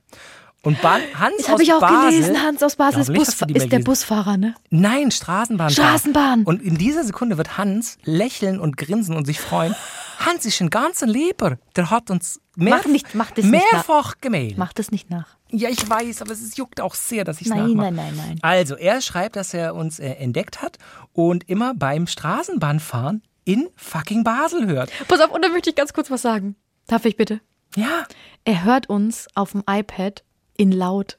Und 0.68 0.82
ba 0.82 0.98
Hans 1.18 1.38
Das 1.38 1.46
aus 1.46 1.52
habe 1.54 1.64
ich 1.64 1.74
auch 1.74 1.80
Basel, 1.80 2.10
gelesen. 2.12 2.44
Hans 2.44 2.62
aus 2.62 2.76
Basel 2.76 3.02
ist, 3.02 3.10
nicht, 3.10 3.42
Mail 3.48 3.56
ist 3.58 3.72
der 3.72 3.80
Busfahrer, 3.80 4.36
ne? 4.38 4.54
Nein, 4.70 5.12
Straßenbahn. 5.12 5.70
Straßenbahn. 5.70 6.44
Und 6.44 6.62
in 6.62 6.78
dieser 6.78 7.04
Sekunde 7.06 7.38
wird 7.38 7.58
Hans 7.58 7.98
lächeln 8.04 8.60
und 8.60 8.76
grinsen 8.76 9.16
und 9.16 9.26
sich 9.26 9.40
freuen. 9.40 9.74
Hans 10.20 10.46
ist 10.46 10.60
ein 10.62 10.70
ganzer 10.70 11.06
Leber. 11.08 11.58
Der 11.76 11.90
hat 11.92 12.10
uns 12.10 12.42
mehr, 12.56 12.76
Mach 12.78 12.86
nicht- 12.86 13.14
mach 13.16 13.32
das 13.32 13.46
nicht 13.46 13.64
mehrfach 13.72 14.16
gemailt. 14.20 14.58
Mach 14.58 14.74
das 14.74 14.92
nicht 14.92 15.10
nach. 15.10 15.28
Ja, 15.52 15.70
ich 15.70 15.88
weiß, 15.90 16.22
aber 16.22 16.32
es 16.32 16.58
juckt 16.58 16.82
auch 16.82 16.96
sehr, 16.96 17.24
dass 17.24 17.40
ich 17.40 17.48
es 17.48 17.54
Nein, 17.54 17.68
nachmache. 17.68 17.92
nein, 17.94 17.96
nein, 17.96 18.14
nein. 18.18 18.40
Also, 18.42 18.76
er 18.76 19.00
schreibt, 19.02 19.36
dass 19.38 19.54
er 19.54 19.74
uns 19.76 20.00
äh, 20.00 20.10
entdeckt 20.16 20.62
hat 20.62 20.78
und 21.14 21.48
immer 21.48 21.74
beim 21.76 22.08
Straßenbahnfahren 22.08 23.22
in 23.46 23.70
fucking 23.78 24.24
Basel 24.26 24.68
hört. 24.68 24.92
Pass 25.08 25.22
auf, 25.22 25.32
und 25.32 25.46
da 25.46 25.50
möchte 25.50 25.70
ich 25.70 25.76
ganz 25.78 25.94
kurz 25.94 26.12
was 26.12 26.22
sagen. 26.22 26.56
Darf 26.88 27.06
ich 27.06 27.16
bitte? 27.16 27.40
Ja, 27.76 28.04
Er 28.44 28.64
hört 28.64 28.90
uns 28.90 29.28
auf 29.36 29.52
dem 29.52 29.64
iPad 29.70 30.24
in 30.58 30.72
laut. 30.72 31.18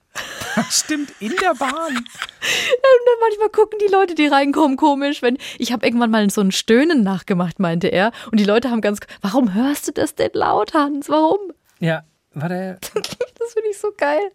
stimmt, 0.70 1.12
in 1.20 1.34
der 1.36 1.54
Bahn. 1.54 1.96
Und 1.96 2.04
dann 2.42 3.20
manchmal 3.20 3.48
gucken 3.50 3.78
die 3.80 3.90
Leute, 3.92 4.14
die 4.14 4.26
reinkommen, 4.26 4.76
komisch. 4.76 5.22
Wenn 5.22 5.38
ich 5.58 5.72
habe 5.72 5.86
irgendwann 5.86 6.10
mal 6.10 6.28
so 6.30 6.40
ein 6.40 6.50
Stöhnen 6.52 7.02
nachgemacht, 7.02 7.58
meinte 7.60 7.88
er. 7.88 8.12
Und 8.30 8.40
die 8.40 8.44
Leute 8.44 8.70
haben 8.70 8.80
ganz, 8.80 8.98
warum 9.20 9.54
hörst 9.54 9.88
du 9.88 9.92
das 9.92 10.14
denn 10.14 10.30
laut, 10.34 10.74
Hans? 10.74 11.08
Warum? 11.08 11.38
Ja, 11.78 12.02
warte, 12.34 12.78
Das 13.38 13.52
finde 13.54 13.70
ich 13.70 13.78
so 13.78 13.92
geil. 13.96 14.30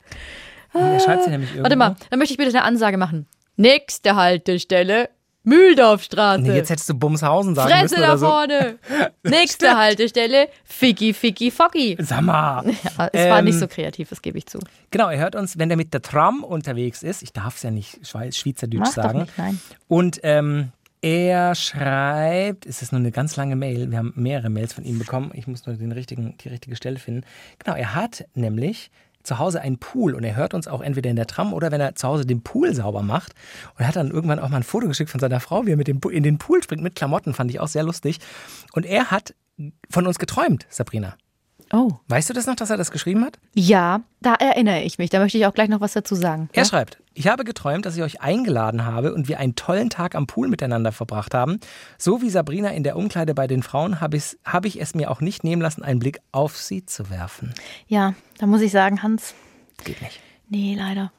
er 0.73 0.99
schreibt 0.99 1.25
sie 1.25 1.29
nämlich 1.29 1.49
irgendwo. 1.49 1.63
Warte 1.63 1.75
mal, 1.75 1.95
dann 2.09 2.19
möchte 2.19 2.33
ich 2.33 2.37
bitte 2.37 2.49
eine 2.49 2.63
Ansage 2.63 2.97
machen. 2.97 3.27
Nächste 3.57 4.15
Haltestelle, 4.15 5.09
Mühldorfstraße. 5.43 6.41
Nee, 6.41 6.55
jetzt 6.55 6.69
hättest 6.69 6.89
du 6.89 6.93
Bumshausen 6.93 7.55
sagen 7.55 7.69
Fresse 7.69 7.83
müssen 7.95 8.01
da 8.01 8.07
oder 8.09 8.17
so. 8.17 8.25
vorne. 8.27 8.75
Nächste 9.23 9.77
Haltestelle, 9.77 10.47
Ficky, 10.63 11.13
Ficky, 11.13 11.51
Foggy. 11.51 11.97
Sag 11.99 12.21
mal. 12.21 12.63
Ja, 12.97 13.09
es 13.11 13.29
war 13.29 13.39
Ähm, 13.39 13.45
nicht 13.45 13.59
so 13.59 13.67
kreativ, 13.67 14.09
das 14.09 14.21
gebe 14.21 14.37
ich 14.37 14.45
zu. 14.45 14.59
Genau, 14.91 15.09
er 15.09 15.19
hört 15.19 15.35
uns, 15.35 15.57
wenn 15.57 15.69
er 15.69 15.77
mit 15.77 15.93
der 15.93 16.01
Tram 16.01 16.43
unterwegs 16.43 17.03
ist. 17.03 17.23
Ich 17.23 17.33
darf 17.33 17.55
es 17.57 17.63
ja 17.63 17.71
nicht 17.71 18.05
Schweiz, 18.07 18.37
Schweizerdeutsch 18.37 18.79
Mach 18.79 18.87
doch 18.93 19.03
sagen. 19.03 19.19
nicht, 19.21 19.37
nein. 19.37 19.59
Und 19.87 20.19
ähm, 20.23 20.71
er 21.01 21.53
schreibt, 21.55 22.65
es 22.65 22.81
ist 22.81 22.91
nur 22.93 22.99
eine 22.99 23.11
ganz 23.11 23.35
lange 23.35 23.55
Mail, 23.55 23.91
wir 23.91 23.97
haben 23.97 24.13
mehrere 24.15 24.49
Mails 24.49 24.73
von 24.73 24.85
ihm 24.85 24.99
bekommen, 24.99 25.31
ich 25.33 25.47
muss 25.47 25.65
nur 25.65 25.75
den 25.75 25.91
richtigen, 25.91 26.37
die 26.37 26.47
richtige 26.49 26.75
Stelle 26.77 26.97
finden. 26.97 27.25
Genau, 27.59 27.75
er 27.75 27.93
hat 27.95 28.25
nämlich 28.35 28.89
zu 29.23 29.39
Hause 29.39 29.61
einen 29.61 29.77
Pool 29.77 30.13
und 30.13 30.23
er 30.23 30.35
hört 30.35 30.53
uns 30.53 30.67
auch 30.67 30.81
entweder 30.81 31.09
in 31.09 31.15
der 31.15 31.27
Tram 31.27 31.53
oder 31.53 31.71
wenn 31.71 31.81
er 31.81 31.95
zu 31.95 32.07
Hause 32.07 32.25
den 32.25 32.43
Pool 32.43 32.73
sauber 32.73 33.01
macht. 33.01 33.33
Und 33.75 33.81
er 33.81 33.87
hat 33.87 33.95
dann 33.95 34.11
irgendwann 34.11 34.39
auch 34.39 34.49
mal 34.49 34.57
ein 34.57 34.63
Foto 34.63 34.87
geschickt 34.87 35.09
von 35.09 35.19
seiner 35.19 35.39
Frau, 35.39 35.65
wie 35.65 35.71
er 35.71 35.77
mit 35.77 35.87
dem, 35.87 35.99
in 36.11 36.23
den 36.23 36.37
Pool 36.37 36.61
springt 36.61 36.83
mit 36.83 36.95
Klamotten, 36.95 37.33
fand 37.33 37.51
ich 37.51 37.59
auch 37.59 37.67
sehr 37.67 37.83
lustig. 37.83 38.19
Und 38.73 38.85
er 38.85 39.11
hat 39.11 39.33
von 39.89 40.07
uns 40.07 40.19
geträumt, 40.19 40.65
Sabrina. 40.69 41.15
Oh. 41.75 41.93
Weißt 42.07 42.29
du 42.29 42.33
das 42.33 42.45
noch, 42.45 42.55
dass 42.55 42.69
er 42.69 42.77
das 42.77 42.91
geschrieben 42.91 43.25
hat? 43.25 43.39
Ja, 43.55 44.01
da 44.21 44.35
erinnere 44.35 44.83
ich 44.83 44.99
mich. 44.99 45.09
Da 45.09 45.17
möchte 45.19 45.39
ich 45.39 45.47
auch 45.47 45.55
gleich 45.55 45.69
noch 45.69 45.81
was 45.81 45.93
dazu 45.93 46.13
sagen. 46.13 46.47
Er 46.53 46.61
ja? 46.61 46.69
schreibt, 46.69 46.99
ich 47.15 47.27
habe 47.27 47.43
geträumt, 47.43 47.87
dass 47.87 47.97
ich 47.97 48.03
euch 48.03 48.21
eingeladen 48.21 48.85
habe 48.85 49.11
und 49.11 49.27
wir 49.27 49.39
einen 49.39 49.55
tollen 49.55 49.89
Tag 49.89 50.13
am 50.13 50.27
Pool 50.27 50.49
miteinander 50.49 50.91
verbracht 50.91 51.33
haben. 51.33 51.59
So 51.97 52.21
wie 52.21 52.29
Sabrina 52.29 52.69
in 52.69 52.83
der 52.83 52.95
Umkleide 52.95 53.33
bei 53.33 53.47
den 53.47 53.63
Frauen 53.63 54.01
habe 54.01 54.17
ich, 54.17 54.37
habe 54.45 54.67
ich 54.67 54.79
es 54.79 54.93
mir 54.93 55.09
auch 55.09 55.19
nicht 55.19 55.43
nehmen 55.43 55.63
lassen, 55.63 55.81
einen 55.81 55.99
Blick 55.99 56.19
auf 56.31 56.57
sie 56.57 56.85
zu 56.85 57.09
werfen. 57.09 57.55
Ja, 57.87 58.13
da 58.37 58.45
muss 58.45 58.61
ich 58.61 58.71
sagen, 58.71 59.01
Hans, 59.01 59.33
Geht 59.83 59.99
nicht. 60.03 60.19
nee, 60.49 60.75
leider. 60.77 61.11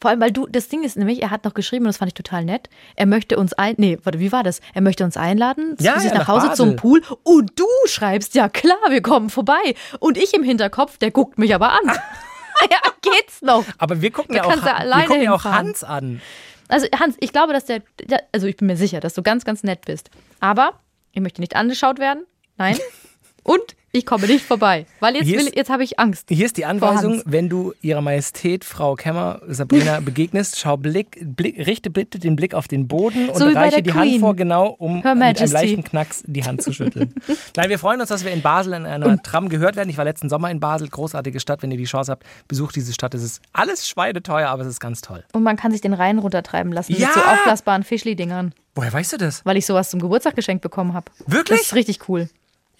Vor 0.00 0.10
allem, 0.10 0.20
weil 0.20 0.30
du, 0.32 0.46
das 0.46 0.68
Ding 0.68 0.84
ist 0.84 0.96
nämlich, 0.96 1.22
er 1.22 1.30
hat 1.30 1.44
noch 1.44 1.54
geschrieben, 1.54 1.84
und 1.84 1.88
das 1.88 1.96
fand 1.96 2.08
ich 2.10 2.14
total 2.14 2.44
nett, 2.44 2.68
er 2.96 3.06
möchte 3.06 3.36
uns 3.36 3.52
ein, 3.52 3.74
nee, 3.78 3.98
warte, 4.04 4.20
wie 4.20 4.30
war 4.30 4.42
das? 4.44 4.60
Er 4.74 4.80
möchte 4.80 5.04
uns 5.04 5.16
einladen, 5.16 5.76
Ja, 5.80 5.94
zu 5.94 6.00
sich 6.00 6.10
ja, 6.10 6.18
nach 6.18 6.28
nach 6.28 6.34
Hause 6.34 6.48
Basel. 6.48 6.66
zum 6.68 6.76
Pool 6.76 7.02
und 7.24 7.58
du 7.58 7.66
schreibst, 7.86 8.34
ja 8.34 8.48
klar, 8.48 8.78
wir 8.90 9.02
kommen 9.02 9.28
vorbei. 9.30 9.74
Und 9.98 10.16
ich 10.16 10.34
im 10.34 10.42
Hinterkopf, 10.44 10.98
der 10.98 11.10
guckt 11.10 11.38
mich 11.38 11.54
aber 11.54 11.72
an. 11.72 11.86
ja, 12.70 12.78
geht's 13.02 13.42
noch. 13.42 13.64
Aber 13.78 14.00
wir 14.00 14.10
gucken, 14.10 14.36
Da 14.36 14.42
ja 14.42 14.48
auch, 14.48 14.96
wir 14.96 15.06
gucken 15.06 15.22
ja 15.22 15.34
auch. 15.34 15.44
Hans 15.44 15.82
an. 15.84 16.20
Also 16.68 16.86
Hans, 16.98 17.16
ich 17.20 17.32
glaube, 17.32 17.52
dass 17.52 17.64
der, 17.64 17.82
der, 18.04 18.22
also 18.32 18.46
ich 18.46 18.56
bin 18.56 18.66
mir 18.66 18.76
sicher, 18.76 19.00
dass 19.00 19.14
du 19.14 19.22
ganz, 19.22 19.44
ganz 19.44 19.62
nett 19.62 19.86
bist. 19.86 20.10
Aber 20.40 20.74
ich 21.12 21.20
möchte 21.20 21.40
nicht 21.40 21.56
angeschaut 21.56 21.98
werden. 21.98 22.24
Nein. 22.56 22.76
Und 23.42 23.62
ich 23.92 24.04
komme 24.04 24.26
nicht 24.26 24.44
vorbei, 24.44 24.84
weil 25.00 25.16
jetzt, 25.16 25.26
will, 25.28 25.40
ist- 25.40 25.56
jetzt 25.56 25.70
habe 25.70 25.82
ich 25.82 25.98
Angst. 25.98 26.26
Hier 26.28 26.44
ist 26.44 26.56
die 26.56 26.64
Anweisung, 26.66 27.22
wenn 27.24 27.48
du 27.48 27.72
ihrer 27.80 28.00
Majestät 28.02 28.64
Frau 28.64 28.94
Kemmer, 28.96 29.40
Sabrina, 29.48 30.00
begegnest, 30.04 30.58
schau 30.58 30.76
Blick, 30.76 31.18
Blick, 31.22 31.66
richte 31.66 31.88
bitte 31.90 32.18
den 32.18 32.36
Blick 32.36 32.52
auf 32.54 32.68
den 32.68 32.86
Boden 32.86 33.28
und 33.30 33.38
So 33.38 33.46
reiche 33.48 33.82
die 33.82 33.92
Hand 33.94 34.20
vor, 34.20 34.36
genau, 34.36 34.68
um 34.68 35.02
Her 35.02 35.14
mit 35.14 35.40
einem 35.40 35.50
leichten 35.52 35.84
Knacks 35.84 36.22
die 36.26 36.44
Hand 36.44 36.62
zu 36.62 36.72
schütteln. 36.72 37.14
Nein, 37.56 37.70
wir 37.70 37.78
freuen 37.78 38.00
uns, 38.00 38.10
dass 38.10 38.24
wir 38.24 38.30
in 38.32 38.42
Basel 38.42 38.74
in 38.74 38.84
einer 38.86 39.22
Tram 39.22 39.48
gehört 39.48 39.76
werden. 39.76 39.88
Ich 39.88 39.96
war 39.96 40.04
letzten 40.04 40.28
Sommer 40.28 40.50
in 40.50 40.60
Basel, 40.60 40.88
großartige 40.88 41.40
Stadt. 41.40 41.62
Wenn 41.62 41.70
ihr 41.70 41.78
die 41.78 41.84
Chance 41.84 42.12
habt, 42.12 42.24
besucht 42.46 42.76
diese 42.76 42.92
Stadt. 42.92 43.14
Es 43.14 43.22
ist 43.22 43.40
alles 43.52 43.88
schweineteuer, 43.88 44.48
aber 44.48 44.62
es 44.62 44.68
ist 44.68 44.80
ganz 44.80 45.00
toll. 45.00 45.24
Und 45.32 45.42
man 45.42 45.56
kann 45.56 45.72
sich 45.72 45.80
den 45.80 45.94
Rhein 45.94 46.18
runtertreiben 46.18 46.72
lassen 46.72 46.92
Ja! 46.92 47.06
mit 47.08 47.14
so 47.14 47.20
aufblasbaren 47.22 47.84
Fischli-Dingern, 47.84 48.52
Woher 48.74 48.92
weißt 48.92 49.14
du 49.14 49.16
das? 49.16 49.44
weil 49.46 49.56
ich 49.56 49.66
sowas 49.66 49.90
zum 49.90 49.98
Geburtstag 50.00 50.36
geschenkt 50.36 50.62
bekommen 50.62 50.92
habe. 50.94 51.10
Wirklich? 51.26 51.58
Das 51.58 51.66
ist 51.68 51.74
richtig 51.74 52.08
cool. 52.08 52.28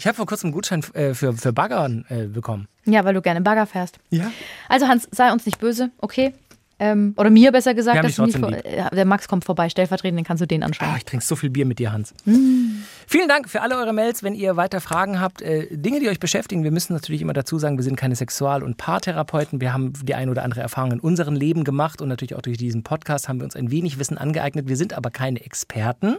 Ich 0.01 0.07
habe 0.07 0.15
vor 0.15 0.27
kurzem 0.27 0.49
einen 0.49 0.55
Gutschein 0.55 0.85
äh, 0.95 1.13
für, 1.13 1.33
für 1.33 1.53
Baggern 1.53 2.05
äh, 2.09 2.27
bekommen. 2.27 2.69
Ja, 2.85 3.05
weil 3.05 3.15
du 3.15 3.21
gerne 3.21 3.41
Bagger 3.41 3.67
fährst. 3.67 3.99
Ja. 4.11 4.31
Also 4.69 4.87
Hans, 4.87 5.09
sei 5.11 5.33
uns 5.33 5.45
nicht 5.45 5.59
böse, 5.59 5.91
okay? 5.99 6.35
Ähm, 6.81 7.15
oder 7.17 7.31
mir 7.31 7.51
besser 7.51 7.75
gesagt, 7.75 8.05
dass 8.05 8.19
nicht 8.19 8.41
äh, 8.41 8.89
der 8.95 9.05
Max 9.05 9.27
kommt 9.27 9.45
vorbei, 9.45 9.69
stellvertretend, 9.69 10.19
den 10.19 10.25
kannst 10.25 10.41
du 10.41 10.47
den 10.47 10.63
anschauen. 10.63 10.91
Ah, 10.93 10.97
ich 10.97 11.05
trinke 11.05 11.25
so 11.25 11.35
viel 11.35 11.51
Bier 11.51 11.67
mit 11.67 11.81
dir, 11.81 11.91
Hans. 11.91 12.15
Mm. 12.25 12.85
Vielen 13.09 13.27
Dank 13.29 13.49
für 13.49 13.63
alle 13.63 13.77
eure 13.77 13.93
Mails. 13.93 14.23
Wenn 14.23 14.35
ihr 14.35 14.55
weiter 14.55 14.81
Fragen 14.81 15.21
habt, 15.21 15.43
äh, 15.43 15.67
Dinge, 15.77 15.99
die 15.99 16.09
euch 16.09 16.21
beschäftigen, 16.21 16.63
wir 16.63 16.71
müssen 16.71 16.93
natürlich 16.93 17.21
immer 17.21 17.33
dazu 17.33 17.59
sagen, 17.59 17.77
wir 17.77 17.83
sind 17.83 17.97
keine 17.97 18.15
Sexual- 18.15 18.63
und 18.63 18.77
Paartherapeuten. 18.77 19.61
Wir 19.61 19.73
haben 19.73 19.93
die 20.05 20.15
ein 20.15 20.29
oder 20.29 20.45
andere 20.45 20.61
Erfahrung 20.61 20.93
in 20.93 21.01
unserem 21.01 21.35
Leben 21.35 21.65
gemacht 21.65 22.01
und 22.01 22.09
natürlich 22.09 22.37
auch 22.37 22.43
durch 22.43 22.59
diesen 22.59 22.85
Podcast 22.85 23.29
haben 23.29 23.41
wir 23.41 23.45
uns 23.45 23.57
ein 23.57 23.73
wenig 23.73 23.99
Wissen 23.99 24.17
angeeignet. 24.17 24.69
Wir 24.69 24.77
sind 24.77 24.95
aber 24.95 25.11
keine 25.11 25.45
Experten. 25.45 26.19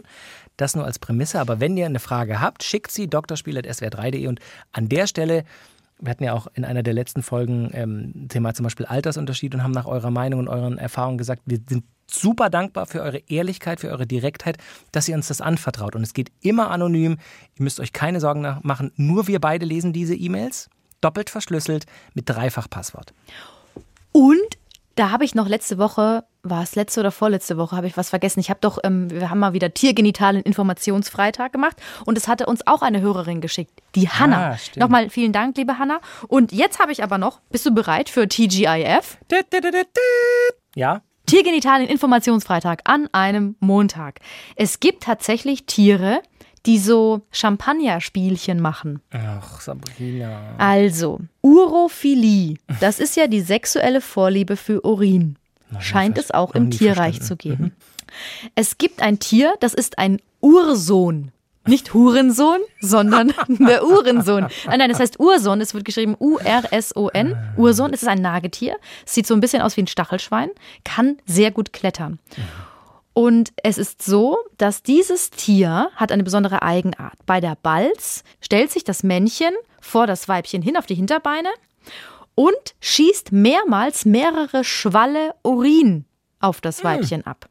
Das 0.60 0.76
nur 0.76 0.84
als 0.84 0.98
Prämisse. 0.98 1.40
Aber 1.40 1.58
wenn 1.58 1.76
ihr 1.76 1.86
eine 1.86 2.00
Frage 2.00 2.40
habt, 2.40 2.62
schickt 2.62 2.90
sie 2.90 3.08
drspiel.swr3.de 3.08 4.26
und 4.26 4.40
an 4.72 4.88
der 4.88 5.06
Stelle 5.06 5.44
wir 6.02 6.10
hatten 6.10 6.24
ja 6.24 6.32
auch 6.32 6.46
in 6.54 6.64
einer 6.64 6.82
der 6.82 6.94
letzten 6.94 7.22
Folgen 7.22 7.70
ähm, 7.74 8.28
Thema 8.28 8.54
zum 8.54 8.64
Beispiel 8.64 8.86
Altersunterschied 8.86 9.54
und 9.54 9.62
haben 9.62 9.72
nach 9.72 9.84
eurer 9.84 10.10
Meinung 10.10 10.40
und 10.40 10.48
euren 10.48 10.78
Erfahrungen 10.78 11.18
gesagt, 11.18 11.42
wir 11.44 11.58
sind 11.68 11.84
super 12.10 12.48
dankbar 12.50 12.86
für 12.86 13.02
eure 13.02 13.18
Ehrlichkeit, 13.28 13.80
für 13.80 13.90
eure 13.90 14.06
Direktheit, 14.06 14.56
dass 14.92 15.08
ihr 15.08 15.14
uns 15.14 15.28
das 15.28 15.40
anvertraut. 15.40 15.94
Und 15.94 16.02
es 16.02 16.14
geht 16.14 16.32
immer 16.40 16.70
anonym. 16.70 17.18
Ihr 17.54 17.62
müsst 17.62 17.80
euch 17.80 17.92
keine 17.92 18.20
Sorgen 18.20 18.58
machen. 18.62 18.92
Nur 18.96 19.26
wir 19.26 19.40
beide 19.40 19.66
lesen 19.66 19.92
diese 19.92 20.14
E-Mails. 20.14 20.70
Doppelt 21.00 21.30
verschlüsselt 21.30 21.84
mit 22.14 22.28
Dreifach-Passwort. 22.28 23.12
Und 24.12 24.58
da 24.96 25.10
habe 25.10 25.24
ich 25.24 25.34
noch 25.34 25.48
letzte 25.48 25.78
Woche, 25.78 26.24
war 26.42 26.62
es 26.62 26.74
letzte 26.74 27.00
oder 27.00 27.10
vorletzte 27.10 27.56
Woche, 27.56 27.76
habe 27.76 27.86
ich 27.86 27.96
was 27.96 28.10
vergessen. 28.10 28.40
Ich 28.40 28.50
habe 28.50 28.60
doch, 28.60 28.78
ähm, 28.84 29.10
wir 29.10 29.30
haben 29.30 29.38
mal 29.38 29.52
wieder 29.52 29.72
Tiergenitalen 29.72 30.42
Informationsfreitag 30.42 31.52
gemacht 31.52 31.76
und 32.04 32.18
es 32.18 32.28
hatte 32.28 32.46
uns 32.46 32.66
auch 32.66 32.82
eine 32.82 33.00
Hörerin 33.00 33.40
geschickt, 33.40 33.80
die 33.94 34.08
Hanna. 34.08 34.50
Ah, 34.50 34.58
stimmt. 34.58 34.78
Nochmal 34.78 35.10
vielen 35.10 35.32
Dank, 35.32 35.56
liebe 35.56 35.78
Hanna. 35.78 36.00
Und 36.28 36.52
jetzt 36.52 36.78
habe 36.80 36.92
ich 36.92 37.02
aber 37.02 37.18
noch, 37.18 37.40
bist 37.50 37.66
du 37.66 37.74
bereit 37.74 38.08
für 38.08 38.28
TGIF? 38.28 39.18
Ja? 40.74 41.02
Tiergenitalien 41.26 41.88
Informationsfreitag 41.88 42.80
an 42.84 43.08
einem 43.12 43.54
Montag. 43.60 44.18
Es 44.56 44.80
gibt 44.80 45.04
tatsächlich 45.04 45.66
Tiere, 45.66 46.22
die 46.66 46.78
so 46.78 47.22
Champagnerspielchen 47.30 48.60
machen. 48.60 49.00
Ach, 49.12 49.60
Sabrina. 49.60 50.54
Also, 50.58 51.20
Urophilie, 51.42 52.56
das 52.80 53.00
ist 53.00 53.16
ja 53.16 53.26
die 53.26 53.40
sexuelle 53.40 54.00
Vorliebe 54.00 54.56
für 54.56 54.84
Urin. 54.84 55.36
Scheint 55.78 56.18
es 56.18 56.30
auch 56.32 56.54
im 56.54 56.70
Tierreich 56.70 57.16
verstanden. 57.18 57.24
zu 57.26 57.36
geben. 57.36 57.72
Es 58.56 58.76
gibt 58.78 59.02
ein 59.02 59.18
Tier, 59.20 59.54
das 59.60 59.72
ist 59.72 59.98
ein 59.98 60.20
Ursohn. 60.40 61.30
Nicht 61.66 61.94
Hurensohn, 61.94 62.58
sondern 62.80 63.32
der 63.48 63.84
Uhrensohn. 63.84 64.46
Nein, 64.66 64.78
nein, 64.78 64.88
das 64.90 64.98
heißt 64.98 65.20
Ursohn. 65.20 65.60
Es 65.60 65.74
wird 65.74 65.84
geschrieben 65.84 66.16
U-R-S-O-N. 66.18 67.36
Ursohn. 67.56 67.92
Es 67.92 68.02
ist 68.02 68.08
ein 68.08 68.22
Nagetier. 68.22 68.76
Es 69.06 69.14
sieht 69.14 69.26
so 69.26 69.34
ein 69.34 69.40
bisschen 69.40 69.62
aus 69.62 69.76
wie 69.76 69.82
ein 69.82 69.86
Stachelschwein. 69.86 70.48
Kann 70.84 71.18
sehr 71.26 71.50
gut 71.50 71.72
klettern. 71.72 72.18
Und 73.20 73.52
es 73.62 73.76
ist 73.76 74.00
so, 74.02 74.38
dass 74.56 74.82
dieses 74.82 75.28
Tier 75.28 75.90
hat 75.94 76.10
eine 76.10 76.22
besondere 76.22 76.62
Eigenart. 76.62 77.12
Bei 77.26 77.38
der 77.42 77.54
Balz 77.54 78.24
stellt 78.40 78.70
sich 78.70 78.82
das 78.82 79.02
Männchen 79.02 79.52
vor 79.78 80.06
das 80.06 80.26
Weibchen 80.26 80.62
hin 80.62 80.78
auf 80.78 80.86
die 80.86 80.94
Hinterbeine 80.94 81.50
und 82.34 82.54
schießt 82.80 83.30
mehrmals 83.30 84.06
mehrere 84.06 84.64
Schwalle 84.64 85.34
Urin 85.42 86.06
auf 86.40 86.62
das 86.62 86.82
Weibchen 86.82 87.26
ab. 87.26 87.50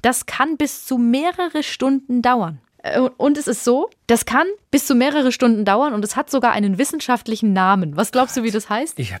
Das 0.00 0.24
kann 0.24 0.56
bis 0.56 0.86
zu 0.86 0.96
mehrere 0.96 1.62
Stunden 1.62 2.22
dauern. 2.22 2.62
Äh, 2.78 3.00
Und 3.18 3.36
es 3.36 3.48
ist 3.48 3.64
so, 3.64 3.90
das 4.06 4.24
kann 4.24 4.46
bis 4.70 4.86
zu 4.86 4.94
mehrere 4.94 5.30
Stunden 5.30 5.66
dauern 5.66 5.92
und 5.92 6.06
es 6.06 6.16
hat 6.16 6.30
sogar 6.30 6.52
einen 6.52 6.78
wissenschaftlichen 6.78 7.52
Namen. 7.52 7.98
Was 7.98 8.12
glaubst 8.12 8.34
du, 8.38 8.44
wie 8.44 8.50
das 8.50 8.70
heißt? 8.70 8.98
Ich 8.98 9.12
hab. 9.12 9.20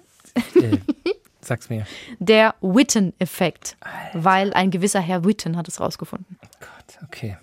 Äh, 0.54 0.78
sag's 1.44 1.68
mir. 1.68 1.86
Der 2.18 2.54
Witten-Effekt. 2.60 3.76
Weil 4.12 4.52
ein 4.54 4.70
gewisser 4.70 5.00
Herr 5.00 5.24
Witten 5.24 5.56
hat 5.56 5.68
es 5.68 5.80
rausgefunden. 5.80 6.38
Gott, 6.60 7.02
okay. 7.04 7.36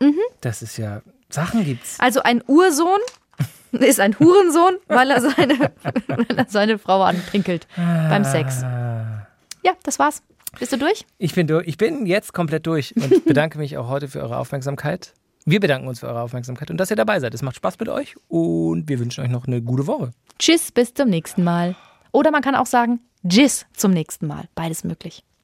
Mhm. 0.00 0.18
Das 0.40 0.62
ist 0.62 0.76
ja. 0.76 1.02
Sachen 1.30 1.64
gibt's. 1.64 1.98
Also 1.98 2.22
ein 2.22 2.42
Ursohn 2.46 3.00
ist 3.72 4.00
ein 4.00 4.18
Hurensohn, 4.18 4.76
weil 4.86 5.10
er 5.10 5.20
seine, 5.20 5.58
weil 6.06 6.26
er 6.36 6.46
seine 6.48 6.78
Frau 6.78 7.02
anpinkelt 7.02 7.66
beim 7.76 8.24
Sex. 8.24 8.62
Ja, 8.62 9.72
das 9.82 9.98
war's. 9.98 10.22
Bist 10.58 10.72
du 10.72 10.76
durch? 10.76 11.04
Ich 11.18 11.34
bin, 11.34 11.46
durch. 11.46 11.66
ich 11.66 11.78
bin 11.78 12.06
jetzt 12.06 12.32
komplett 12.32 12.66
durch 12.66 12.94
und 12.96 13.24
bedanke 13.24 13.58
mich 13.58 13.76
auch 13.76 13.88
heute 13.88 14.08
für 14.08 14.20
eure 14.20 14.36
Aufmerksamkeit. 14.38 15.12
Wir 15.46 15.60
bedanken 15.60 15.88
uns 15.88 16.00
für 16.00 16.06
eure 16.06 16.20
Aufmerksamkeit 16.22 16.70
und 16.70 16.78
dass 16.78 16.90
ihr 16.90 16.96
dabei 16.96 17.20
seid. 17.20 17.34
Es 17.34 17.42
macht 17.42 17.56
Spaß 17.56 17.78
mit 17.78 17.88
euch 17.88 18.14
und 18.28 18.88
wir 18.88 18.98
wünschen 18.98 19.24
euch 19.24 19.30
noch 19.30 19.46
eine 19.46 19.60
gute 19.60 19.86
Woche. 19.86 20.10
Tschüss, 20.38 20.70
bis 20.70 20.94
zum 20.94 21.10
nächsten 21.10 21.44
Mal. 21.44 21.74
Oder 22.12 22.30
man 22.30 22.42
kann 22.42 22.54
auch 22.54 22.66
sagen, 22.66 23.00
Tschüss 23.26 23.66
zum 23.72 23.92
nächsten 23.92 24.26
Mal. 24.26 24.48
Beides 24.54 24.84
möglich. 24.84 25.24